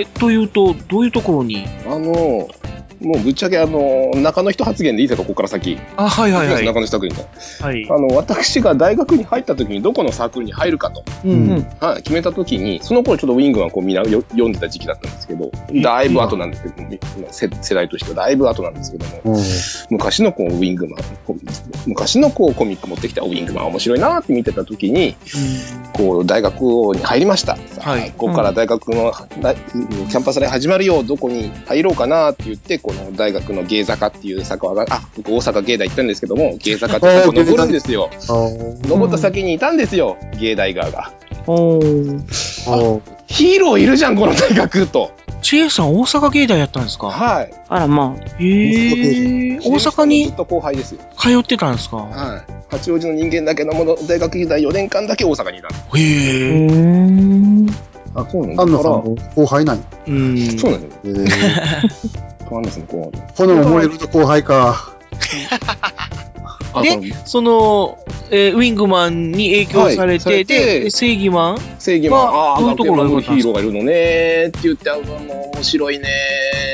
[0.02, 1.64] え、というと、どういうところに？
[1.86, 2.50] あの、
[3.02, 5.78] もうぶっちゃけあの、中の人発言でいいですか、ここから先。
[5.96, 6.66] あ、はいはいはい。
[6.66, 7.26] 中の人発言で。
[7.62, 7.88] はい。
[7.90, 11.68] あの、私が大学に入った時にどこのサークルに入るかと、うんうん。
[11.80, 15.52] はい、決めた時に、その頃ちょっとウィングマンこうみんなよ読んでた時期だったんですけど、
[15.82, 16.76] だいぶ後なんですけど、
[17.32, 19.38] 世世代としてはだいぶ後なんですけども、
[19.90, 21.00] 昔のこうウィングマン、
[21.88, 25.16] 昔のこうコミック持ってきたウィングマン面白いなって見てた時に、
[25.94, 27.56] こう大学に入りました。
[27.56, 38.10] さあここから大学の、だキャンパスで始まるよ、どこに入ろうかなって言って、この大学の芸坂っていう坂が、あ、僕大阪芸大行ったんですけども、芸坂ってとこ登るんですよ。
[38.84, 41.12] 登った先にいたんですよ、芸大側が。
[43.28, 45.12] ヒーローいるじゃん、この大学と。
[45.42, 47.08] ちえさん、大阪芸大やったんですか？
[47.08, 47.54] はい。
[47.70, 48.22] あらまあ。
[48.44, 49.58] へえ。
[49.60, 51.00] 大阪にずっと後輩ですよ。
[51.18, 51.96] 通ってたんですか？
[51.98, 52.52] はい。
[52.70, 55.70] 八王子の人間だけのもの、大学時代4年間だけ大阪にいた。
[55.70, 56.68] へえ。
[58.16, 59.84] あ、そうなん安野さんも後輩なんや。
[60.08, 60.38] うん。
[60.60, 60.90] そうなんで
[61.90, 62.18] す
[62.50, 63.18] えー、安ですね、こう。
[63.38, 64.96] 炎燃えると後輩か。
[66.84, 67.98] で、その、
[68.32, 71.58] えーウィングマンに影響されて、はいされてで、正義マン？
[71.80, 73.42] 正義マン、ああ、どういうところが良かったんですか？
[73.42, 75.02] ヒーローがいるのねーって言って、あの、
[75.54, 76.08] 面白いね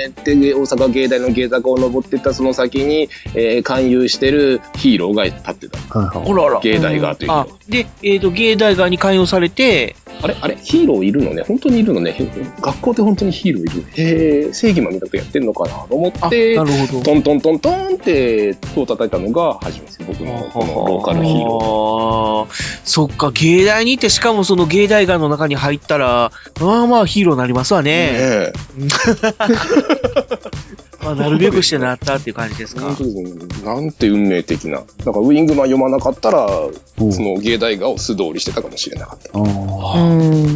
[0.08, 5.80] ーって、大阪芸大の芸坂を登ってったその先に、えー勧誘してるヒーローが立ってた。
[6.00, 6.02] あ
[6.34, 6.60] らあら。
[6.60, 10.38] 芸大側というあ、で、えっ、と、芸大側に勧誘されて、あれ？
[10.42, 10.56] あれ？
[10.58, 11.44] ヒーローいるのね？
[11.48, 12.16] 本当にいるのね？
[12.62, 17.04] 学校で本当にヒーローいるねへえ、正義マンみたいなことやってんのかなと思って、なるほど。
[17.04, 20.00] トントントントンって戸を叩いたのが初めです。
[20.06, 28.54] 僕のこのローカルヒーロあーそっか、芸大に行って、しかもその芸大側の中に入ったら、まあまあヒーローになりますわね。
[31.06, 32.82] まあ、なるべくしてなったっていう感じですか。
[32.82, 33.64] 本当ですね。
[33.64, 34.80] なんて運命的な。
[34.80, 39.40] なんかウィングマン読まなかったら、その芸大画を素通りしてたかもしれなかった。
[39.40, 39.46] うん、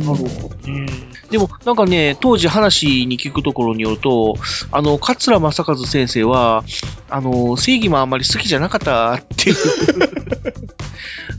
[0.05, 0.87] なるほどね。
[1.29, 4.35] でも、なんかね、当時話に聞くところによると、
[4.71, 6.63] あの、桂正和先生は、
[7.09, 9.55] あの、正義マンあんまり好きじゃなかったっていう。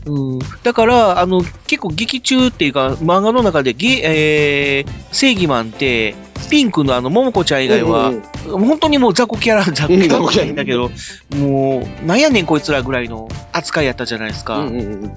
[0.05, 6.15] うん、だから、あの、結構劇中っていうか、漫画の中でゲ、えー、正義マンって、
[6.49, 8.11] ピンクのあの、桃子ちゃん以外は、
[8.49, 10.91] 本当にもう雑魚キャラ、 雑魚キャラじゃないんだけど、
[11.37, 14.59] もう、なんやねんこいつらぐらいの扱いやったじゃないですか。
[14.59, 15.11] うん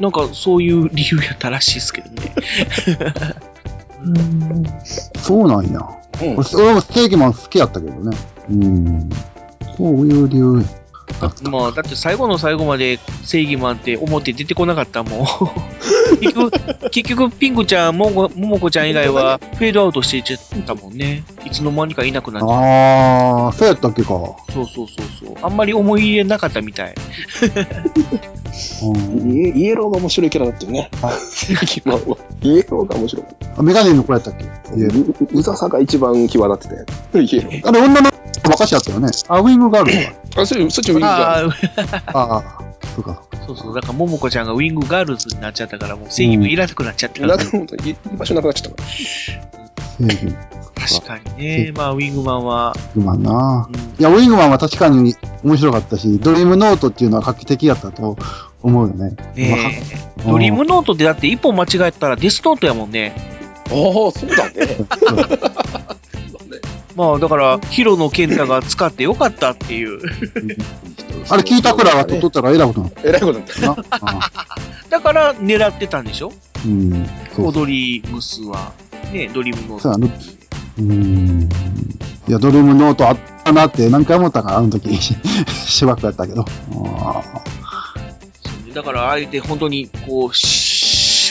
[0.00, 2.34] なんか、そういう理由やったらしいですけどね。
[5.16, 5.80] そうなんや。
[6.20, 8.16] 俺俺もステーキマン好きやったけどね。
[8.50, 9.10] うん。
[9.76, 10.64] そういう理由。
[11.50, 15.26] まあ、だって最後の最後まで正義マンって表出てこなかったもん。
[16.20, 21.24] 結局、結局ピンクちゃん、ももももこちゃん以外はフェードアウトしていっちゃったもんね。
[21.44, 22.54] いつの間にかいなくなっちゃった。
[22.56, 24.08] ああ、そうやったっけか。
[24.08, 24.86] そうそうそう
[25.26, 25.36] そう。
[25.42, 26.94] あんまり思い入れなかったみたい。
[29.24, 30.90] イエイエローが面白いキャラだったよね。
[31.30, 32.16] 正義マンは。
[32.42, 33.60] イエローが面白かった。
[33.60, 34.44] あメガネの子やったっけ？
[34.74, 37.24] ううざさが一番際立ってたよ。
[37.24, 37.68] イエロー。
[37.68, 38.10] あれ、女の
[38.40, 39.08] 子ばっかしやったよね。
[39.28, 39.98] あ、ウィングガールズ
[40.34, 40.42] か。
[40.42, 41.50] あ、それ、そっちウィングガール
[42.06, 42.42] あああ、
[42.94, 43.22] そうか。
[43.46, 43.74] そうそう。
[43.74, 48.88] だから、ももこちゃんがウィングガールズになっちゃったから、もう正義もいらなくなっちゃったから、なくなった居場所なくなっちゃったから。
[50.74, 51.72] 確かにね。
[51.74, 53.68] まあ、ウィングマンは、ウィングマンな、
[53.98, 55.14] いや、ウィングマンは確かに
[55.44, 58.16] 面白かったし、ドリームノートっていうのは画期的やったと
[58.62, 59.10] 思うよね。
[59.36, 59.82] ね
[60.16, 63.14] えドリームノートってだって一本間違えたらデスノートやもんね。
[63.66, 63.74] ああ、
[64.10, 64.78] そうだね。
[66.96, 70.00] まあ、だから、広野健太が使ってよかったっていう。
[71.28, 74.30] あれ、聞いたくらが取っとったらえらいことになっえらいことになった。
[74.90, 76.32] だから、狙ってたんでしょ？
[76.64, 77.06] うん。
[77.38, 78.72] 踊りムスは。
[79.12, 79.92] ね、ドリームノート。
[79.94, 80.00] そ
[80.78, 81.48] うん。
[82.28, 84.94] いや、ドリームノートあっだなって何回思ったか、あの時、
[85.66, 86.44] しばらくやったけど。
[88.74, 90.36] だから、あえて本当に、こう、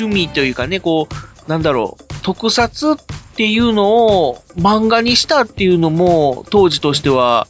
[0.05, 2.95] 趣味というかね、こう、なんだろう、特撮っ
[3.35, 7.47] ていうのを漫画にしたっていうのも、当時としては、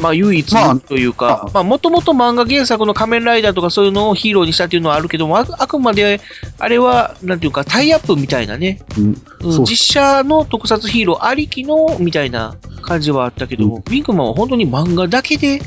[0.00, 1.62] まあ唯一というか、まあ。
[1.62, 6.20] もともと漫画原作の仮面ライダーとかそういうのをヒーローにしたっていうのはあるけども、ああくまで、
[6.58, 9.60] あれは、なんていうか、タイアップみたいなね、うんう。
[9.60, 15.60] ん実写の特撮ヒーローありきの、みたいな感じはあったけど、ウィングマンは本当に漫画だけで、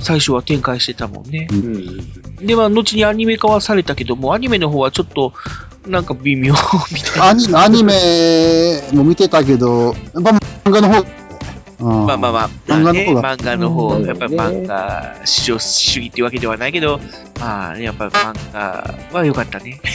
[0.00, 1.48] 最初は展開してたもんね。
[2.40, 5.32] で、まあ、後にアニメ化はされたけども、アニメの方はちょっと、
[5.86, 6.52] なんか微妙
[6.92, 7.62] みたいな。
[7.62, 11.19] アニメも見てたけど、漫画の方、うん
[11.80, 17.00] まあまあまあ、漫画の方がまあね漫画の方、うんやっぱり漫画至上主義っていうわけではないけど、
[17.38, 19.80] まあね、やっぱり漫画は良かったね。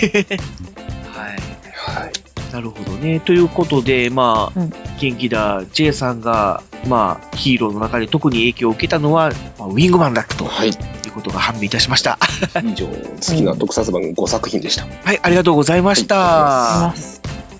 [1.13, 2.25] はい。
[2.53, 3.19] なるほどね。
[3.19, 4.59] ということで、まあ、
[4.99, 12.17] 元気だ J さんが、まあ、ヒーローの中で特に影響を受けたのは、まあ、ウィングマンだったと、い、うことが判明いたしました。
[12.63, 14.85] 以上、好きな特撮版5作品でした。
[15.03, 16.93] はい、ありがとうございました。
[16.95, 17.54] で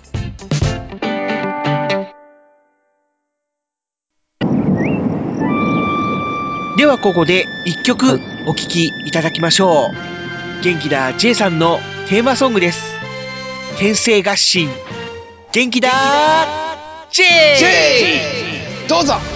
[6.96, 10.64] はここで一曲お聴きいただきましょう。
[10.64, 12.96] 元気だ J さんのテーマソングです。
[13.78, 14.70] 天生合心。
[15.52, 15.90] 元気だ
[17.12, 17.24] J!
[17.58, 18.88] J!
[18.88, 19.35] どうぞ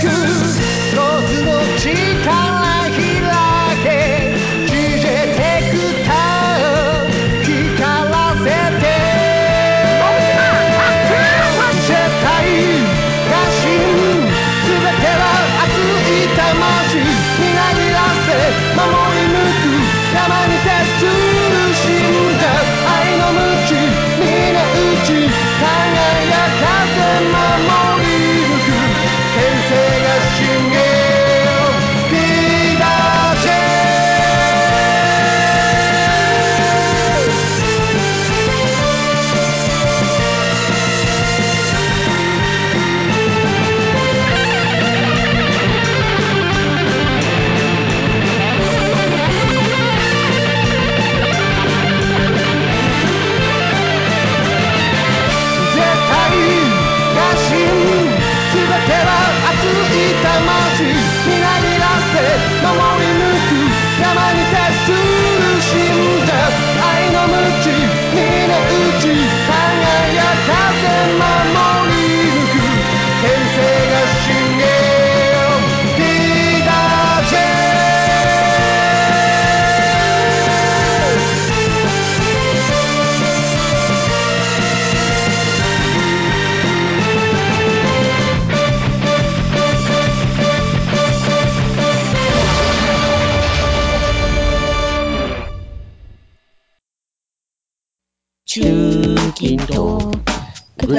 [0.00, 1.35] く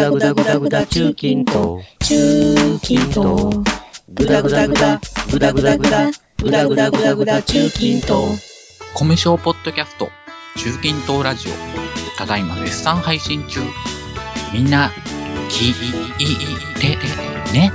[0.07, 3.57] ダグダグダグダ中近東中近東
[4.07, 8.41] グダグダグダグダグダグダグダグダグダグダ中近東
[8.93, 10.07] コミュ障ポッドキャスト
[10.55, 13.59] 中近東ラジオただいま絶賛配信中
[14.53, 14.91] みんな
[15.49, 15.73] 聞い
[16.79, 16.95] て
[17.51, 17.69] ね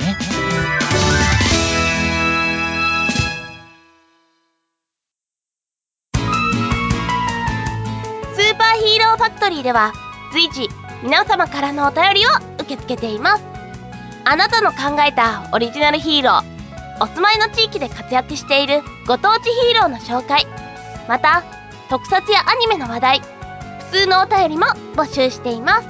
[8.35, 9.93] スーパーヒーローファクトリーでは
[10.33, 10.71] 随時
[11.03, 13.45] 皆様からのお便りを受け付けています。
[14.25, 16.43] あなたの考えたオリジナルヒーロー
[17.03, 20.47] お住まいの地域で活躍しているご当地ヒーローの紹介
[21.09, 21.43] また
[21.91, 23.21] 特撮やアニメの話題
[23.91, 25.89] 普通のお便りも募集しています。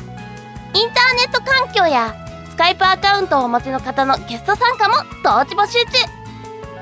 [0.74, 2.14] インターネット環境や
[2.48, 6.22] スカイプアカウントをお持ちの方のゲスト参加も同時募集中。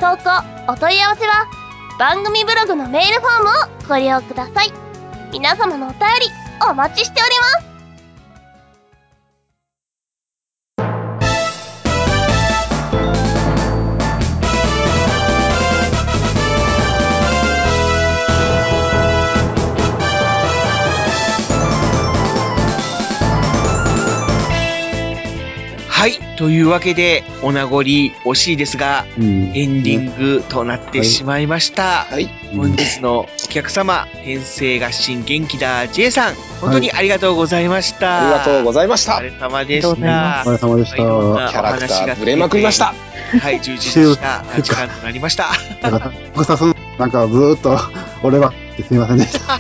[0.01, 1.47] 投稿お問い合わせは
[1.99, 4.73] 番組ブログのメールフォームをご利用ください。
[5.33, 6.07] 皆様のお便り
[6.71, 7.70] お待ちしております。
[26.01, 26.19] はい。
[26.39, 32.07] というわけで、お名残惜しいですが、うんエンディングとなってしまいました。
[32.57, 38.23] 本日のお客様、天性合心元気だ J さん、本当にありがとうございました。
[38.23, 39.17] ありがとうございました。
[39.17, 39.91] お疲れ様でした。
[39.91, 40.97] お疲れ様でした。
[40.97, 42.95] キャラクタ話がーぶれまくりました。
[43.39, 45.51] はい、充実した時間となりました。
[45.87, 46.13] なんか、
[46.99, 47.79] なんかずーっと、
[48.23, 49.59] 俺は、ってすみませんでした。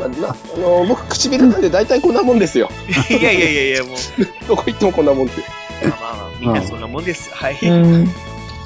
[0.00, 2.70] まあなあの僕、唇なんで大体こんなもんですよ。
[3.10, 3.96] いやいやいやいや、もう、
[4.48, 5.42] どこ行ってもこんなもんって。
[5.86, 7.30] まあまあまあ、みんなそんなもんです。
[7.32, 7.58] はい。
[7.62, 8.14] うん。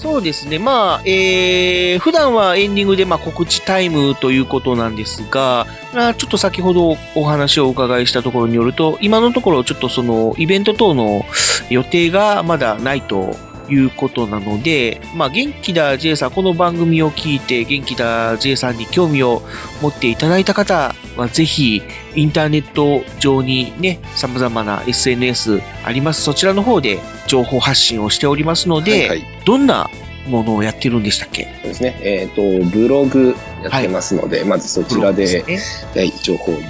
[0.04, 0.58] そうですね。
[0.58, 11.24] まあ、えー、普段はエンディングでまあ告知タイムということなんですが、まあちょっと先ほどお話をお伺いしたところによると、今のところちょっとそのイベント等の
[11.70, 13.34] 予定がまだないと
[13.68, 19.42] いうことなので、まあ元気だ J さん、この番組を聞いて元気だ J さんに興味を
[19.80, 21.82] 持っていただいた方はぜひ
[22.14, 26.22] インターネット上にね、様々な SNS あります。
[26.22, 29.90] そちらの方で情報発信をしておりますので、どんな
[30.28, 31.44] ものをやってるんでしたっけ？
[31.62, 31.98] そうですね。
[32.02, 35.58] えっ、と、ブログやってますので、まずそちらで、ブロ
[35.94, 36.64] グはい、情報に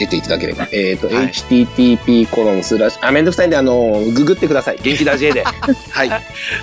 [0.00, 0.66] 出ていただければ。
[0.72, 4.78] えっ、と、http コロンスラッシュ、あ、めんどくさいんで、あの、ググってください。
[4.82, 5.44] 元気だ J で。
[5.44, 6.10] はい。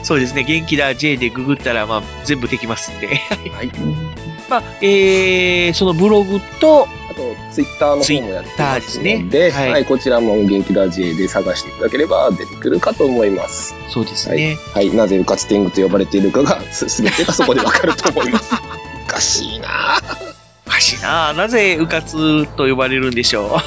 [0.01, 0.43] そうですね。
[0.43, 3.07] 元気だ J でググったら、まあ、全部できますんで。
[3.07, 3.13] は
[3.63, 3.71] い。
[4.49, 13.75] まあ、えー、そのブログと、あと、ツイッターの方もやってますので、ですねはい、こちらも元気だ J で探していただければ出てくるかと思います。
[13.89, 14.57] そうですね。
[14.73, 18.55] はい、なぜうかつ天狗と呼ばれているかが、すすべてがそこでわかると思います。
[19.05, 20.26] おかしいなお
[20.77, 23.47] かしいななぜうかつと呼ばれるんでしょう。
[23.47, 23.57] お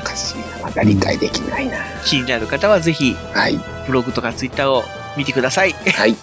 [0.00, 3.58] かしいなまだ理解できないな気になる方はぜひ、はい。
[3.86, 4.84] ブログとかツイッターを
[5.16, 5.72] 見てください。
[5.72, 6.14] はい。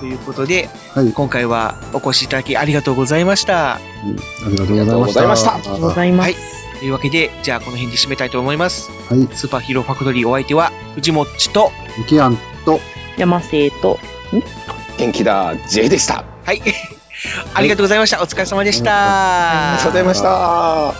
[0.00, 0.68] ということで、
[1.14, 3.74] 今回はお越しいただきありがとうございました。
[3.74, 3.80] あ
[4.48, 4.86] りがとうございました。
[4.86, 6.36] ありがとうございましたありがとうございますはい。
[6.78, 8.90] というわけで、じゃあこの辺で締めたいと思います。
[9.08, 9.28] はい。
[9.32, 12.80] スーパーヒーローファクトリーお相手は、藤もっちと、ミキアンと、
[13.18, 14.00] 山生と、
[14.98, 16.24] 元気だ J でした。
[16.44, 16.62] はい。
[17.54, 18.22] ありがとうございました。
[18.22, 19.74] お疲れ様でした。
[19.74, 20.92] ありがとうございました。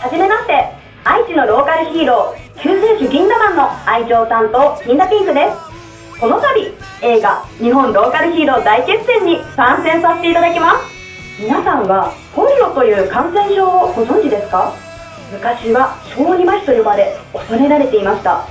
[0.00, 0.52] はじめまして
[1.04, 5.69] 愛知のローカルヒーロー救世主銀河マンの愛情担当銀河ピンクです
[6.20, 11.40] この度映画日本ローカルヒーロー大決戦に参戦させていただきます。
[11.40, 14.74] 皆さんはポリオという感染症をご存知ですか？
[15.32, 18.44] 昔は小児麻痺と呼ばれ恐れられていました。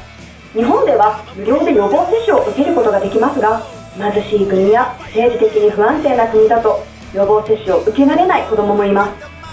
[0.53, 3.61] 日本では無料で予防接種を受けることができますが
[3.93, 6.83] 貧しい国や政治的に不安定な国だと
[7.13, 9.11] 予防接種を受けられない子供もいます。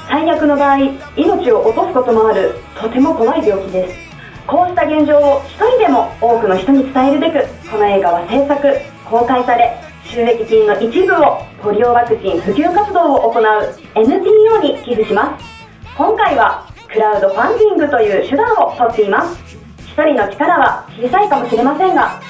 [0.08, 0.78] 最悪の場合
[1.16, 4.05] 命を落とすこともあるとても怖い病気です。
[4.46, 8.62] こうした現状を一人でも多くの人に伝えるべくこの映画は制作
[9.04, 13.42] 公開され収益金の一部をポリオワクチン普及活動を行う
[13.96, 15.44] NPO に寄付します。
[15.96, 19.36] 今回はクラウドファンディングという手段をとっています。
[19.78, 22.20] 一人の力は小さいかもしれませんが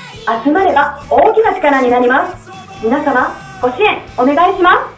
[0.43, 2.51] 集まれば大きな力になります。
[2.83, 3.31] 皆様
[3.61, 4.91] ご支援お願いしま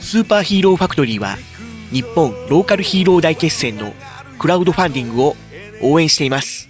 [0.00, 0.08] す。
[0.08, 1.36] スーパーヒーローファクトリーは、
[1.92, 3.92] 日本ローカルヒーロー大決戦の
[4.38, 5.36] クラウドファンディングを
[5.80, 6.65] 応援しています。